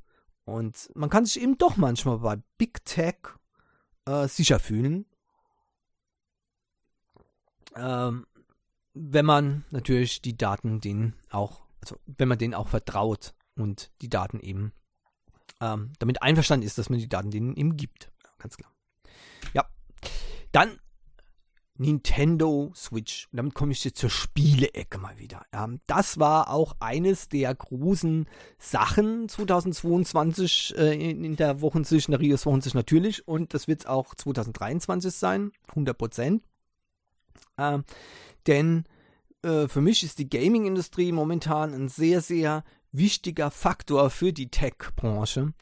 Und 0.46 0.90
man 0.94 1.10
kann 1.10 1.26
sich 1.26 1.42
eben 1.42 1.58
doch 1.58 1.78
manchmal 1.78 2.20
bei 2.20 2.38
Big 2.58 2.86
Tech 2.86 3.16
äh, 4.06 4.28
sicher 4.28 4.60
fühlen. 4.60 5.06
Ähm, 7.76 8.28
wenn 8.94 9.26
man 9.26 9.66
natürlich 9.72 10.22
die 10.22 10.38
Daten 10.38 10.80
denen 10.80 11.16
auch, 11.32 11.62
also 11.82 11.96
wenn 12.06 12.28
man 12.28 12.38
denen 12.38 12.54
auch 12.54 12.68
vertraut 12.68 13.34
und 13.56 13.92
die 14.02 14.10
Daten 14.10 14.40
eben 14.40 14.74
ähm, 15.62 15.91
damit 15.99 16.22
einverstanden 16.22 16.66
ist, 16.66 16.78
dass 16.78 16.89
man 16.89 16.99
die 16.99 17.10
Daten 17.10 17.32
denen 17.32 17.55
eben 17.55 17.78
gibt. 17.78 18.12
ganz 18.38 18.57
klar. 18.57 18.72
Ja. 19.53 19.66
Dann 20.51 20.80
Nintendo 21.80 22.74
Switch. 22.76 23.28
Und 23.32 23.38
damit 23.38 23.53
komme 23.53 23.72
ich 23.72 23.84
jetzt 23.86 23.99
zur 23.99 24.10
Spieleecke 24.10 24.97
mal 24.97 25.18
wieder. 25.18 25.45
Ähm, 25.53 25.80
das 25.88 26.20
war 26.20 26.49
auch 26.49 26.76
eines 26.80 27.30
der 27.30 27.55
großen 27.55 28.28
Sachen 28.57 29.30
2022 29.30 30.76
äh, 30.78 30.93
in, 30.93 31.24
in, 31.24 31.36
der 31.38 31.62
Wochensicht, 31.62 32.10
in 32.10 32.12
der 32.12 32.20
Rios 32.20 32.45
Wochensicht 32.45 32.76
natürlich. 32.76 33.28
Und 33.28 33.53
das 33.53 33.68
wird 33.68 33.82
es 33.82 33.86
auch 33.86 34.14
2023 34.14 35.14
sein, 35.14 35.51
100 35.70 35.97
Prozent. 35.97 36.43
Ähm, 37.57 37.86
denn 38.45 38.84
äh, 39.41 39.70
für 39.70 39.82
mich 39.82 40.03
ist 40.03 40.20
die 40.20 40.30
Gaming-Industrie 40.30 41.14
momentan 41.14 41.74
ein 41.74 41.88
sehr, 41.88 42.20
sehr 42.20 42.66
wichtiger 42.92 43.52
Faktor 43.52 44.10
für 44.10 44.34
die 44.34 44.50
Tech-Branche. 44.50 45.54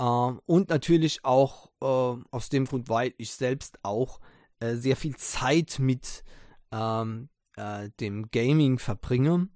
Ähm, 0.00 0.40
und 0.46 0.68
natürlich 0.68 1.24
auch 1.24 1.70
äh, 1.80 2.22
aus 2.30 2.48
dem 2.50 2.66
Grund, 2.66 2.88
weil 2.88 3.14
ich 3.18 3.32
selbst 3.32 3.78
auch 3.82 4.20
äh, 4.60 4.76
sehr 4.76 4.96
viel 4.96 5.16
Zeit 5.16 5.78
mit 5.78 6.24
ähm, 6.72 7.28
äh, 7.56 7.90
dem 8.00 8.30
Gaming 8.30 8.78
verbringe. 8.78 9.48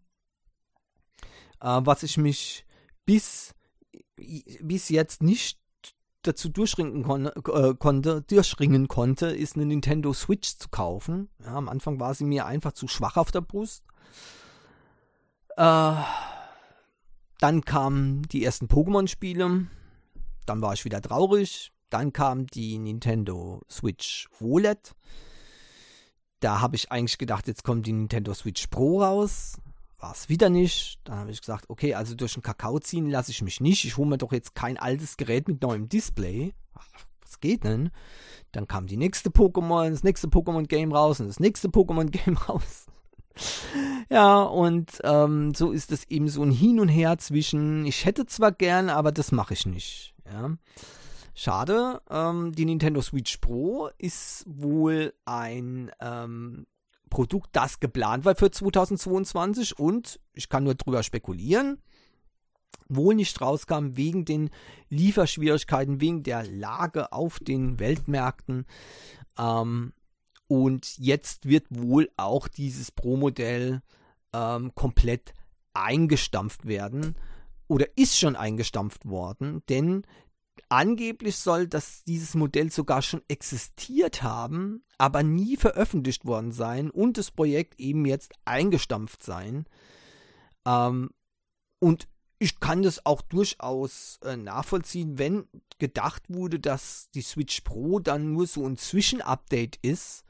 Äh, 1.61 1.81
was 1.85 2.03
ich 2.03 2.17
mich 2.17 2.67
bis, 3.05 3.55
bis 4.17 4.89
jetzt 4.89 5.23
nicht 5.23 5.61
dazu 6.23 6.49
durchringen 6.49 7.03
kon 7.03 7.27
äh, 7.27 7.75
konnte, 7.75 8.23
durchringen 8.23 8.89
konnte, 8.89 9.27
ist 9.27 9.57
eine 9.57 9.67
Nintendo 9.67 10.13
Switch 10.13 10.57
zu 10.57 10.69
kaufen. 10.69 11.29
Ja, 11.41 11.55
am 11.55 11.69
Anfang 11.69 12.01
war 12.01 12.15
sie 12.15 12.25
mir 12.25 12.47
einfach 12.47 12.73
zu 12.73 12.89
schwach 12.89 13.17
auf 13.17 13.31
der 13.33 13.41
Brust. 13.41 13.85
Äh, 15.57 15.95
dann 17.43 17.65
kamen 17.65 18.23
die 18.29 18.45
ersten 18.45 18.67
Pokémon-Spiele. 18.67 19.67
Dann 20.47 20.63
war 20.63 20.75
ich 20.75 20.85
wieder 20.85 21.01
traurig. 21.03 21.73
Dann 21.91 22.13
kam 22.13 22.47
die 22.47 22.79
Nintendo 22.79 23.61
Switch 23.69 24.29
OLED. 24.41 24.95
Da 26.39 26.61
habe 26.61 26.77
ich 26.77 26.93
eigentlich 26.93 27.19
gedacht, 27.19 27.49
jetzt 27.49 27.65
kommt 27.65 27.87
die 27.87 27.93
Nintendo 27.93 28.33
Switch 28.33 28.69
Pro 28.69 29.03
raus. 29.03 29.61
War 29.99 30.13
es 30.13 30.29
wieder 30.29 30.51
nicht. 30.51 31.01
Dann 31.03 31.19
habe 31.19 31.33
ich 31.33 31.41
gesagt, 31.41 31.69
okay, 31.69 31.95
also 31.95 32.15
durch 32.15 32.35
den 32.35 32.45
Kakao 32.45 32.79
ziehen 32.79 33.11
lasse 33.11 33.33
ich 33.33 33.43
mich 33.43 33.61
nicht. 33.61 33.85
Ich 33.85 33.97
hole 33.97 34.09
mir 34.09 34.19
doch 34.19 34.31
jetzt 34.31 34.55
kein 34.55 34.79
altes 34.79 35.17
Gerät 35.17 35.49
mit 35.49 35.63
neuem 35.63 35.89
Display. 35.89 36.55
Was 37.23 37.41
geht 37.41 37.65
denn? 37.65 37.91
Dann 38.53 38.69
kam 38.69 38.87
die 38.87 38.97
nächste 38.97 39.31
Pokémon, 39.31 39.91
das 39.91 40.05
nächste 40.05 40.29
Pokémon-Game 40.29 40.93
raus 40.93 41.19
und 41.19 41.27
das 41.27 41.41
nächste 41.41 41.67
Pokémon-Game 41.67 42.37
raus. 42.49 42.87
Ja, 44.11 44.43
und 44.43 45.01
ähm, 45.05 45.55
so 45.55 45.71
ist 45.73 45.91
es 45.91 46.05
eben 46.11 46.29
so 46.29 46.43
ein 46.43 46.51
Hin 46.51 46.81
und 46.81 46.89
Her 46.89 47.17
zwischen, 47.17 47.87
ich 47.87 48.05
hätte 48.05 48.27
zwar 48.27 48.53
gern, 48.53 48.91
aber 48.91 49.11
das 49.11 49.33
mache 49.33 49.55
ich 49.55 49.65
nicht. 49.65 50.15
Ja. 50.31 50.51
Schade, 51.35 52.03
ähm, 52.11 52.53
die 52.53 52.67
Nintendo 52.67 53.01
Switch 53.01 53.39
Pro 53.39 53.89
ist 53.97 54.45
wohl 54.47 55.15
ein 55.25 55.91
ähm, 56.01 56.67
Produkt, 57.09 57.51
das 57.53 57.81
geplant 57.81 58.25
war 58.27 58.35
für 58.35 58.51
2022 58.51 59.79
und 59.79 60.21
ich 60.35 60.49
kann 60.51 60.65
nur 60.65 60.75
drüber 60.75 61.03
spekulieren, 61.03 61.79
wohl 62.89 63.15
nicht 63.15 63.41
rauskam 63.41 63.97
wegen 63.97 64.27
den 64.27 64.51
Lieferschwierigkeiten, 64.91 66.01
wegen 66.03 66.23
der 66.23 66.47
Lage 66.47 67.13
auf 67.13 67.39
den 67.39 67.79
Weltmärkten. 67.79 68.67
Ähm, 69.39 69.95
und 70.53 70.99
jetzt 70.99 71.49
wird 71.49 71.65
wohl 71.71 72.11
auch 72.19 72.47
dieses 72.47 72.91
Pro-Modell 72.91 73.81
ähm, 74.35 74.75
komplett 74.75 75.33
eingestampft 75.73 76.67
werden 76.67 77.17
oder 77.69 77.87
ist 77.97 78.19
schon 78.19 78.37
eingestampft 78.37 79.07
worden, 79.07 79.63
denn 79.71 80.03
angeblich 80.69 81.37
soll 81.37 81.69
das, 81.69 82.05
dieses 82.05 82.35
Modell 82.35 82.71
sogar 82.71 83.01
schon 83.01 83.23
existiert 83.29 84.23
haben, 84.23 84.85
aber 84.99 85.23
nie 85.23 85.57
veröffentlicht 85.57 86.27
worden 86.27 86.53
sein 86.53 86.91
und 86.91 87.17
das 87.17 87.31
Projekt 87.31 87.81
eben 87.81 88.05
jetzt 88.05 88.35
eingestampft 88.45 89.23
sein. 89.23 89.65
Ähm, 90.67 91.13
und 91.79 92.09
ich 92.39 92.61
kann 92.61 92.83
das 92.83 93.07
auch 93.07 93.23
durchaus 93.23 94.19
äh, 94.23 94.37
nachvollziehen, 94.37 95.17
wenn 95.17 95.49
gedacht 95.79 96.25
wurde, 96.29 96.61
dass 96.61 97.09
die 97.15 97.23
Switch 97.23 97.63
Pro 97.63 98.01
dann 98.01 98.35
nur 98.35 98.47
so 98.47 98.67
ein 98.67 98.77
Zwischenupdate 98.77 99.79
ist 99.81 100.27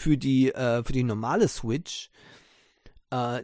für 0.00 0.16
die, 0.16 0.52
äh, 0.52 0.82
für 0.82 0.92
die 0.92 1.04
normale 1.04 1.48
Switch, 1.48 2.10
äh, 3.10 3.42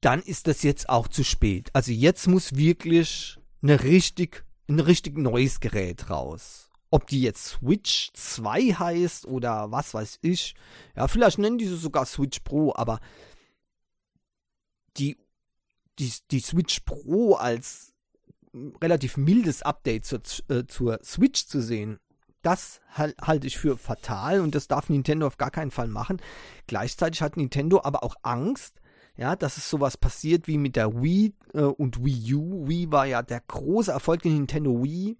dann 0.00 0.22
ist 0.22 0.46
das 0.46 0.62
jetzt 0.62 0.88
auch 0.88 1.08
zu 1.08 1.24
spät. 1.24 1.70
Also 1.72 1.92
jetzt 1.92 2.26
muss 2.26 2.56
wirklich 2.56 3.38
eine 3.62 3.82
richtig, 3.82 4.44
ein 4.68 4.80
richtig 4.80 5.16
neues 5.16 5.60
Gerät 5.60 6.10
raus. 6.10 6.68
Ob 6.90 7.06
die 7.06 7.22
jetzt 7.22 7.44
Switch 7.44 8.10
2 8.12 8.74
heißt 8.74 9.26
oder 9.26 9.70
was 9.72 9.94
weiß 9.94 10.18
ich. 10.22 10.54
Ja, 10.94 11.08
vielleicht 11.08 11.38
nennen 11.38 11.58
die 11.58 11.66
sie 11.66 11.76
sogar 11.76 12.06
Switch 12.06 12.40
Pro, 12.40 12.72
aber 12.76 13.00
die 14.96 15.16
die, 15.98 16.12
die 16.30 16.40
Switch 16.40 16.80
Pro 16.80 17.34
als 17.34 17.92
relativ 18.82 19.16
mildes 19.16 19.62
Update 19.62 20.04
zur, 20.04 20.20
äh, 20.48 20.66
zur 20.66 21.00
Switch 21.02 21.46
zu 21.46 21.60
sehen, 21.60 21.98
das 22.44 22.80
halt, 22.92 23.16
halte 23.20 23.46
ich 23.46 23.58
für 23.58 23.76
fatal 23.76 24.40
und 24.40 24.54
das 24.54 24.68
darf 24.68 24.88
Nintendo 24.88 25.26
auf 25.26 25.38
gar 25.38 25.50
keinen 25.50 25.70
Fall 25.70 25.88
machen. 25.88 26.20
Gleichzeitig 26.66 27.22
hat 27.22 27.36
Nintendo 27.36 27.80
aber 27.82 28.04
auch 28.04 28.16
Angst, 28.22 28.80
ja, 29.16 29.36
dass 29.36 29.56
es 29.56 29.70
sowas 29.70 29.96
passiert 29.96 30.48
wie 30.48 30.58
mit 30.58 30.76
der 30.76 31.02
Wii 31.02 31.34
äh, 31.52 31.62
und 31.62 32.04
Wii 32.04 32.34
U. 32.34 32.68
Wii 32.68 32.90
war 32.90 33.06
ja 33.06 33.22
der 33.22 33.40
große 33.40 33.92
Erfolg 33.92 34.24
in 34.24 34.34
Nintendo 34.34 34.82
Wii. 34.82 35.16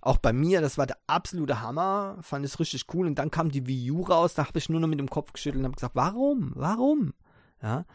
Auch 0.00 0.18
bei 0.18 0.32
mir, 0.32 0.60
das 0.60 0.78
war 0.78 0.86
der 0.86 0.98
absolute 1.06 1.60
Hammer, 1.60 2.18
fand 2.20 2.44
es 2.44 2.60
richtig 2.60 2.84
cool. 2.92 3.06
Und 3.06 3.18
dann 3.18 3.30
kam 3.30 3.50
die 3.50 3.66
Wii 3.66 3.90
U 3.90 4.02
raus, 4.02 4.34
da 4.34 4.46
habe 4.46 4.58
ich 4.58 4.68
nur 4.68 4.80
noch 4.80 4.88
mit 4.88 5.00
dem 5.00 5.10
Kopf 5.10 5.32
geschüttelt 5.32 5.60
und 5.60 5.64
habe 5.64 5.74
gesagt, 5.74 5.96
warum? 5.96 6.52
Warum? 6.54 7.14
Ja. 7.62 7.86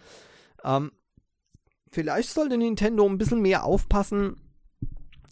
Ähm, 0.64 0.92
vielleicht 1.92 2.30
sollte 2.32 2.58
Nintendo 2.58 3.06
ein 3.08 3.18
bisschen 3.18 3.42
mehr 3.42 3.64
aufpassen, 3.64 4.36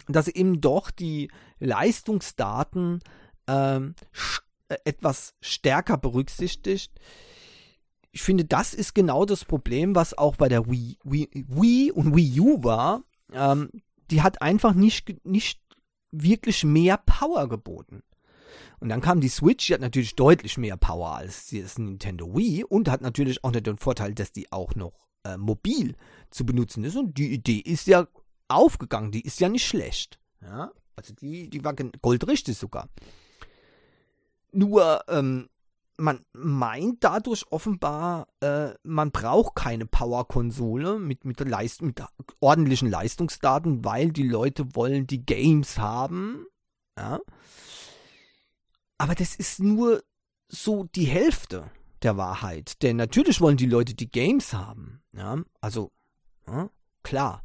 dass 0.08 0.28
eben 0.28 0.62
doch 0.62 0.92
die 0.92 1.30
Leistungsdaten 1.60 3.00
ähm, 3.48 3.96
äh, 4.70 4.78
etwas 4.86 5.34
stärker 5.42 5.98
berücksichtigt. 5.98 6.92
Ich 8.12 8.22
finde, 8.22 8.46
das 8.46 8.74
ist 8.74 8.96
genau 8.96 9.26
das 9.26 9.46
Problem, 9.46 9.96
was 9.96 10.18
auch 10.18 10.36
bei 10.36 10.50
der 10.50 10.70
Wii, 10.70 10.98
Wii, 11.04 11.30
Wii 11.48 11.92
und 11.92 12.16
Wii 12.16 12.40
U 12.40 12.64
war. 12.64 13.04
Ähm, 13.32 13.70
die 14.10 14.22
hat 14.22 14.42
einfach 14.42 14.74
nicht, 14.74 15.26
nicht 15.26 15.62
wirklich 16.12 16.64
mehr 16.64 16.98
Power 16.98 17.48
geboten. 17.50 18.04
Und 18.80 18.90
dann 18.90 19.02
kam 19.02 19.22
die 19.22 19.30
Switch, 19.30 19.68
die 19.68 19.74
hat 19.74 19.82
natürlich 19.82 20.16
deutlich 20.16 20.58
mehr 20.58 20.78
Power 20.78 21.16
als 21.16 21.48
das 21.50 21.78
Nintendo 21.78 22.36
Wii 22.36 22.64
und 22.64 22.90
hat 22.90 23.02
natürlich 23.02 23.44
auch 23.44 23.52
den 23.52 23.78
Vorteil, 23.78 24.14
dass 24.14 24.32
die 24.32 24.52
auch 24.52 24.76
noch 24.76 24.94
äh, 25.24 25.38
mobil 25.38 25.96
zu 26.30 26.46
benutzen 26.46 26.84
ist. 26.84 26.96
Und 26.96 27.18
die 27.18 27.34
Idee 27.34 27.60
ist 27.60 27.88
ja 27.88 28.08
aufgegangen, 28.48 29.12
die 29.12 29.22
ist 29.22 29.40
ja 29.40 29.50
nicht 29.50 29.66
schlecht. 29.66 30.20
Ja? 30.42 30.72
Also 30.96 31.14
die, 31.14 31.50
die 31.50 31.64
war 31.64 31.74
goldrichtig 31.74 32.58
sogar. 32.58 32.90
Nur, 34.52 35.02
ähm, 35.08 35.50
man 35.98 36.24
meint 36.34 37.04
dadurch 37.04 37.46
offenbar, 37.52 38.28
äh, 38.40 38.70
man 38.84 39.12
braucht 39.12 39.56
keine 39.56 39.86
Power-Konsole 39.86 41.00
mit, 41.00 41.26
mit, 41.26 41.40
Leist 41.40 41.82
mit 41.82 42.02
ordentlichen 42.40 42.90
Leistungsdaten, 42.90 43.84
weil 43.84 44.12
die 44.12 44.28
Leute 44.28 44.76
wollen 44.76 45.08
die 45.08 45.26
Games 45.26 45.78
haben. 45.78 46.46
Ja? 46.98 47.20
Aber 48.98 49.16
das 49.16 49.36
ist 49.36 49.60
nur 49.60 50.04
so 50.48 50.86
die 50.96 51.06
Hälfte 51.06 51.70
der 52.04 52.18
Wahrheit. 52.18 52.82
Denn 52.84 52.98
natürlich 52.98 53.42
wollen 53.42 53.58
die 53.58 53.66
Leute 53.66 53.96
die 53.96 54.10
Games 54.10 54.54
haben. 54.54 55.02
Ja, 55.14 55.38
also, 55.62 55.92
ja, 56.48 56.70
klar. 57.04 57.44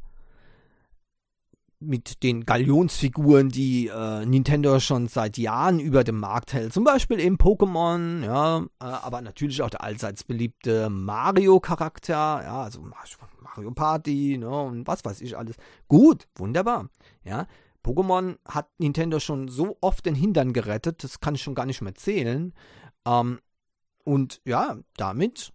Mit 1.85 2.23
den 2.23 2.45
Galionsfiguren, 2.45 3.49
die 3.49 3.87
äh, 3.87 4.25
Nintendo 4.25 4.79
schon 4.79 5.07
seit 5.07 5.37
Jahren 5.37 5.79
über 5.79 6.03
dem 6.03 6.19
Markt 6.19 6.53
hält. 6.53 6.73
Zum 6.73 6.83
Beispiel 6.83 7.19
eben 7.19 7.37
Pokémon, 7.37 8.23
ja, 8.23 8.59
äh, 8.59 8.63
aber 8.79 9.21
natürlich 9.21 9.61
auch 9.61 9.69
der 9.69 9.83
allseits 9.83 10.23
beliebte 10.23 10.89
Mario-Charakter, 10.89 12.41
ja, 12.43 12.63
also 12.63 12.81
Mario 13.41 13.71
Party, 13.71 14.37
ne, 14.37 14.49
und 14.49 14.87
was 14.87 15.05
weiß 15.05 15.21
ich 15.21 15.37
alles. 15.37 15.55
Gut, 15.87 16.27
wunderbar, 16.35 16.89
ja. 17.23 17.47
Pokémon 17.83 18.37
hat 18.45 18.69
Nintendo 18.77 19.19
schon 19.19 19.49
so 19.49 19.77
oft 19.81 20.05
den 20.05 20.15
Hintern 20.15 20.53
gerettet, 20.53 21.03
das 21.03 21.19
kann 21.19 21.35
ich 21.35 21.43
schon 21.43 21.55
gar 21.55 21.65
nicht 21.65 21.81
mehr 21.81 21.95
zählen. 21.95 22.53
Ähm, 23.05 23.39
und 24.05 24.41
ja, 24.45 24.77
damit 24.97 25.52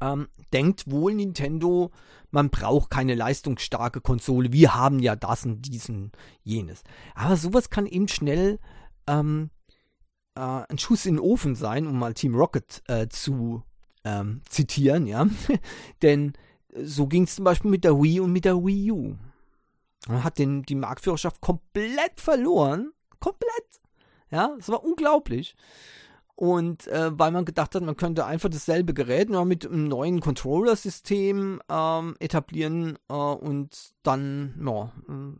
ähm, 0.00 0.28
denkt 0.52 0.90
wohl 0.90 1.14
Nintendo, 1.14 1.90
man 2.30 2.50
braucht 2.50 2.90
keine 2.90 3.14
leistungsstarke 3.14 4.00
Konsole. 4.00 4.52
Wir 4.52 4.74
haben 4.74 4.98
ja 4.98 5.16
das 5.16 5.44
und 5.44 5.62
diesen, 5.62 6.12
jenes. 6.42 6.82
Aber 7.14 7.36
sowas 7.36 7.70
kann 7.70 7.86
eben 7.86 8.08
schnell 8.08 8.58
ähm, 9.06 9.50
äh, 10.34 10.40
ein 10.40 10.78
Schuss 10.78 11.06
in 11.06 11.14
den 11.14 11.20
Ofen 11.20 11.54
sein, 11.54 11.86
um 11.86 11.98
mal 11.98 12.14
Team 12.14 12.34
Rocket 12.34 12.82
äh, 12.88 13.08
zu 13.08 13.62
ähm, 14.04 14.42
zitieren, 14.48 15.06
ja. 15.06 15.26
Denn 16.02 16.34
so 16.82 17.06
ging 17.06 17.24
es 17.24 17.36
zum 17.36 17.44
Beispiel 17.44 17.70
mit 17.70 17.84
der 17.84 18.00
Wii 18.00 18.20
und 18.20 18.32
mit 18.32 18.44
der 18.44 18.56
Wii 18.56 18.92
U. 18.92 19.16
Man 20.08 20.22
hat 20.22 20.38
den, 20.38 20.62
die 20.62 20.74
Marktführerschaft 20.74 21.40
komplett 21.40 22.20
verloren. 22.20 22.92
Komplett. 23.18 23.80
Ja, 24.30 24.54
es 24.58 24.68
war 24.68 24.84
unglaublich. 24.84 25.56
Und 26.36 26.86
äh, 26.88 27.18
weil 27.18 27.32
man 27.32 27.46
gedacht 27.46 27.74
hat, 27.74 27.82
man 27.82 27.96
könnte 27.96 28.26
einfach 28.26 28.50
dasselbe 28.50 28.92
Gerät 28.92 29.30
nur 29.30 29.46
mit 29.46 29.66
einem 29.66 29.88
neuen 29.88 30.20
Controller-System 30.20 31.62
ähm, 31.68 32.14
etablieren 32.20 32.98
äh, 33.08 33.14
und 33.14 33.94
dann, 34.02 34.54
ja, 34.62 34.92
äh, 35.08 35.32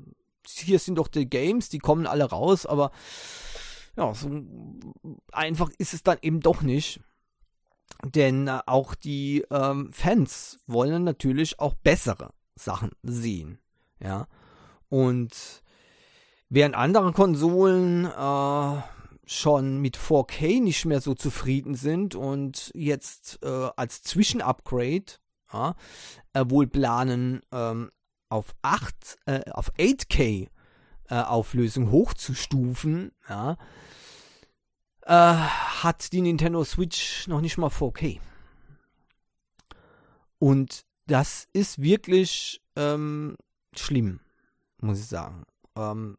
hier 0.48 0.78
sind 0.78 0.96
doch 0.96 1.08
die 1.08 1.28
Games, 1.28 1.68
die 1.68 1.78
kommen 1.78 2.06
alle 2.06 2.24
raus, 2.24 2.64
aber 2.64 2.92
ja, 3.96 4.14
so 4.14 4.42
einfach 5.32 5.70
ist 5.76 5.92
es 5.92 6.02
dann 6.02 6.16
eben 6.22 6.40
doch 6.40 6.62
nicht. 6.62 7.00
Denn 8.02 8.48
äh, 8.48 8.60
auch 8.66 8.94
die 8.94 9.44
ähm, 9.50 9.90
Fans 9.92 10.58
wollen 10.66 11.04
natürlich 11.04 11.60
auch 11.60 11.74
bessere 11.74 12.30
Sachen 12.54 12.92
sehen. 13.02 13.58
Ja. 14.00 14.28
Und 14.88 15.62
während 16.48 16.74
andere 16.74 17.12
Konsolen 17.12 18.06
äh, 18.06 18.82
schon 19.26 19.78
mit 19.78 19.98
4K 19.98 20.62
nicht 20.62 20.84
mehr 20.84 21.00
so 21.00 21.14
zufrieden 21.14 21.74
sind 21.74 22.14
und 22.14 22.70
jetzt 22.74 23.40
äh, 23.42 23.68
als 23.76 24.02
Zwischenupgrade 24.02 25.18
ja, 25.52 25.74
äh, 26.32 26.44
wohl 26.46 26.66
planen, 26.66 27.40
ähm, 27.52 27.90
auf 28.28 28.54
8, 28.62 29.18
äh, 29.26 29.50
auf 29.50 29.72
8K 29.74 30.48
äh, 31.08 31.14
Auflösung 31.14 31.90
hochzustufen, 31.90 33.12
ja, 33.28 33.56
äh, 35.02 35.12
hat 35.12 36.12
die 36.12 36.20
Nintendo 36.20 36.64
Switch 36.64 37.26
noch 37.28 37.40
nicht 37.40 37.58
mal 37.58 37.68
4K. 37.70 38.20
Und 40.38 40.84
das 41.06 41.48
ist 41.52 41.80
wirklich 41.80 42.60
ähm, 42.74 43.36
schlimm, 43.74 44.20
muss 44.80 44.98
ich 44.98 45.06
sagen. 45.06 45.44
Ähm, 45.76 46.18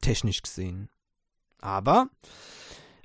technisch 0.00 0.42
gesehen. 0.42 0.88
Aber 1.60 2.08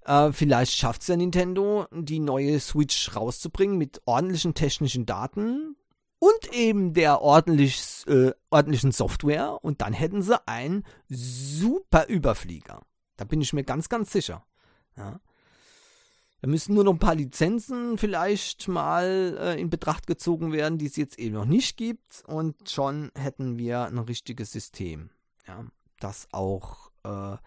äh, 0.06 0.32
vielleicht 0.32 0.76
schafft 0.76 1.02
es 1.02 1.08
ja 1.08 1.16
Nintendo, 1.16 1.86
die 1.92 2.20
neue 2.20 2.60
Switch 2.60 3.16
rauszubringen 3.16 3.78
mit 3.78 4.02
ordentlichen 4.06 4.54
technischen 4.54 5.06
Daten 5.06 5.76
und 6.20 6.54
eben 6.54 6.94
der 6.94 7.22
ordentlich, 7.22 8.04
äh, 8.08 8.32
ordentlichen 8.50 8.92
Software. 8.92 9.64
Und 9.64 9.82
dann 9.82 9.94
hätten 9.94 10.22
sie 10.22 10.40
einen 10.48 10.86
super 11.10 12.08
Überflieger. 12.08 12.82
Da 13.18 13.26
bin 13.26 13.42
ich 13.42 13.54
mir 13.54 13.64
ganz, 13.64 13.90
ganz 13.90 14.12
sicher. 14.12 14.46
Ja. 14.98 15.20
Da 16.42 16.48
müssen 16.48 16.74
nur 16.74 16.84
noch 16.84 16.94
ein 16.94 17.00
paar 17.00 17.16
Lizenzen 17.16 18.00
vielleicht 18.00 18.68
mal 18.68 19.38
äh, 19.40 19.62
in 19.62 19.70
Betracht 19.70 20.08
gezogen 20.08 20.52
werden, 20.52 20.80
die 20.80 20.88
es 20.88 20.96
jetzt 20.96 21.20
eben 21.20 21.36
noch 21.36 21.46
nicht 21.46 21.78
gibt. 21.78 22.24
Und 22.26 22.70
schon 22.70 23.12
hätten 23.16 23.58
wir 23.60 23.86
ein 23.86 24.00
richtiges 24.00 24.52
System. 24.52 25.12
Ja, 25.48 25.66
das 26.00 26.28
auch 26.32 26.92
äh, 27.04 27.38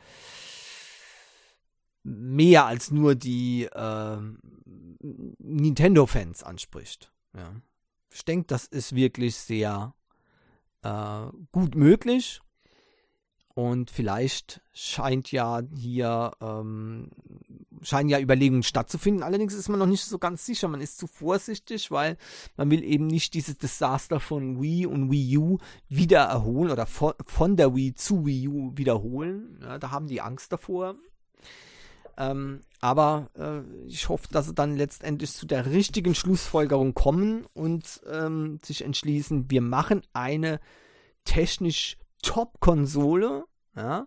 mehr 2.05 2.67
als 2.67 2.91
nur 2.91 3.15
die 3.15 3.65
äh, 3.65 4.19
Nintendo-Fans 5.39 6.43
anspricht. 6.43 7.11
Ja. 7.35 7.55
Ich 8.13 8.25
denke, 8.25 8.47
das 8.47 8.67
ist 8.67 8.95
wirklich 8.95 9.37
sehr 9.37 9.95
äh, 10.83 11.27
gut 11.51 11.75
möglich. 11.75 12.41
Und 13.55 13.93
vielleicht 13.93 14.61
scheint 14.73 15.31
ja 15.31 15.63
hier, 15.77 16.33
ähm, 16.41 17.11
scheinen 17.83 18.09
ja 18.09 18.19
Überlegungen 18.19 18.65
stattzufinden. 18.65 19.23
Allerdings 19.23 19.55
ist 19.55 19.69
man 19.69 19.79
noch 19.79 19.87
nicht 19.87 20.05
so 20.05 20.19
ganz 20.19 20.45
sicher. 20.45 20.67
Man 20.67 20.81
ist 20.81 20.99
zu 20.99 21.07
vorsichtig, 21.07 21.93
weil 21.93 22.17
man 22.57 22.71
will 22.73 22.83
eben 22.83 23.07
nicht 23.07 23.33
dieses 23.33 23.57
Desaster 23.57 24.19
von 24.19 24.61
Wii 24.61 24.87
und 24.87 25.13
Wii 25.13 25.39
U 25.39 25.59
wieder 25.89 26.25
erholen 26.25 26.73
oder 26.73 26.87
von, 26.87 27.13
von 27.25 27.57
der 27.57 27.77
Wii 27.77 27.95
zu 27.95 28.27
Wii 28.27 28.49
U 28.49 28.73
wiederholen. 28.75 29.61
Ja, 29.63 29.79
da 29.79 29.93
haben 29.93 30.09
die 30.09 30.21
Angst 30.21 30.53
davor. 30.53 30.97
Ähm, 32.17 32.61
aber 32.81 33.31
äh, 33.37 33.61
ich 33.87 34.09
hoffe, 34.09 34.29
dass 34.31 34.47
sie 34.47 34.55
dann 34.55 34.77
letztendlich 34.77 35.33
zu 35.33 35.47
der 35.47 35.67
richtigen 35.67 36.15
Schlussfolgerung 36.15 36.95
kommen 36.95 37.47
und 37.55 38.01
ähm, 38.11 38.61
sich 38.65 38.85
entschließen, 38.85 39.51
wir 39.51 39.63
machen 39.63 40.03
eine 40.13 40.61
technisch 41.25 41.97
Top-Konsole, 42.23 43.45
ja, 43.77 44.07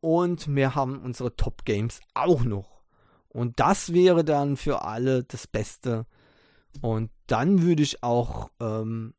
und 0.00 0.54
wir 0.54 0.74
haben 0.74 1.00
unsere 1.00 1.36
Top-Games 1.36 2.00
auch 2.14 2.44
noch. 2.44 2.82
Und 3.28 3.60
das 3.60 3.92
wäre 3.92 4.24
dann 4.24 4.56
für 4.56 4.82
alle 4.82 5.24
das 5.24 5.46
Beste. 5.46 6.06
Und 6.80 7.10
dann 7.26 7.62
würde 7.62 7.82
ich 7.82 8.02
auch 8.02 8.50
ähm, 8.60 9.14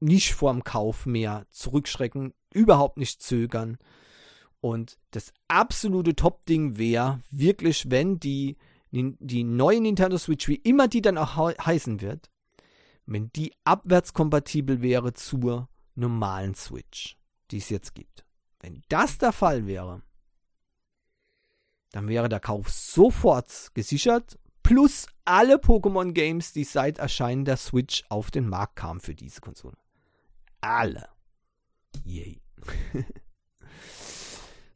nicht 0.00 0.34
vorm 0.34 0.64
Kauf 0.64 1.06
mehr 1.06 1.46
zurückschrecken, 1.50 2.34
überhaupt 2.52 2.98
nicht 2.98 3.22
zögern. 3.22 3.78
Und 4.60 4.98
das 5.12 5.32
absolute 5.46 6.16
Top-Ding 6.16 6.78
wäre 6.78 7.20
wirklich, 7.30 7.90
wenn 7.90 8.18
die, 8.18 8.56
die 8.90 9.44
neue 9.44 9.80
Nintendo 9.80 10.18
Switch, 10.18 10.48
wie 10.48 10.56
immer 10.56 10.88
die 10.88 11.02
dann 11.02 11.18
auch 11.18 11.36
heißen 11.36 12.00
wird, 12.00 12.30
wenn 13.06 13.32
die 13.32 13.54
abwärtskompatibel 13.64 14.82
wäre 14.82 15.14
zur 15.14 15.68
normalen 15.94 16.54
Switch, 16.54 17.16
die 17.50 17.58
es 17.58 17.68
jetzt 17.70 17.94
gibt. 17.94 18.24
Wenn 18.60 18.82
das 18.88 19.18
der 19.18 19.32
Fall 19.32 19.66
wäre, 19.66 20.02
dann 21.92 22.08
wäre 22.08 22.28
der 22.28 22.40
Kauf 22.40 22.68
sofort 22.70 23.70
gesichert, 23.74 24.38
plus 24.62 25.06
alle 25.24 25.56
Pokémon-Games, 25.56 26.52
die 26.52 26.64
seit 26.64 26.98
Erscheinen 26.98 27.44
der 27.44 27.56
Switch 27.56 28.04
auf 28.08 28.30
den 28.30 28.48
Markt 28.48 28.76
kamen 28.76 29.00
für 29.00 29.14
diese 29.14 29.40
Konsole. 29.40 29.76
Alle. 30.60 31.08
Yay. 32.04 32.42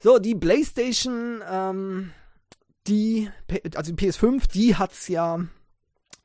so, 0.03 0.19
die 0.19 0.35
PlayStation, 0.35 1.43
ähm, 1.49 2.11
die, 2.89 3.31
also 3.77 3.93
die 3.93 4.07
PS5, 4.07 4.51
die 4.53 4.75
hat 4.75 4.93
es 4.93 5.07
ja 5.07 5.47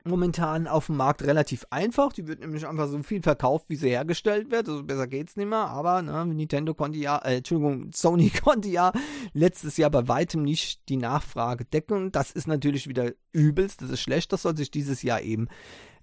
momentan 0.04 0.66
auf 0.66 0.86
dem 0.86 0.96
Markt 0.96 1.22
relativ 1.22 1.64
einfach. 1.70 2.12
Die 2.12 2.26
wird 2.26 2.40
nämlich 2.40 2.66
einfach 2.66 2.88
so 2.88 3.00
viel 3.02 3.22
verkauft, 3.22 3.66
wie 3.68 3.76
sie 3.76 3.90
hergestellt 3.90 4.50
wird. 4.50 4.68
Also 4.68 4.82
besser 4.82 5.06
geht's 5.06 5.36
nicht 5.36 5.48
mehr. 5.48 5.68
Aber 5.68 6.02
ne, 6.02 6.26
Nintendo 6.26 6.74
konnte 6.74 6.98
ja, 6.98 7.18
äh, 7.18 7.36
Entschuldigung, 7.36 7.90
Sony 7.94 8.30
konnte 8.44 8.68
ja 8.68 8.92
letztes 9.32 9.76
Jahr 9.76 9.90
bei 9.90 10.08
weitem 10.08 10.42
nicht 10.42 10.88
die 10.88 10.96
Nachfrage 10.96 11.64
decken. 11.64 12.10
Das 12.10 12.32
ist 12.32 12.48
natürlich 12.48 12.88
wieder 12.88 13.12
übelst. 13.32 13.82
Das 13.82 13.90
ist 13.90 14.00
schlecht. 14.00 14.32
Das 14.32 14.42
soll 14.42 14.56
sich 14.56 14.70
dieses 14.70 15.02
Jahr 15.02 15.20
eben 15.20 15.48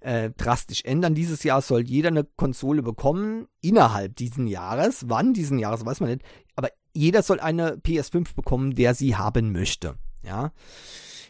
äh, 0.00 0.30
drastisch 0.30 0.84
ändern. 0.84 1.14
Dieses 1.14 1.42
Jahr 1.42 1.60
soll 1.60 1.82
jeder 1.82 2.08
eine 2.08 2.24
Konsole 2.24 2.82
bekommen 2.82 3.48
innerhalb 3.60 4.16
diesen 4.16 4.46
Jahres. 4.46 5.08
Wann 5.08 5.34
diesen 5.34 5.58
Jahres, 5.58 5.84
weiß 5.84 6.00
man 6.00 6.10
nicht. 6.10 6.22
Aber 6.54 6.70
jeder 6.96 7.22
soll 7.22 7.40
eine 7.40 7.76
PS5 7.76 8.34
bekommen, 8.34 8.74
der 8.74 8.94
sie 8.94 9.16
haben 9.16 9.52
möchte. 9.52 9.96
Ja. 10.22 10.52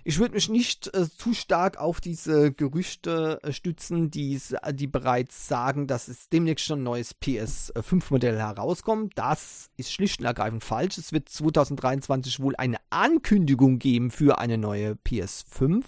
Ich 0.09 0.21
würde 0.21 0.35
mich 0.35 0.49
nicht 0.49 0.95
äh, 0.95 1.09
zu 1.11 1.35
stark 1.35 1.79
auf 1.79 2.01
diese 2.01 2.53
Gerüchte 2.53 3.41
äh, 3.43 3.53
stützen, 3.53 4.09
die, 4.09 4.41
die 4.75 4.87
bereits 4.87 5.49
sagen, 5.49 5.89
dass 5.89 6.07
es 6.07 6.29
demnächst 6.29 6.65
schon 6.65 6.79
ein 6.79 6.85
neues 6.85 7.17
PS5-Modell 7.21 8.39
herauskommt. 8.39 9.15
Das 9.17 9.69
ist 9.77 9.93
schlicht 9.93 10.21
und 10.21 10.27
ergreifend 10.27 10.63
falsch. 10.63 10.97
Es 10.97 11.13
wird 11.13 11.29
2023 11.29 12.39
wohl 12.39 12.55
eine 12.55 12.77
Ankündigung 12.91 13.81
geben 13.81 14.13
für 14.13 14.39
eine 14.39 14.59
neue 14.59 14.93
PS5. 14.93 15.83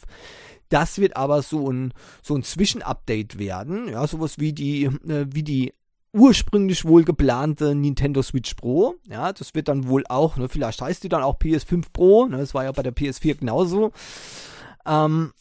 Das 0.68 0.98
wird 0.98 1.16
aber 1.16 1.42
so 1.42 1.70
ein, 1.70 1.94
so 2.20 2.34
ein 2.34 2.42
Zwischenupdate 2.42 3.38
werden. 3.38 3.88
Ja, 3.88 4.04
sowas 4.08 4.40
wie 4.40 4.52
die, 4.52 4.86
äh, 4.86 5.26
wie 5.30 5.44
die 5.44 5.74
ursprünglich 6.12 6.84
wohl 6.84 7.04
geplante 7.04 7.74
Nintendo 7.74 8.22
Switch 8.22 8.54
Pro. 8.54 8.94
Ja, 9.08 9.32
das 9.32 9.54
wird 9.54 9.68
dann 9.68 9.88
wohl 9.88 10.04
auch, 10.08 10.36
ne, 10.36 10.48
vielleicht 10.48 10.80
heißt 10.80 11.02
die 11.04 11.08
dann 11.08 11.22
auch 11.22 11.38
PS5 11.38 11.86
Pro. 11.92 12.26
Ne, 12.26 12.38
das 12.38 12.54
war 12.54 12.64
ja 12.64 12.72
bei 12.72 12.82
der 12.82 12.94
PS4 12.94 13.36
genauso. 13.36 13.92
Ähm, 14.86 15.32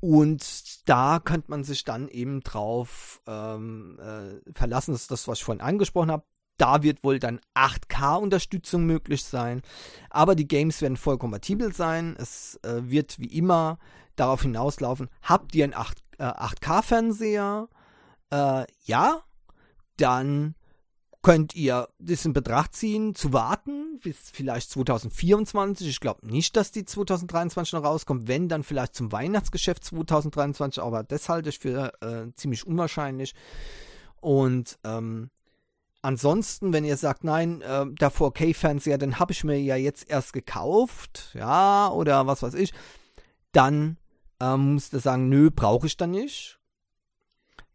und 0.00 0.88
da 0.88 1.20
könnte 1.22 1.50
man 1.50 1.62
sich 1.62 1.84
dann 1.84 2.08
eben 2.08 2.40
drauf 2.40 3.20
ähm, 3.26 3.98
äh, 4.00 4.52
verlassen, 4.52 4.92
das 4.92 5.02
ist 5.02 5.10
das, 5.10 5.28
was 5.28 5.38
ich 5.38 5.44
vorhin 5.44 5.60
angesprochen 5.60 6.10
habe. 6.10 6.24
Da 6.56 6.82
wird 6.82 7.04
wohl 7.04 7.18
dann 7.18 7.40
8K-Unterstützung 7.54 8.84
möglich 8.84 9.24
sein. 9.24 9.62
Aber 10.10 10.34
die 10.34 10.48
Games 10.48 10.82
werden 10.82 10.96
voll 10.98 11.16
kompatibel 11.16 11.72
sein. 11.72 12.16
Es 12.18 12.58
äh, 12.62 12.82
wird 12.90 13.18
wie 13.18 13.34
immer 13.34 13.78
darauf 14.16 14.42
hinauslaufen, 14.42 15.08
habt 15.22 15.54
ihr 15.54 15.64
einen 15.64 15.74
8, 15.74 15.98
äh, 16.18 16.24
8K-Fernseher? 16.24 17.68
Äh, 18.30 18.64
ja, 18.84 19.22
dann 19.96 20.54
könnt 21.22 21.54
ihr 21.54 21.88
das 21.98 22.24
in 22.24 22.32
Betracht 22.32 22.74
ziehen, 22.74 23.14
zu 23.14 23.32
warten 23.32 23.98
bis 24.02 24.30
vielleicht 24.30 24.70
2024. 24.70 25.88
Ich 25.88 26.00
glaube 26.00 26.26
nicht, 26.26 26.56
dass 26.56 26.72
die 26.72 26.84
2023 26.84 27.74
noch 27.74 27.84
rauskommt. 27.84 28.26
Wenn, 28.28 28.48
dann 28.48 28.62
vielleicht 28.62 28.94
zum 28.94 29.12
Weihnachtsgeschäft 29.12 29.84
2023. 29.84 30.82
Aber 30.82 31.02
das 31.02 31.28
halte 31.28 31.50
ich 31.50 31.58
für 31.58 31.92
äh, 32.00 32.32
ziemlich 32.34 32.66
unwahrscheinlich. 32.66 33.34
Und 34.20 34.78
ähm, 34.84 35.30
ansonsten, 36.02 36.72
wenn 36.72 36.84
ihr 36.84 36.96
sagt, 36.96 37.24
nein, 37.24 37.60
äh, 37.62 37.86
der 37.86 38.12
4K-Fernseher, 38.12 38.98
den 38.98 39.18
habe 39.18 39.32
ich 39.32 39.44
mir 39.44 39.60
ja 39.60 39.76
jetzt 39.76 40.08
erst 40.08 40.32
gekauft, 40.32 41.32
ja, 41.34 41.90
oder 41.90 42.26
was 42.26 42.42
weiß 42.42 42.54
ich, 42.54 42.72
dann 43.52 43.98
ähm, 44.40 44.74
musst 44.74 44.92
du 44.92 44.98
sagen, 44.98 45.28
nö, 45.28 45.50
brauche 45.50 45.86
ich 45.86 45.96
dann 45.96 46.12
nicht. 46.12 46.59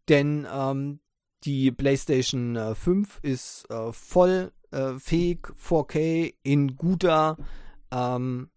Denn 0.10 0.48
ähm, 0.52 1.00
die 1.44 1.72
PlayStation 1.72 2.56
äh, 2.56 2.76
5 2.76 3.20
ist 3.22 3.70
äh, 3.70 3.92
voll 3.92 4.52
äh, 4.72 4.94
fähig, 5.00 5.48
4K 5.58 6.34
in 6.44 6.76
guter 6.76 7.38
ähm, 7.92 8.50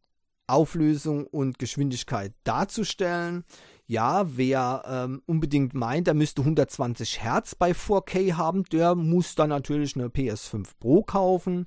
Auflösung 0.46 1.26
und 1.26 1.58
Geschwindigkeit 1.58 2.32
darzustellen. 2.44 3.44
Ja, 3.86 4.26
wer 4.36 4.82
ähm, 4.86 5.22
unbedingt 5.26 5.74
meint, 5.74 6.08
er 6.08 6.14
müsste 6.14 6.42
120 6.42 7.22
Hertz 7.22 7.54
bei 7.54 7.72
4K 7.72 8.34
haben, 8.34 8.64
der 8.64 8.94
muss 8.94 9.34
dann 9.34 9.50
natürlich 9.50 9.96
eine 9.96 10.08
PS5 10.08 10.68
Pro 10.78 11.02
kaufen. 11.02 11.66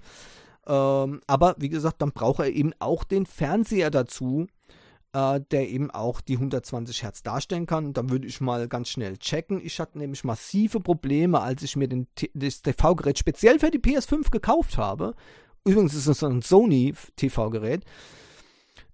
Ähm, 0.67 1.21
aber 1.25 1.55
wie 1.57 1.69
gesagt, 1.69 2.01
dann 2.01 2.11
braucht 2.11 2.39
er 2.39 2.49
eben 2.49 2.73
auch 2.79 3.03
den 3.03 3.25
Fernseher 3.25 3.89
dazu, 3.89 4.47
äh, 5.13 5.41
der 5.51 5.69
eben 5.69 5.91
auch 5.91 6.21
die 6.21 6.35
120 6.35 7.03
Hertz 7.03 7.23
darstellen 7.23 7.65
kann. 7.65 7.93
dann 7.93 8.09
würde 8.09 8.27
ich 8.27 8.41
mal 8.41 8.67
ganz 8.67 8.89
schnell 8.89 9.17
checken. 9.17 9.59
Ich 9.63 9.79
hatte 9.79 9.97
nämlich 9.97 10.23
massive 10.23 10.79
Probleme, 10.79 11.41
als 11.41 11.63
ich 11.63 11.75
mir 11.75 11.87
den, 11.87 12.07
das 12.33 12.61
TV-Gerät 12.61 13.19
speziell 13.19 13.59
für 13.59 13.71
die 13.71 13.79
PS5 13.79 14.31
gekauft 14.31 14.77
habe. 14.77 15.15
Übrigens 15.65 15.93
ist 15.93 16.07
es 16.07 16.23
ein 16.23 16.41
Sony 16.41 16.93
TV-Gerät. 17.15 17.83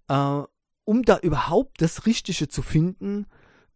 Äh, 0.08 0.42
um 0.86 1.04
da 1.04 1.20
überhaupt 1.20 1.82
das 1.82 2.06
Richtige 2.06 2.48
zu 2.48 2.62
finden, 2.62 3.28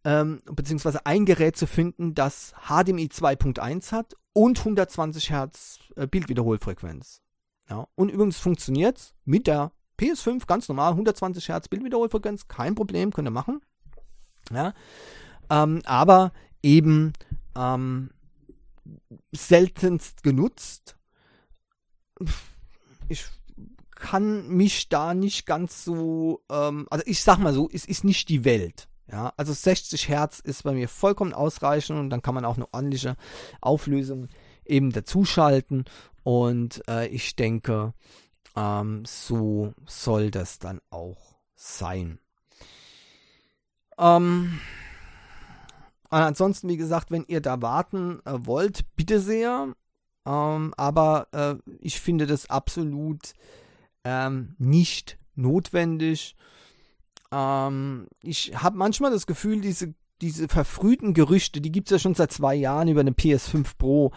ähm, 0.04 0.40
beziehungsweise 0.46 1.06
ein 1.06 1.26
Gerät 1.26 1.56
zu 1.56 1.66
finden, 1.66 2.14
das 2.14 2.54
HDMI 2.66 3.06
2.1 3.06 3.92
hat 3.92 4.16
und 4.32 4.58
120 4.58 5.30
Hertz 5.30 5.78
äh, 5.96 6.06
Bildwiederholfrequenz. 6.06 7.20
Ja, 7.68 7.86
und 7.94 8.10
übrigens 8.10 8.38
funktioniert 8.38 8.98
es 8.98 9.14
mit 9.24 9.46
der 9.46 9.72
PS5 10.02 10.46
ganz 10.46 10.68
normal, 10.68 10.92
120 10.92 11.48
Hertz 11.48 11.68
Bildwiederholfrequenz, 11.68 12.48
kein 12.48 12.74
Problem, 12.74 13.12
könnt 13.12 13.28
ihr 13.28 13.32
machen. 13.32 13.60
Ja, 14.50 14.74
ähm, 15.50 15.82
aber 15.84 16.32
eben 16.62 17.12
ähm, 17.56 18.10
seltenst 19.30 20.22
genutzt. 20.22 20.96
Ich 23.08 23.24
kann 23.94 24.48
mich 24.48 24.88
da 24.88 25.14
nicht 25.14 25.46
ganz 25.46 25.84
so, 25.84 26.42
ähm, 26.50 26.86
also 26.90 27.04
ich 27.06 27.22
sag 27.22 27.38
mal 27.38 27.54
so, 27.54 27.68
es 27.72 27.84
ist 27.84 28.04
nicht 28.04 28.28
die 28.28 28.44
Welt. 28.44 28.88
Ja, 29.10 29.32
also 29.36 29.52
60 29.52 30.08
Hertz 30.08 30.40
ist 30.40 30.64
bei 30.64 30.72
mir 30.72 30.88
vollkommen 30.88 31.34
ausreichend 31.34 31.98
und 31.98 32.10
dann 32.10 32.22
kann 32.22 32.34
man 32.34 32.44
auch 32.44 32.56
eine 32.56 32.72
ordentliche 32.72 33.16
Auflösung 33.60 34.28
eben 34.64 34.90
dazuschalten 34.90 35.84
und 36.22 36.82
äh, 36.88 37.08
ich 37.08 37.36
denke, 37.36 37.94
ähm, 38.56 39.04
so 39.06 39.74
soll 39.86 40.30
das 40.30 40.58
dann 40.58 40.80
auch 40.90 41.36
sein. 41.54 42.18
Ähm, 43.98 44.60
ansonsten, 46.10 46.68
wie 46.68 46.76
gesagt, 46.76 47.10
wenn 47.10 47.24
ihr 47.26 47.40
da 47.40 47.62
warten 47.62 48.20
äh, 48.24 48.32
wollt, 48.40 48.84
bitte 48.96 49.20
sehr. 49.20 49.74
Ähm, 50.26 50.74
aber 50.76 51.28
äh, 51.32 51.54
ich 51.80 52.00
finde 52.00 52.26
das 52.26 52.48
absolut 52.48 53.32
ähm, 54.04 54.54
nicht 54.58 55.18
notwendig. 55.34 56.36
Ähm, 57.30 58.08
ich 58.22 58.52
habe 58.62 58.76
manchmal 58.76 59.10
das 59.10 59.26
Gefühl, 59.26 59.60
diese, 59.60 59.94
diese 60.20 60.48
verfrühten 60.48 61.14
Gerüchte, 61.14 61.60
die 61.60 61.72
gibt 61.72 61.88
es 61.88 61.92
ja 61.92 61.98
schon 61.98 62.14
seit 62.14 62.32
zwei 62.32 62.54
Jahren 62.54 62.88
über 62.88 63.00
eine 63.00 63.12
PS5 63.12 63.76
Pro, 63.78 64.12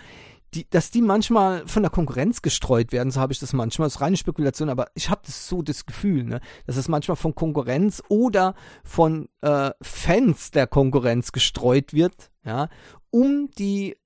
die, 0.53 0.69
dass 0.69 0.91
die 0.91 1.01
manchmal 1.01 1.67
von 1.67 1.83
der 1.83 1.89
Konkurrenz 1.89 2.41
gestreut 2.41 2.91
werden, 2.91 3.11
so 3.11 3.19
habe 3.19 3.33
ich 3.33 3.39
das 3.39 3.53
manchmal, 3.53 3.87
das 3.87 3.95
ist 3.95 4.01
reine 4.01 4.17
Spekulation, 4.17 4.69
aber 4.69 4.87
ich 4.93 5.09
habe 5.09 5.21
das 5.25 5.47
so 5.47 5.61
das 5.61 5.85
Gefühl, 5.85 6.23
ne, 6.23 6.39
dass 6.65 6.77
es 6.77 6.87
manchmal 6.87 7.17
von 7.17 7.35
Konkurrenz 7.35 8.01
oder 8.07 8.55
von 8.83 9.27
äh, 9.41 9.71
Fans 9.81 10.51
der 10.51 10.67
Konkurrenz 10.67 11.31
gestreut 11.31 11.93
wird, 11.93 12.31
ja, 12.43 12.69
um 13.11 13.49
die 13.57 13.97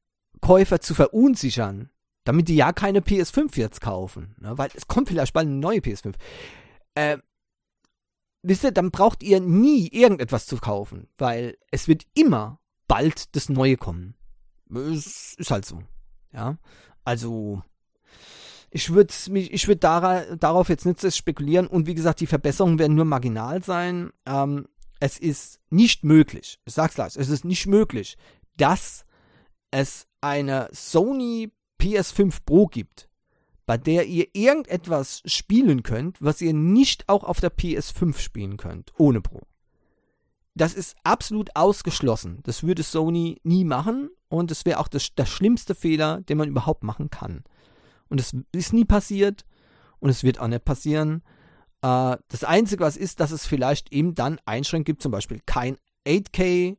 Käufer 0.42 0.82
zu 0.82 0.96
verunsichern, 0.96 1.90
damit 2.24 2.48
die 2.48 2.56
ja 2.56 2.74
keine 2.74 3.02
PS5 3.02 3.58
jetzt 3.58 3.82
kaufen, 3.82 4.36
ne, 4.40 4.58
weil 4.58 4.70
es 4.74 4.88
kommt 4.88 5.10
vielleicht 5.10 5.34
bald 5.34 5.48
eine 5.48 5.58
neue 5.58 5.80
PS5. 5.80 6.16
Äh, 6.96 7.18
wisst 8.42 8.64
ihr, 8.64 8.72
dann 8.72 8.92
braucht 8.92 9.24
ihr 9.24 9.40
nie 9.40 9.88
irgendetwas 9.88 10.48
zu 10.48 10.58
kaufen, 10.58 11.08
weil 11.18 11.58
es 11.72 11.88
wird 11.88 12.06
immer 12.16 12.60
bald 12.88 13.36
das 13.36 13.50
Neue 13.50 13.78
kommen. 13.78 14.16
Es 14.74 15.34
ist 15.36 15.52
halt 15.52 15.66
so. 15.66 15.82
Ja, 16.34 16.58
also 17.04 17.64
ich 18.72 18.92
würde 18.92 19.14
ich 19.34 19.68
würde 19.68 19.80
dara, 19.80 20.36
darauf 20.36 20.70
jetzt 20.70 20.86
nicht 20.86 21.16
spekulieren 21.16 21.68
und 21.68 21.88
wie 21.88 21.96
gesagt, 21.96 22.20
die 22.20 22.28
Verbesserungen 22.28 22.80
werden 22.80 22.96
nur 22.96 23.06
marginal 23.06 23.64
sein. 23.64 24.12
Ähm, 24.26 24.68
es 25.00 25.18
ist 25.18 25.60
nicht 25.70 26.04
möglich, 26.04 26.60
ich 26.66 26.74
sag's 26.74 26.96
gleich, 26.96 27.16
es 27.16 27.30
ist 27.30 27.46
nicht 27.46 27.68
möglich, 27.68 28.18
dass 28.58 29.06
es 29.72 30.08
eine 30.22 30.70
Sony 30.72 31.52
PS5 31.82 32.40
Pro 32.46 32.68
gibt, 32.68 33.10
bei 33.66 33.78
der 33.78 34.06
ihr 34.06 34.28
irgendetwas 34.34 35.22
spielen 35.26 35.84
könnt, 35.84 36.22
was 36.22 36.42
ihr 36.42 36.54
nicht 36.54 37.08
auch 37.08 37.24
auf 37.24 37.40
der 37.40 37.56
PS5 37.56 38.18
spielen 38.18 38.58
könnt, 38.58 38.92
ohne 38.98 39.22
Pro. 39.22 39.42
Das 40.56 40.74
ist 40.74 40.98
absolut 41.04 41.56
ausgeschlossen. 41.56 42.40
Das 42.44 42.64
würde 42.64 42.84
Sony 42.84 43.40
nie 43.44 43.64
machen 43.64 44.10
und 44.30 44.52
es 44.52 44.66
wäre 44.66 44.80
auch 44.80 44.88
das, 44.88 45.14
der 45.16 45.26
schlimmste 45.26 45.76
Fehler, 45.76 46.22
den 46.22 46.38
man 46.38 46.50
überhaupt 46.50 46.84
machen 46.84 47.10
kann. 47.10 47.44
Und 48.08 48.20
es 48.20 48.36
ist 48.52 48.74
nie 48.74 48.86
passiert 48.86 49.46
und 50.00 50.10
es 50.10 50.24
wird 50.24 50.40
auch 50.40 50.48
nicht 50.48 50.66
passieren. 50.66 51.24
Äh, 51.82 52.18
das 52.28 52.44
Einzige, 52.44 52.84
was 52.84 52.98
ist, 52.98 53.20
dass 53.20 53.32
es 53.32 53.46
vielleicht 53.46 53.92
eben 53.92 54.16
dann 54.16 54.40
Einschränkungen 54.46 54.86
gibt, 54.86 55.02
zum 55.02 55.12
Beispiel 55.12 55.42
kein 55.46 55.78
8K, 56.08 56.78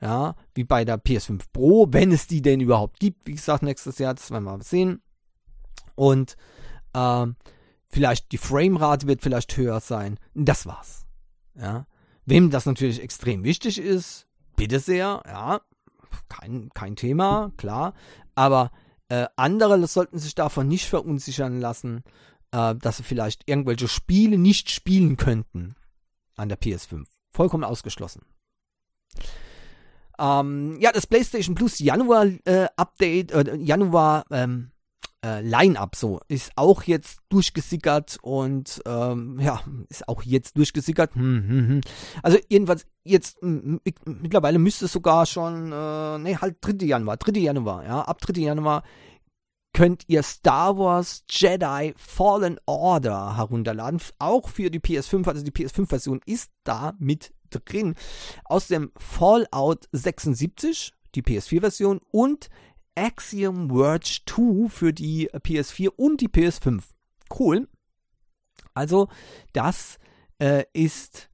ja, 0.00 0.34
wie 0.54 0.64
bei 0.64 0.84
der 0.84 0.98
PS5 0.98 1.44
Pro, 1.52 1.86
wenn 1.90 2.12
es 2.12 2.26
die 2.26 2.42
denn 2.42 2.60
überhaupt 2.60 2.98
gibt. 3.00 3.26
Wie 3.26 3.34
gesagt, 3.34 3.62
nächstes 3.62 3.98
Jahr, 3.98 4.14
das 4.14 4.30
werden 4.30 4.44
wir 4.44 4.52
mal 4.52 4.62
sehen. 4.62 5.00
Und 5.94 6.36
äh, 6.92 7.26
vielleicht 7.88 8.32
die 8.32 8.38
Framerate 8.38 9.06
wird 9.06 9.22
vielleicht 9.22 9.56
höher 9.56 9.80
sein. 9.80 10.18
Das 10.34 10.66
war's. 10.66 11.06
Ja. 11.54 11.86
Wem 12.24 12.50
das 12.50 12.66
natürlich 12.66 13.00
extrem 13.00 13.44
wichtig 13.44 13.78
ist, 13.78 14.26
bitte 14.56 14.80
sehr, 14.80 15.22
ja, 15.26 15.60
kein, 16.28 16.70
kein 16.74 16.96
Thema, 16.96 17.52
klar. 17.56 17.94
Aber 18.34 18.70
äh, 19.08 19.26
andere 19.36 19.86
sollten 19.86 20.18
sich 20.18 20.34
davon 20.34 20.68
nicht 20.68 20.88
verunsichern 20.88 21.60
lassen, 21.60 22.02
äh, 22.52 22.74
dass 22.74 22.96
sie 22.96 23.02
vielleicht 23.02 23.48
irgendwelche 23.48 23.88
Spiele 23.88 24.38
nicht 24.38 24.70
spielen 24.70 25.16
könnten 25.16 25.76
an 26.36 26.48
der 26.48 26.58
PS5. 26.58 27.06
Vollkommen 27.30 27.64
ausgeschlossen. 27.64 28.22
Ähm, 30.18 30.78
ja, 30.80 30.92
das 30.92 31.06
PlayStation 31.06 31.54
Plus 31.54 31.78
Januar 31.78 32.26
äh, 32.44 32.68
Update, 32.76 33.32
äh, 33.32 33.56
Januar 33.56 34.24
ähm, 34.30 34.71
äh, 35.24 35.40
Line-Up 35.40 35.96
so 35.96 36.20
ist 36.28 36.52
auch 36.56 36.82
jetzt 36.82 37.20
durchgesickert 37.28 38.18
und 38.22 38.82
ähm, 38.86 39.38
ja, 39.40 39.60
ist 39.88 40.08
auch 40.08 40.22
jetzt 40.22 40.56
durchgesickert. 40.56 41.14
Hm, 41.14 41.48
hm, 41.48 41.68
hm. 41.68 41.80
Also 42.22 42.38
jedenfalls 42.48 42.86
jetzt 43.04 43.38
mittlerweile 43.42 44.58
müsste 44.58 44.86
es 44.86 44.92
sogar 44.92 45.26
schon, 45.26 45.72
äh, 45.72 46.18
nee, 46.18 46.36
halt 46.36 46.56
3. 46.60 46.86
Januar, 46.86 47.16
3. 47.16 47.38
Januar, 47.38 47.84
ja, 47.84 48.02
ab 48.02 48.20
3. 48.20 48.40
Januar 48.40 48.82
könnt 49.72 50.04
ihr 50.08 50.22
Star 50.22 50.76
Wars 50.76 51.24
Jedi 51.30 51.94
Fallen 51.96 52.58
Order 52.66 53.36
herunterladen, 53.36 54.00
auch 54.18 54.48
für 54.48 54.70
die 54.70 54.80
PS5, 54.80 55.26
also 55.26 55.42
die 55.42 55.50
PS5-Version 55.50 56.20
ist 56.26 56.50
da 56.64 56.94
mit 56.98 57.32
drin 57.50 57.94
aus 58.44 58.68
dem 58.68 58.92
Fallout 58.96 59.88
76, 59.92 60.92
die 61.14 61.22
PS4-Version 61.22 62.00
und 62.10 62.48
Axiom 62.94 63.70
Verge 63.70 64.20
2 64.26 64.68
für 64.68 64.92
die 64.92 65.30
PS4 65.30 65.88
und 65.96 66.20
die 66.20 66.28
PS5. 66.28 66.82
Cool. 67.38 67.68
Also, 68.74 69.08
das 69.52 69.98
äh, 70.38 70.64
ist 70.72 71.30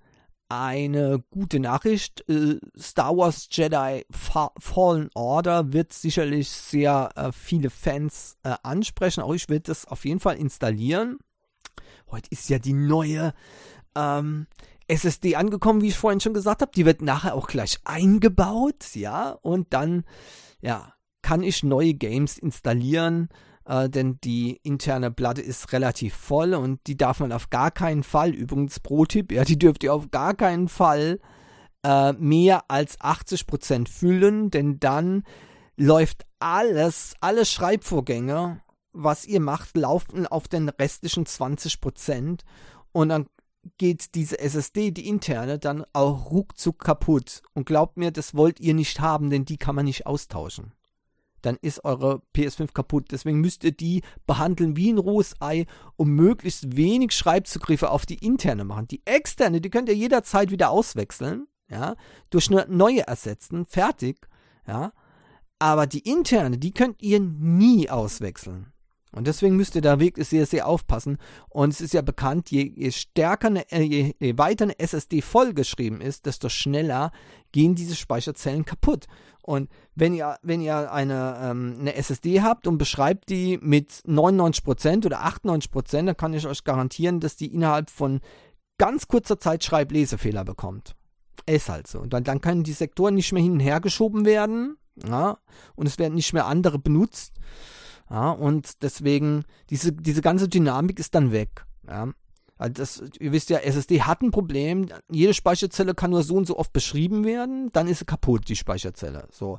eine 0.49 1.23
gute 1.31 1.61
Nachricht. 1.61 2.29
Äh, 2.29 2.59
Star 2.79 3.17
Wars 3.17 3.49
Jedi 3.51 4.05
Fa 4.11 4.53
Fallen 4.59 5.11
Order 5.15 5.73
wird 5.73 5.93
sicherlich 5.93 6.49
sehr 6.49 7.11
äh, 7.17 7.33
viele 7.33 7.71
Fans 7.71 8.37
äh, 8.43 8.55
ansprechen. 8.63 9.23
Auch 9.23 9.35
ich 9.35 9.49
werde 9.49 9.65
das 9.65 9.87
auf 9.87 10.05
jeden 10.05 10.21
Fall 10.21 10.37
installieren. 10.37 11.19
Heute 12.11 12.31
ist 12.31 12.49
ja 12.49 12.59
die 12.59 12.73
neue 12.73 13.35
ähm, 13.95 14.47
SSD 14.87 15.37
angekommen, 15.37 15.83
wie 15.83 15.89
ich 15.89 15.99
vorhin 15.99 16.21
schon 16.21 16.35
gesagt 16.35 16.63
habe. 16.63 16.73
Die 16.75 16.87
wird 16.87 17.03
nachher 17.03 17.35
auch 17.35 17.49
gleich 17.49 17.79
eingebaut, 17.85 18.95
ja, 18.95 19.31
und 19.31 19.75
dann, 19.75 20.05
ja, 20.63 20.95
kann 21.23 21.43
ich 21.43 21.63
neue 21.63 21.95
Games 21.95 22.39
installieren, 22.39 23.29
äh, 23.65 23.89
denn 23.89 24.19
die 24.23 24.59
interne 24.63 25.11
Platte 25.11 25.43
ist 25.43 25.73
relativ 25.73 26.15
voll 26.15 26.55
und 26.55 26.81
die 26.87 26.97
darf 26.97 27.21
man 27.21 27.33
auf 27.33 27.51
gar 27.51 27.71
keinen 27.71 28.03
Fall, 28.03 28.35
übrigens 28.35 28.81
Pro-Tipp, 28.81 29.33
ja, 29.33 29.45
die 29.45 29.59
dürft 29.59 29.85
ihr 29.85 29.95
auf 29.95 30.11
gar 30.11 30.35
keinen 30.35 30.69
Fall 30.69 31.21
äh, 31.85 32.13
mehr 32.15 32.65
als 32.69 32.99
80% 33.01 33.89
füllen, 33.89 34.51
denn 34.51 34.81
dann 34.81 35.25
läuft 35.77 36.27
alles, 36.39 37.15
alle 37.21 37.45
Schreibvorgänge, 37.45 38.61
was 38.93 39.27
ihr 39.27 39.41
macht, 39.41 39.77
laufen 39.77 40.27
auf 40.27 40.49
den 40.49 40.69
restlichen 40.69 41.25
20% 41.25 42.41
und 42.93 43.09
dann 43.11 43.27
geht 43.77 44.15
diese 44.15 44.39
SSD, 44.39 44.91
die 44.93 45.09
interne, 45.09 45.59
dann 45.59 45.85
auch 45.93 46.31
ruckzuck 46.31 46.79
kaputt. 46.79 47.43
Und 47.55 47.67
glaubt 47.67 47.97
mir, 47.97 48.11
das 48.11 48.35
wollt 48.35 48.61
ihr 48.61 48.75
nicht 48.75 49.01
haben, 49.01 49.31
denn 49.31 49.45
die 49.45 49.59
kann 49.59 49.75
man 49.75 49.85
nicht 49.85 50.07
austauschen. 50.07 50.73
Dann 51.43 51.57
ist 51.61 51.85
eure 51.85 52.23
PS5 52.35 52.73
kaputt. 52.73 53.07
Deswegen 53.11 53.41
müsst 53.41 53.65
ihr 53.65 53.73
die 53.73 54.03
behandeln 54.27 54.77
wie 54.77 54.93
ein 54.93 54.99
rohes 54.99 55.35
Ei, 55.41 55.67
um 55.97 56.11
möglichst 56.11 56.77
wenig 56.77 57.13
Schreibzugriffe 57.13 57.91
auf 57.91 58.07
die 58.07 58.25
interne 58.25 58.65
machen. 58.65 58.89
Die 58.89 59.03
externe, 59.05 59.61
die 59.61 59.71
könnt 59.71 59.89
ihr 59.89 59.95
jederzeit 59.95 60.51
wieder 60.51 60.71
auswechseln, 60.71 61.47
ja, 61.71 61.97
durch 62.31 62.51
eine 62.51 62.67
neue 62.69 63.07
ersetzen, 63.07 63.67
fertig, 63.67 64.29
ja. 64.67 64.93
Aber 65.59 65.87
die 65.87 66.09
interne, 66.09 66.59
die 66.59 66.73
könnt 66.73 67.03
ihr 67.03 67.19
nie 67.21 67.91
auswechseln. 67.91 68.73
Und 69.13 69.27
deswegen 69.27 69.57
müsst 69.57 69.75
ihr 69.75 69.81
da 69.81 70.01
wirklich 70.01 70.29
sehr, 70.29 70.47
sehr 70.47 70.67
aufpassen. 70.67 71.19
Und 71.49 71.73
es 71.73 71.81
ist 71.81 71.95
ja 71.95 72.03
bekannt, 72.03 72.51
je, 72.51 72.73
je 72.75 72.91
stärker, 72.91 73.49
eine, 73.49 73.71
äh, 73.73 73.83
je, 73.83 74.15
je 74.19 74.37
weiter 74.37 74.65
eine 74.65 74.79
SSD 74.79 75.23
vollgeschrieben 75.23 76.01
ist, 76.01 76.27
desto 76.27 76.49
schneller 76.49 77.11
gehen 77.53 77.75
diese 77.75 77.97
Speicherzellen 77.97 78.65
kaputt. 78.65 79.07
Und 79.49 79.71
wenn 79.95 80.13
ihr, 80.13 80.37
wenn 80.43 80.61
ihr 80.61 80.93
eine, 80.93 81.39
ähm, 81.43 81.77
eine 81.81 81.95
SSD 81.95 82.43
habt 82.43 82.67
und 82.67 82.77
beschreibt 82.77 83.31
die 83.31 83.59
mit 83.63 83.91
99% 84.07 85.07
oder 85.07 85.25
98%, 85.25 86.05
dann 86.05 86.17
kann 86.19 86.35
ich 86.35 86.47
euch 86.47 86.65
garantieren, 86.65 87.19
dass 87.19 87.37
die 87.37 87.47
innerhalb 87.47 87.89
von 87.89 88.21
ganz 88.77 89.09
kurzer 89.09 89.39
Zeit 89.39 89.65
Schreiblesefehler 89.65 90.45
bekommt. 90.45 90.97
Ist 91.47 91.71
halt 91.71 91.87
so. 91.87 91.99
Und 91.99 92.13
dann, 92.13 92.25
dann 92.25 92.43
können 92.43 92.63
die 92.63 92.75
Sektoren 92.75 93.15
nicht 93.15 93.33
mehr 93.33 93.43
hin 93.43 93.53
und 93.53 93.61
her 93.61 93.81
geschoben 93.81 94.27
werden. 94.27 94.77
Ja, 95.03 95.39
und 95.77 95.87
es 95.87 95.99
werden 95.99 96.15
nicht 96.15 96.35
mehr 96.35 96.45
andere 96.45 96.79
benutzt. 96.79 97.33
Ja, 98.11 98.33
und 98.33 98.83
deswegen, 98.83 99.45
diese, 99.71 99.93
diese 99.93 100.21
ganze 100.21 100.49
Dynamik 100.49 100.99
ist 100.99 101.15
dann 101.15 101.33
weg. 101.33 101.65
Ja. 101.87 102.09
Also 102.59 102.73
das, 102.73 103.03
ihr 103.21 103.33
wisst 103.33 103.51
ja, 103.51 103.59
SSD 103.59 104.03
hat 104.03 104.21
ein 104.21 104.31
Problem. 104.31 104.89
Jede 105.11 105.33
Speicherzelle 105.33 105.95
kann 105.95 106.11
nur 106.11 106.23
so 106.23 106.35
und 106.35 106.47
so 106.47 106.59
oft 106.59 106.73
beschrieben 106.73 107.25
werden, 107.25 107.71
dann 107.73 107.89
ist 107.89 108.01
sie 108.01 108.05
kaputt, 108.05 108.49
die 108.49 108.57
Speicherzelle. 108.57 109.29
So. 109.31 109.59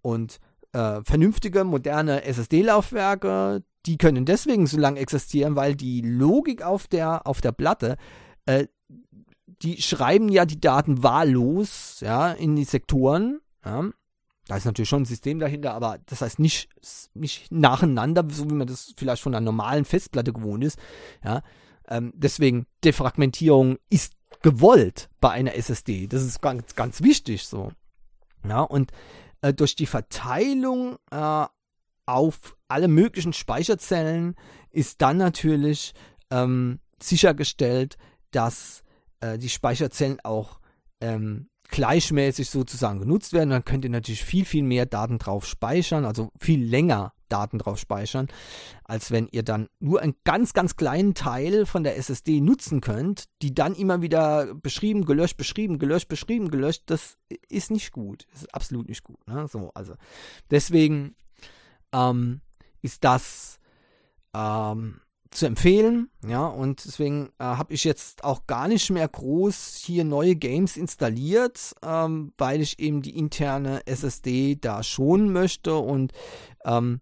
Und 0.00 0.40
äh, 0.72 1.02
vernünftige, 1.04 1.64
moderne 1.64 2.24
SSD-Laufwerke, 2.24 3.62
die 3.86 3.98
können 3.98 4.24
deswegen 4.24 4.66
so 4.66 4.78
lange 4.78 5.00
existieren, 5.00 5.56
weil 5.56 5.74
die 5.74 6.00
Logik 6.00 6.62
auf 6.62 6.86
der, 6.88 7.26
auf 7.26 7.40
der 7.40 7.52
Platte, 7.52 7.96
äh, 8.46 8.66
die 9.62 9.80
schreiben 9.80 10.28
ja 10.28 10.44
die 10.44 10.60
Daten 10.60 11.02
wahllos, 11.02 11.98
ja, 12.00 12.32
in 12.32 12.56
die 12.56 12.64
Sektoren, 12.64 13.40
ja, 13.64 13.90
da 14.48 14.56
ist 14.56 14.64
natürlich 14.64 14.88
schon 14.88 15.02
ein 15.02 15.06
System 15.06 15.38
dahinter, 15.38 15.72
aber 15.74 15.98
das 16.06 16.20
heißt 16.20 16.40
nicht, 16.40 16.68
nicht 17.14 17.52
nacheinander, 17.52 18.26
so 18.28 18.50
wie 18.50 18.54
man 18.54 18.66
das 18.66 18.92
vielleicht 18.96 19.22
von 19.22 19.34
einer 19.34 19.44
normalen 19.44 19.84
Festplatte 19.84 20.32
gewohnt 20.32 20.64
ist. 20.64 20.78
Ja, 21.24 21.42
ähm, 21.88 22.12
deswegen 22.14 22.66
Defragmentierung 22.84 23.78
ist 23.90 24.14
gewollt 24.42 25.08
bei 25.20 25.30
einer 25.30 25.54
SSD. 25.54 26.06
Das 26.06 26.22
ist 26.22 26.40
ganz, 26.40 26.74
ganz 26.74 27.02
wichtig 27.02 27.46
so. 27.46 27.72
Ja, 28.46 28.60
und 28.60 28.90
äh, 29.40 29.54
durch 29.54 29.76
die 29.76 29.86
Verteilung 29.86 30.96
äh, 31.10 31.46
auf 32.06 32.56
alle 32.68 32.88
möglichen 32.88 33.32
Speicherzellen 33.32 34.34
ist 34.70 35.00
dann 35.02 35.18
natürlich 35.18 35.94
ähm, 36.30 36.80
sichergestellt, 37.00 37.96
dass 38.30 38.82
äh, 39.20 39.38
die 39.38 39.48
Speicherzellen 39.48 40.18
auch 40.24 40.60
ähm, 41.00 41.48
gleichmäßig 41.72 42.50
sozusagen 42.50 43.00
genutzt 43.00 43.32
werden. 43.32 43.50
Dann 43.50 43.64
könnt 43.64 43.84
ihr 43.84 43.90
natürlich 43.90 44.24
viel, 44.24 44.44
viel 44.44 44.62
mehr 44.62 44.86
Daten 44.86 45.18
drauf 45.18 45.46
speichern, 45.46 46.04
also 46.04 46.30
viel 46.38 46.62
länger 46.64 47.12
Daten 47.28 47.58
drauf 47.58 47.78
speichern, 47.78 48.28
als 48.84 49.10
wenn 49.10 49.26
ihr 49.32 49.42
dann 49.42 49.68
nur 49.80 50.02
einen 50.02 50.14
ganz, 50.22 50.52
ganz 50.52 50.76
kleinen 50.76 51.14
Teil 51.14 51.64
von 51.64 51.82
der 51.82 51.96
SSD 51.96 52.42
nutzen 52.42 52.82
könnt, 52.82 53.24
die 53.40 53.54
dann 53.54 53.74
immer 53.74 54.02
wieder 54.02 54.54
beschrieben, 54.54 55.06
gelöscht, 55.06 55.38
beschrieben, 55.38 55.78
gelöscht, 55.78 56.08
beschrieben, 56.08 56.50
gelöscht. 56.50 56.82
Das 56.86 57.16
ist 57.48 57.70
nicht 57.70 57.90
gut. 57.90 58.26
Das 58.30 58.42
ist 58.42 58.54
absolut 58.54 58.88
nicht 58.88 59.02
gut. 59.02 59.26
Ne? 59.26 59.48
So, 59.48 59.70
also 59.74 59.94
deswegen 60.50 61.16
ähm, 61.92 62.42
ist 62.82 63.02
das 63.02 63.58
ähm, 64.34 65.00
zu 65.32 65.46
empfehlen. 65.46 66.08
Ja, 66.26 66.46
und 66.46 66.84
deswegen 66.84 67.30
äh, 67.38 67.44
habe 67.44 67.72
ich 67.72 67.84
jetzt 67.84 68.24
auch 68.24 68.46
gar 68.46 68.68
nicht 68.68 68.90
mehr 68.90 69.08
groß 69.08 69.82
hier 69.84 70.04
neue 70.04 70.36
Games 70.36 70.76
installiert, 70.76 71.74
ähm, 71.82 72.32
weil 72.38 72.60
ich 72.60 72.78
eben 72.78 73.02
die 73.02 73.16
interne 73.16 73.86
SSD 73.86 74.56
da 74.60 74.82
schonen 74.82 75.32
möchte 75.32 75.76
und 75.76 76.12
ähm, 76.64 77.00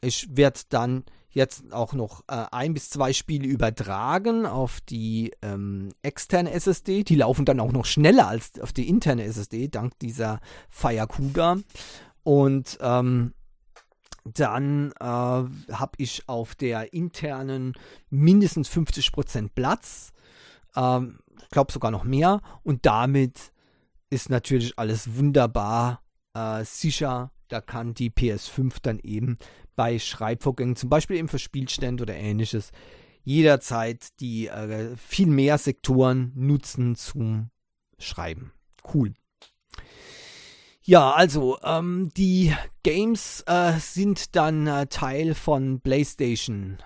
ich 0.00 0.36
werde 0.36 0.60
dann 0.68 1.04
jetzt 1.30 1.72
auch 1.72 1.94
noch 1.94 2.22
äh, 2.28 2.44
ein 2.52 2.74
bis 2.74 2.90
zwei 2.90 3.12
Spiele 3.12 3.46
übertragen 3.46 4.46
auf 4.46 4.80
die 4.80 5.32
ähm, 5.42 5.90
externe 6.02 6.52
SSD. 6.52 7.02
Die 7.02 7.16
laufen 7.16 7.44
dann 7.44 7.60
auch 7.60 7.72
noch 7.72 7.86
schneller 7.86 8.28
als 8.28 8.60
auf 8.60 8.72
die 8.72 8.88
interne 8.88 9.24
SSD, 9.24 9.68
dank 9.68 9.98
dieser 9.98 10.40
Firecuda. 10.70 11.58
Und 12.22 12.78
ähm, 12.80 13.34
dann 14.24 14.92
äh, 15.00 15.04
habe 15.04 15.92
ich 15.98 16.28
auf 16.28 16.54
der 16.54 16.92
internen 16.92 17.74
mindestens 18.10 18.70
50% 18.70 19.50
Platz. 19.54 20.12
Ähm, 20.74 21.18
ich 21.42 21.50
glaube 21.50 21.72
sogar 21.72 21.90
noch 21.90 22.04
mehr. 22.04 22.40
Und 22.62 22.86
damit 22.86 23.52
ist 24.10 24.30
natürlich 24.30 24.78
alles 24.78 25.16
wunderbar 25.16 26.02
äh, 26.34 26.64
sicher. 26.64 27.30
Da 27.48 27.60
kann 27.60 27.94
die 27.94 28.10
PS5 28.10 28.76
dann 28.82 28.98
eben 29.00 29.36
bei 29.76 29.98
Schreibvorgängen, 29.98 30.76
zum 30.76 30.88
Beispiel 30.88 31.16
eben 31.16 31.28
für 31.28 31.38
Spielstände 31.38 32.02
oder 32.02 32.14
ähnliches, 32.14 32.70
jederzeit 33.22 34.20
die 34.20 34.46
äh, 34.46 34.96
viel 34.96 35.26
mehr 35.26 35.58
Sektoren 35.58 36.32
nutzen 36.34 36.94
zum 36.94 37.50
Schreiben. 37.98 38.52
Cool. 38.92 39.14
Ja, 40.86 41.12
also 41.12 41.58
ähm, 41.62 42.10
die 42.14 42.54
Games 42.82 43.42
äh, 43.46 43.78
sind 43.78 44.36
dann 44.36 44.66
äh, 44.66 44.86
Teil 44.86 45.34
von 45.34 45.80
PlayStation 45.80 46.76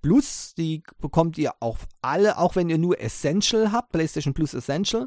Plus. 0.00 0.54
Die 0.54 0.82
bekommt 1.00 1.36
ihr 1.36 1.52
auch 1.60 1.76
alle, 2.00 2.38
auch 2.38 2.56
wenn 2.56 2.70
ihr 2.70 2.78
nur 2.78 2.98
Essential 2.98 3.70
habt. 3.70 3.92
PlayStation 3.92 4.32
Plus 4.32 4.54
Essential. 4.54 5.06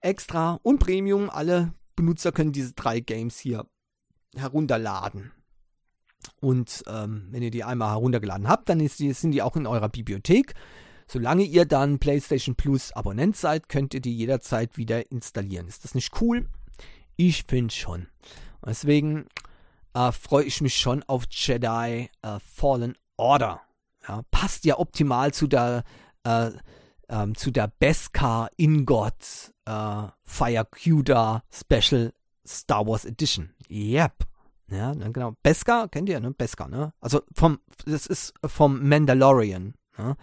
Extra 0.00 0.60
und 0.62 0.78
Premium. 0.78 1.30
Alle 1.30 1.72
Benutzer 1.96 2.32
können 2.32 2.52
diese 2.52 2.74
drei 2.74 3.00
Games 3.00 3.38
hier 3.38 3.66
herunterladen. 4.36 5.32
Und 6.40 6.84
ähm, 6.86 7.28
wenn 7.30 7.42
ihr 7.42 7.50
die 7.50 7.64
einmal 7.64 7.92
heruntergeladen 7.92 8.46
habt, 8.46 8.68
dann 8.68 8.78
die, 8.78 8.88
sind 8.88 9.30
die 9.30 9.40
auch 9.40 9.56
in 9.56 9.66
eurer 9.66 9.88
Bibliothek. 9.88 10.52
Solange 11.06 11.44
ihr 11.44 11.64
dann 11.64 11.98
PlayStation 11.98 12.56
Plus 12.56 12.92
Abonnent 12.92 13.38
seid, 13.38 13.70
könnt 13.70 13.94
ihr 13.94 14.00
die 14.00 14.14
jederzeit 14.14 14.76
wieder 14.76 15.10
installieren. 15.10 15.66
Ist 15.66 15.84
das 15.84 15.94
nicht 15.94 16.20
cool? 16.20 16.46
Ich 17.16 17.44
finde 17.44 17.74
schon. 17.74 18.08
Deswegen 18.64 19.26
äh, 19.94 20.12
freue 20.12 20.44
ich 20.44 20.60
mich 20.60 20.76
schon 20.76 21.02
auf 21.04 21.24
Jedi 21.30 22.10
äh, 22.22 22.38
Fallen 22.40 22.96
Order. 23.16 23.60
Ja, 24.08 24.22
passt 24.30 24.64
ja 24.64 24.78
optimal 24.78 25.32
zu 25.32 25.46
der 25.46 25.84
äh, 26.24 26.50
ähm, 27.08 27.34
zu 27.34 27.50
der 27.50 27.70
Beskar 27.78 28.50
Ingot 28.56 29.52
äh, 29.66 30.06
Fire 30.22 30.66
Cuda 30.70 31.42
Special 31.50 32.12
Star 32.46 32.86
Wars 32.86 33.04
Edition. 33.04 33.50
Yep. 33.70 34.24
Ja, 34.70 34.92
genau. 34.92 35.34
Beskar, 35.42 35.88
kennt 35.88 36.08
ihr, 36.08 36.20
ne? 36.20 36.32
Beskar, 36.32 36.68
ne? 36.68 36.92
Also 37.00 37.22
vom, 37.34 37.60
das 37.84 38.06
ist 38.06 38.32
vom 38.46 38.88
Mandalorian, 38.88 39.74
ne? 39.98 40.16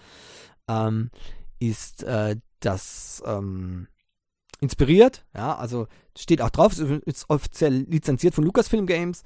ähm, 0.68 1.12
ist 1.60 2.04
äh, 2.04 2.38
das 2.60 3.22
ähm, 3.26 3.88
inspiriert, 4.62 5.26
ja, 5.36 5.56
also 5.56 5.88
steht 6.18 6.42
auch 6.42 6.52
drauf, 6.52 6.80
ist 6.80 7.30
offiziell 7.30 7.86
lizenziert 7.90 8.34
von 8.34 8.46
Lucasfilm 8.46 8.86
Games. 8.86 9.24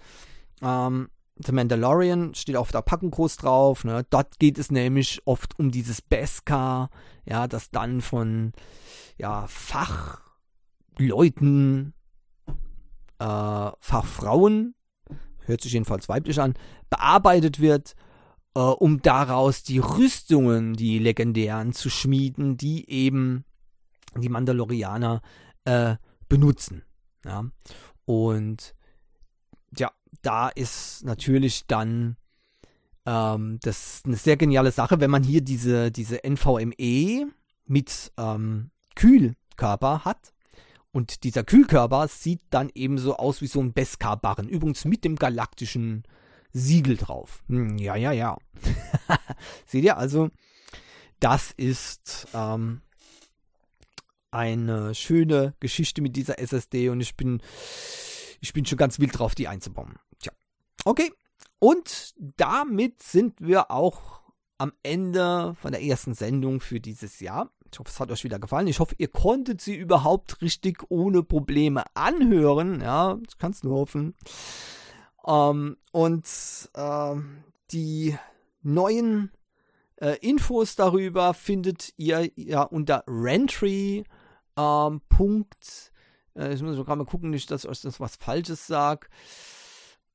Ähm, 0.62 1.10
The 1.38 1.52
Mandalorian 1.52 2.34
steht 2.34 2.56
auf 2.56 2.72
der 2.72 2.82
Packung 2.82 3.12
groß 3.12 3.36
drauf. 3.38 3.84
Ne? 3.84 4.06
Dort 4.10 4.40
geht 4.40 4.58
es 4.58 4.72
nämlich 4.72 5.22
oft 5.26 5.60
um 5.60 5.70
dieses 5.70 6.02
Beskar, 6.02 6.90
ja, 7.26 7.48
das 7.48 7.70
dann 7.72 8.00
von 8.02 8.54
ja, 9.18 9.46
Fachleuten, 9.48 10.24
äh, 13.20 13.72
Fachfrauen 13.80 14.76
hört 15.42 15.62
sich 15.62 15.74
jedenfalls 15.74 16.10
weiblich 16.10 16.40
an, 16.40 16.56
bearbeitet 16.90 17.60
wird, 17.60 17.96
äh, 18.56 18.60
um 18.60 19.02
daraus 19.02 19.64
die 19.64 19.80
Rüstungen, 19.80 20.74
die 20.74 21.00
legendären, 21.00 21.74
zu 21.74 21.90
schmieden, 21.90 22.58
die 22.58 22.90
eben 22.90 23.46
die 24.22 24.30
Mandalorianer 24.30 25.22
äh, 25.66 25.96
benutzen. 26.30 26.84
Ja? 27.24 27.46
Und 28.06 28.76
ja, 29.78 29.92
da 30.22 30.50
ist 30.50 31.04
natürlich 31.04 31.68
dann 31.68 32.18
ähm, 33.06 33.60
das 33.62 34.02
eine 34.06 34.16
sehr 34.16 34.38
geniale 34.38 34.72
Sache, 34.72 35.00
wenn 35.00 35.12
man 35.12 35.24
hier 35.24 35.42
diese, 35.42 35.92
diese 35.92 36.24
NVMe 36.24 37.28
mit 37.66 38.12
ähm, 38.18 38.72
Kühlkörper 38.96 40.06
hat. 40.06 40.34
Und 40.92 41.24
dieser 41.24 41.44
Kühlkörper 41.44 42.08
sieht 42.08 42.42
dann 42.52 42.72
ebenso 42.74 43.18
aus 43.18 43.42
wie 43.42 43.48
so 43.48 43.60
ein 43.60 43.74
Beskar-Barren. 43.74 44.48
Übrigens 44.48 44.86
mit 44.86 45.04
dem 45.04 45.18
galaktischen 45.18 46.04
Siegel 46.54 46.96
drauf. 46.96 47.44
Hm, 47.50 47.78
ja, 47.78 47.98
ja, 47.98 48.14
ja. 48.14 48.38
Seht 49.66 49.84
ihr 49.84 49.98
also, 49.98 50.30
das 51.20 51.52
ist 51.52 52.28
ähm, 52.34 52.82
eine 54.36 54.94
schöne 54.94 55.56
Geschichte 55.60 56.02
mit 56.02 56.16
dieser 56.16 56.40
SSD 56.40 56.90
und 56.90 57.00
ich 57.00 57.16
bin, 57.16 57.42
ich 58.42 58.52
bin 58.54 58.66
schon 58.66 58.78
ganz 58.78 59.00
wild 59.00 59.18
drauf, 59.18 59.34
die 59.34 59.48
einzubauen. 59.48 59.96
Tja. 60.20 60.34
Okay. 60.84 61.12
Und 61.60 62.14
damit 62.18 63.02
sind 63.02 63.40
wir 63.40 63.72
auch 63.72 64.22
am 64.58 64.74
Ende 64.84 65.56
von 65.56 65.72
der 65.72 65.82
ersten 65.82 66.14
Sendung 66.14 66.60
für 66.60 66.80
dieses 66.80 67.22
Jahr. 67.22 67.50
Ich 67.72 67.80
hoffe, 67.80 67.90
es 67.90 68.00
hat 68.00 68.12
euch 68.12 68.24
wieder 68.24 68.40
gefallen. 68.40 68.68
Ich 68.68 68.80
hoffe, 68.80 68.96
ihr 68.98 69.08
konntet 69.08 69.62
sie 69.62 69.76
überhaupt 69.76 70.42
richtig 70.42 70.84
ohne 70.90 71.24
Probleme 71.24 71.84
anhören. 71.94 72.82
Ja, 72.82 73.18
ich 73.28 73.38
kann 73.38 73.52
es 73.52 73.64
nur 73.64 73.80
hoffen. 73.80 74.16
Ähm, 75.26 75.78
und 75.92 76.26
äh, 76.74 77.16
die 77.72 78.18
neuen 78.62 79.32
äh, 79.98 80.18
Infos 80.20 80.76
darüber 80.76 81.34
findet 81.34 81.94
ihr 81.98 82.30
ja 82.36 82.64
unter 82.64 83.04
Rentry. 83.08 84.04
Ähm, 84.58 85.02
Punkt. 85.10 85.92
Äh, 86.36 86.54
ich 86.54 86.62
muss 86.62 86.76
gerade 86.76 86.98
mal 86.98 87.06
gucken, 87.06 87.30
nicht, 87.30 87.50
dass 87.52 87.64
ich 87.64 87.70
euch 87.70 87.82
das 87.82 88.00
was 88.00 88.16
Falsches 88.16 88.68
sage. 88.68 89.08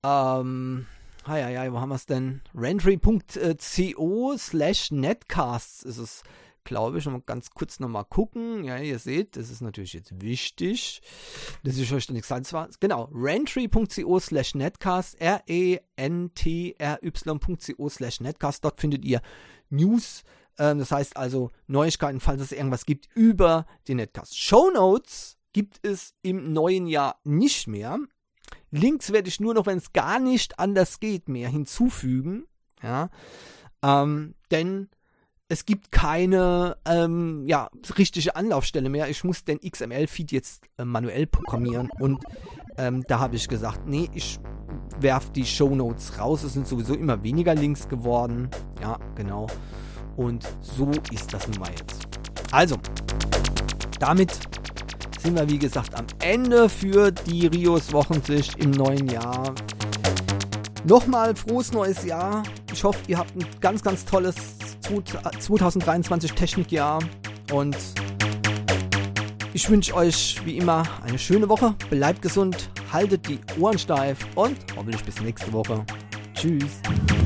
Ähm, 0.02 0.86
ah 1.24 1.36
ja, 1.36 1.48
ja, 1.48 1.72
wo 1.72 1.80
haben 1.80 1.90
wir 1.90 1.96
es 1.96 2.06
denn? 2.06 2.40
Rentry.co 2.54 4.36
slash 4.36 4.90
netcasts 4.90 5.82
ist 5.82 5.98
es 5.98 6.22
glaube 6.64 6.98
ich, 6.98 7.04
nochmal 7.04 7.22
ganz 7.24 7.50
kurz 7.50 7.80
nochmal 7.80 8.04
gucken. 8.04 8.62
Ja, 8.64 8.78
ihr 8.78 8.98
seht, 8.98 9.36
das 9.36 9.50
ist 9.50 9.60
natürlich 9.60 9.92
jetzt 9.92 10.20
wichtig, 10.20 11.02
dass 11.64 11.76
ich 11.76 11.92
euch 11.92 12.06
da 12.06 12.12
nichts 12.12 12.28
sagen 12.28 12.46
war. 12.52 12.68
Genau, 12.80 13.10
rentry.co 13.12 14.20
slash 14.20 14.54
netcast, 14.54 15.20
R-E-N-T-R-Y.co 15.20 15.48
slash 17.88 18.20
netcast. 18.20 18.64
Dort 18.64 18.80
findet 18.80 19.04
ihr 19.04 19.20
News, 19.70 20.22
äh, 20.60 20.76
das 20.76 20.92
heißt 20.92 21.16
also 21.16 21.50
Neuigkeiten, 21.66 22.20
falls 22.20 22.42
es 22.42 22.52
irgendwas 22.52 22.86
gibt 22.86 23.08
über 23.14 23.66
den 23.88 23.96
Netcast. 23.96 24.38
Show 24.38 24.70
Notes 24.70 25.38
gibt 25.52 25.80
es 25.82 26.14
im 26.22 26.52
neuen 26.52 26.86
Jahr 26.86 27.18
nicht 27.24 27.66
mehr. 27.66 27.98
Links 28.70 29.10
werde 29.12 29.28
ich 29.28 29.40
nur 29.40 29.54
noch, 29.54 29.66
wenn 29.66 29.78
es 29.78 29.92
gar 29.92 30.20
nicht 30.20 30.58
anders 30.58 31.00
geht, 31.00 31.28
mehr 31.28 31.48
hinzufügen. 31.48 32.46
Ja, 32.82 33.10
ähm, 33.82 34.34
denn 34.50 34.88
es 35.48 35.66
gibt 35.66 35.90
keine 35.90 36.76
ähm, 36.84 37.44
ja, 37.46 37.70
richtige 37.98 38.36
Anlaufstelle 38.36 38.88
mehr. 38.88 39.08
Ich 39.08 39.24
muss 39.24 39.44
den 39.44 39.58
XML-Feed 39.60 40.30
jetzt 40.30 40.64
äh, 40.78 40.84
manuell 40.84 41.26
programmieren 41.26 41.90
und 41.98 42.22
ähm, 42.78 43.02
da 43.08 43.18
habe 43.18 43.36
ich 43.36 43.48
gesagt, 43.48 43.86
nee, 43.86 44.08
ich 44.14 44.38
werfe 45.00 45.32
die 45.32 45.44
Show 45.44 45.74
Notes 45.74 46.18
raus. 46.18 46.44
Es 46.44 46.52
sind 46.52 46.68
sowieso 46.68 46.94
immer 46.94 47.22
weniger 47.24 47.54
Links 47.54 47.88
geworden. 47.88 48.48
Ja, 48.80 48.98
genau. 49.16 49.48
Und 50.20 50.46
so 50.60 50.90
ist 51.12 51.32
das 51.32 51.48
nun 51.48 51.60
mal 51.60 51.70
jetzt. 51.70 52.06
Also, 52.52 52.76
damit 53.98 54.30
sind 55.18 55.34
wir 55.34 55.48
wie 55.48 55.58
gesagt 55.58 55.94
am 55.94 56.04
Ende 56.20 56.68
für 56.68 57.10
die 57.10 57.46
Rios 57.46 57.90
Wochensicht 57.94 58.62
im 58.62 58.70
neuen 58.70 59.08
Jahr. 59.08 59.54
Nochmal 60.84 61.34
frohes 61.34 61.72
neues 61.72 62.04
Jahr. 62.04 62.42
Ich 62.70 62.84
hoffe, 62.84 62.98
ihr 63.06 63.16
habt 63.16 63.34
ein 63.34 63.46
ganz, 63.62 63.82
ganz 63.82 64.04
tolles 64.04 64.34
2023 65.38 66.32
Technikjahr 66.32 66.98
und 67.54 67.78
ich 69.54 69.70
wünsche 69.70 69.94
euch 69.94 70.38
wie 70.44 70.58
immer 70.58 70.82
eine 71.02 71.18
schöne 71.18 71.48
Woche. 71.48 71.74
Bleibt 71.88 72.20
gesund, 72.20 72.68
haltet 72.92 73.26
die 73.26 73.40
Ohren 73.58 73.78
steif 73.78 74.18
und 74.34 74.58
hoffentlich 74.76 75.02
bis 75.02 75.18
nächste 75.22 75.50
Woche. 75.50 75.82
Tschüss. 76.34 76.82